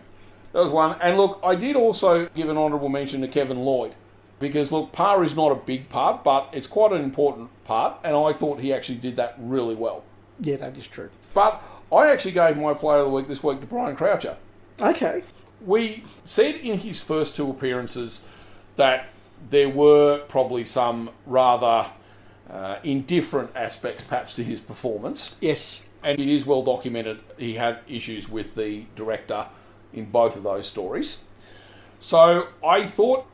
that 0.51 0.59
was 0.59 0.71
one. 0.71 0.97
And 1.01 1.17
look, 1.17 1.39
I 1.43 1.55
did 1.55 1.75
also 1.75 2.27
give 2.29 2.49
an 2.49 2.57
honourable 2.57 2.89
mention 2.89 3.21
to 3.21 3.27
Kevin 3.27 3.59
Lloyd 3.59 3.95
because 4.43 4.73
look, 4.73 4.91
Par 4.91 5.23
is 5.23 5.37
not 5.37 5.53
a 5.53 5.55
big 5.55 5.87
part, 5.87 6.21
but 6.21 6.49
it's 6.51 6.67
quite 6.67 6.91
an 6.91 7.01
important 7.01 7.49
part, 7.63 7.97
and 8.03 8.13
I 8.13 8.33
thought 8.33 8.59
he 8.59 8.73
actually 8.73 8.97
did 8.97 9.15
that 9.15 9.35
really 9.39 9.73
well. 9.73 10.03
Yeah, 10.37 10.57
that 10.57 10.77
is 10.77 10.85
true. 10.85 11.09
But 11.33 11.63
I 11.89 12.11
actually 12.11 12.33
gave 12.33 12.57
my 12.57 12.73
player 12.73 12.99
of 12.99 13.05
the 13.05 13.11
week 13.11 13.29
this 13.29 13.41
week 13.41 13.61
to 13.61 13.65
Brian 13.65 13.95
Croucher. 13.95 14.35
Okay. 14.81 15.23
We 15.65 16.03
said 16.25 16.55
in 16.55 16.79
his 16.79 16.99
first 16.99 17.37
two 17.37 17.49
appearances 17.49 18.25
that 18.75 19.07
there 19.49 19.69
were 19.69 20.19
probably 20.27 20.65
some 20.65 21.11
rather 21.25 21.91
uh, 22.49 22.79
indifferent 22.83 23.51
aspects, 23.55 24.03
perhaps, 24.03 24.35
to 24.35 24.43
his 24.43 24.59
performance. 24.59 25.37
Yes. 25.39 25.79
And 26.03 26.19
it 26.19 26.27
is 26.27 26.45
well 26.45 26.63
documented 26.63 27.19
he 27.37 27.53
had 27.53 27.79
issues 27.87 28.27
with 28.27 28.55
the 28.55 28.87
director 28.97 29.47
in 29.93 30.05
both 30.05 30.35
of 30.35 30.43
those 30.43 30.67
stories. 30.67 31.19
So 32.01 32.49
I 32.61 32.85
thought 32.85 33.25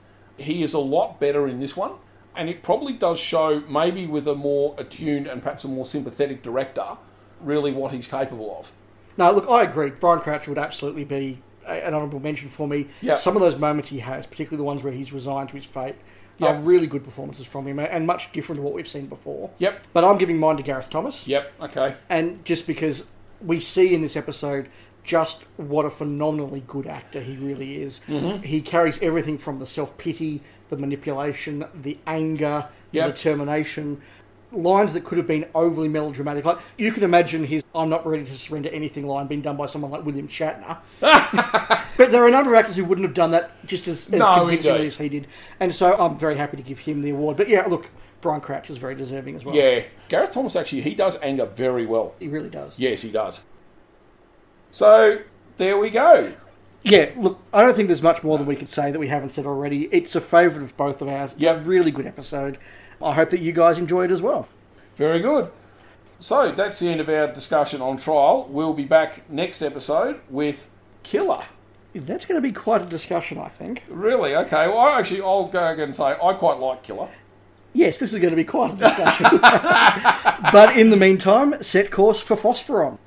he 0.41 0.63
is 0.63 0.73
a 0.73 0.79
lot 0.79 1.19
better 1.19 1.47
in 1.47 1.59
this 1.59 1.75
one, 1.75 1.93
and 2.35 2.49
it 2.49 2.63
probably 2.63 2.93
does 2.93 3.19
show, 3.19 3.61
maybe 3.69 4.07
with 4.07 4.27
a 4.27 4.35
more 4.35 4.75
attuned 4.77 5.27
and 5.27 5.41
perhaps 5.41 5.63
a 5.63 5.67
more 5.67 5.85
sympathetic 5.85 6.43
director, 6.43 6.97
really 7.41 7.71
what 7.71 7.91
he's 7.91 8.07
capable 8.07 8.57
of. 8.57 8.71
No, 9.17 9.31
look, 9.31 9.49
I 9.49 9.63
agree. 9.63 9.89
Brian 9.89 10.21
Croucher 10.21 10.51
would 10.51 10.57
absolutely 10.57 11.03
be 11.03 11.41
an 11.65 11.93
honourable 11.93 12.19
mention 12.19 12.49
for 12.49 12.67
me. 12.67 12.87
Yeah. 13.01 13.15
Some 13.15 13.35
of 13.35 13.41
those 13.41 13.57
moments 13.57 13.89
he 13.89 13.99
has, 13.99 14.25
particularly 14.25 14.57
the 14.57 14.63
ones 14.63 14.83
where 14.83 14.93
he's 14.93 15.11
resigned 15.11 15.49
to 15.49 15.55
his 15.55 15.65
fate, 15.65 15.95
are 16.41 16.55
really 16.55 16.87
good 16.87 17.03
performances 17.03 17.45
from 17.45 17.67
him 17.67 17.79
and 17.79 18.07
much 18.07 18.31
different 18.31 18.59
to 18.59 18.63
what 18.63 18.73
we've 18.73 18.87
seen 18.87 19.07
before. 19.07 19.49
Yep. 19.57 19.87
But 19.91 20.05
I'm 20.05 20.17
giving 20.17 20.37
mine 20.37 20.55
to 20.55 20.63
Gareth 20.63 20.89
Thomas. 20.89 21.27
Yep, 21.27 21.51
okay. 21.63 21.95
And 22.07 22.43
just 22.45 22.65
because 22.65 23.05
we 23.41 23.59
see 23.59 23.93
in 23.93 24.01
this 24.01 24.15
episode 24.15 24.69
just 25.03 25.43
what 25.57 25.85
a 25.85 25.89
phenomenally 25.89 26.63
good 26.67 26.87
actor 26.87 27.21
he 27.21 27.35
really 27.37 27.81
is. 27.81 28.01
Mhm. 28.07 28.43
He 28.43 28.61
carries 28.61 28.99
everything 29.01 29.37
from 29.37 29.59
the 29.59 29.65
self 29.65 29.97
pity, 29.97 30.41
the 30.69 30.77
manipulation, 30.77 31.65
the 31.81 31.97
anger, 32.05 32.67
Yep. 32.91 33.05
the 33.07 33.13
determination. 33.13 34.01
Lines 34.51 34.93
that 34.93 35.03
could 35.03 35.19
have 35.19 35.27
been 35.27 35.45
overly 35.53 35.87
melodramatic. 35.87 36.43
Like 36.43 36.57
you 36.77 36.91
can 36.91 37.03
imagine 37.03 37.43
his 37.45 37.63
"I'm 37.75 37.87
not 37.89 38.05
ready 38.07 38.25
to 38.25 38.35
surrender 38.37 38.69
anything" 38.69 39.05
line 39.05 39.27
being 39.27 39.41
done 39.41 39.57
by 39.57 39.67
someone 39.67 39.91
like 39.91 40.03
William 40.03 40.27
Shatner. 40.27 40.77
but 41.97 42.11
there 42.11 42.23
are 42.23 42.27
a 42.27 42.31
number 42.31 42.53
of 42.53 42.59
actors 42.59 42.75
who 42.75 42.83
wouldn't 42.85 43.05
have 43.05 43.13
done 43.13 43.29
that 43.31 43.51
just 43.67 43.87
as, 43.87 44.07
as 44.07 44.19
No, 44.19 44.37
convincingly 44.39 44.87
as 44.87 44.95
he 44.97 45.07
did. 45.09 45.27
And 45.59 45.73
so 45.73 45.93
I'm 45.97 46.17
very 46.17 46.35
happy 46.35 46.57
to 46.57 46.63
give 46.63 46.79
him 46.79 47.01
the 47.03 47.11
award. 47.11 47.37
But 47.37 47.47
yeah, 47.47 47.65
look, 47.67 47.87
Brian 48.21 48.41
Crouch 48.41 48.69
is 48.71 48.77
very 48.79 48.95
deserving 48.95 49.35
as 49.35 49.45
well. 49.45 49.55
Yeah, 49.55 49.83
Gareth 50.07 50.31
Thomas 50.31 50.55
actually, 50.55 50.81
he 50.81 50.95
does 50.95 51.19
anger 51.21 51.45
very 51.45 51.85
well. 51.85 52.15
He 52.19 52.27
really 52.27 52.49
does. 52.49 52.73
Yes, 52.77 53.01
he 53.03 53.11
does. 53.11 53.41
So, 54.71 55.19
there 55.57 55.77
we 55.77 55.89
go. 55.89 56.33
Yeah, 56.83 57.11
look, 57.17 57.39
I 57.51 57.61
don't 57.61 57.75
think 57.75 57.87
there's 57.87 58.01
much 58.01 58.23
more 58.23 58.37
than 58.37 58.47
we 58.47 58.55
could 58.55 58.69
say 58.69 58.91
that 58.91 58.99
we 58.99 59.07
haven't 59.07 59.29
said 59.31 59.45
already. 59.45 59.89
It's 59.91 60.15
a 60.15 60.21
favourite 60.21 60.63
of 60.63 60.77
both 60.77 61.01
of 61.01 61.07
ours. 61.07 61.33
It's 61.33 61.45
a 61.45 61.59
really 61.59 61.91
good 61.91 62.07
episode. 62.07 62.57
I 63.01 63.13
hope 63.13 63.29
that 63.31 63.41
you 63.41 63.51
guys 63.51 63.77
enjoy 63.77 64.05
it 64.05 64.11
as 64.11 64.21
well. 64.21 64.47
Very 64.95 65.19
good. 65.19 65.51
So, 66.19 66.51
that's 66.51 66.79
the 66.79 66.89
end 66.89 67.01
of 67.01 67.09
our 67.09 67.31
discussion 67.31 67.81
on 67.81 67.97
trial. 67.97 68.47
We'll 68.49 68.73
be 68.73 68.85
back 68.85 69.29
next 69.29 69.61
episode 69.61 70.19
with 70.29 70.67
Killer. 71.03 71.43
That's 71.95 72.25
going 72.25 72.39
to 72.39 72.47
be 72.47 72.53
quite 72.53 72.81
a 72.81 72.85
discussion, 72.85 73.39
I 73.39 73.47
think. 73.47 73.83
Really? 73.89 74.35
Okay. 74.35 74.67
Well, 74.67 74.77
I 74.77 74.99
actually, 74.99 75.21
I'll 75.21 75.47
go 75.47 75.67
again 75.67 75.85
and 75.85 75.95
say 75.95 76.15
I 76.21 76.33
quite 76.33 76.59
like 76.59 76.83
Killer. 76.83 77.09
Yes, 77.73 77.97
this 77.97 78.13
is 78.13 78.19
going 78.19 78.31
to 78.31 78.35
be 78.35 78.43
quite 78.43 78.73
a 78.73 78.75
discussion. 78.75 79.39
but 80.51 80.77
in 80.77 80.89
the 80.89 80.97
meantime, 80.97 81.61
set 81.63 81.91
course 81.91 82.19
for 82.19 82.35
Fosforon. 82.35 82.97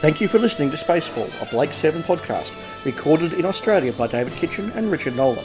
Thank 0.00 0.20
you 0.20 0.28
for 0.28 0.38
listening 0.38 0.70
to 0.70 0.76
Spacefall, 0.76 1.28
a 1.42 1.50
Blake 1.50 1.72
7 1.72 2.04
podcast, 2.04 2.52
recorded 2.84 3.32
in 3.32 3.44
Australia 3.44 3.92
by 3.92 4.06
David 4.06 4.32
Kitchen 4.34 4.70
and 4.76 4.92
Richard 4.92 5.16
Nolan. 5.16 5.44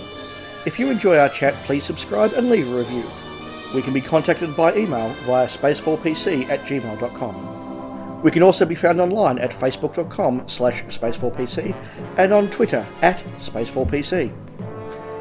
If 0.68 0.78
you 0.78 0.92
enjoy 0.92 1.18
our 1.18 1.30
chat, 1.30 1.56
please 1.66 1.84
subscribe 1.86 2.34
and 2.34 2.52
leave 2.52 2.72
a 2.72 2.78
review. 2.78 3.04
We 3.74 3.82
can 3.82 3.94
be 3.94 4.02
contacted 4.02 4.56
by 4.56 4.76
email 4.76 5.10
via 5.26 5.48
spacefallpc 5.48 6.50
at 6.50 6.66
gmail.com. 6.66 8.22
We 8.22 8.30
can 8.30 8.44
also 8.44 8.64
be 8.64 8.76
found 8.76 9.02
online 9.02 9.40
at 9.40 9.50
facebook.com 9.50 10.48
slash 10.48 10.84
spacefallpc 10.84 11.76
and 12.18 12.32
on 12.32 12.48
Twitter 12.52 12.86
at 13.02 13.24
spacefallpc. 13.40 14.32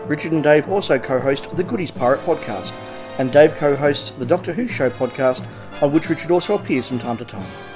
Richard 0.09 0.33
and 0.33 0.43
Dave 0.43 0.68
also 0.68 0.99
co-host 0.99 1.51
the 1.53 1.64
Goodies 1.64 1.91
Pirate 1.91 2.20
podcast, 2.26 2.70
and 3.18 3.33
Dave 3.33 3.55
co-hosts 3.55 4.11
the 4.18 4.26
Doctor 4.26 4.53
Who 4.53 4.68
Show 4.68 4.91
podcast, 4.91 5.43
on 5.80 5.91
which 5.91 6.11
Richard 6.11 6.30
also 6.30 6.55
appears 6.55 6.87
from 6.87 6.99
time 6.99 7.16
to 7.16 7.24
time. 7.24 7.72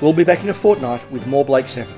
We'll 0.00 0.12
be 0.12 0.22
back 0.22 0.44
in 0.44 0.48
a 0.48 0.54
fortnight 0.54 1.10
with 1.10 1.26
more 1.26 1.44
Blake 1.44 1.66
7. 1.66 1.92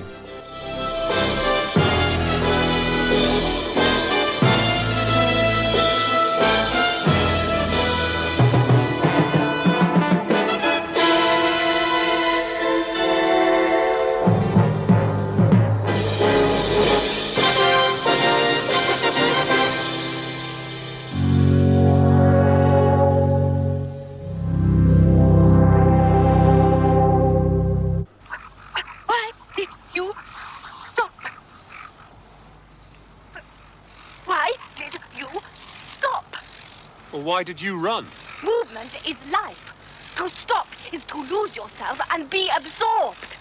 Why 37.41 37.45
did 37.45 37.63
you 37.63 37.81
run? 37.81 38.05
Movement 38.45 39.01
is 39.09 39.17
life. 39.33 39.73
To 40.17 40.29
stop 40.29 40.67
is 40.93 41.03
to 41.05 41.23
lose 41.23 41.57
yourself 41.57 41.99
and 42.13 42.29
be 42.29 42.51
absorbed. 42.55 43.39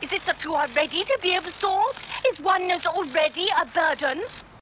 Is 0.00 0.12
it 0.12 0.24
that 0.26 0.44
you 0.44 0.54
are 0.54 0.68
ready 0.68 1.02
to 1.02 1.18
be 1.20 1.34
absorbed? 1.34 1.98
Is 2.30 2.38
oneness 2.38 2.86
already 2.86 3.48
a 3.60 3.66
burden? 3.66 4.22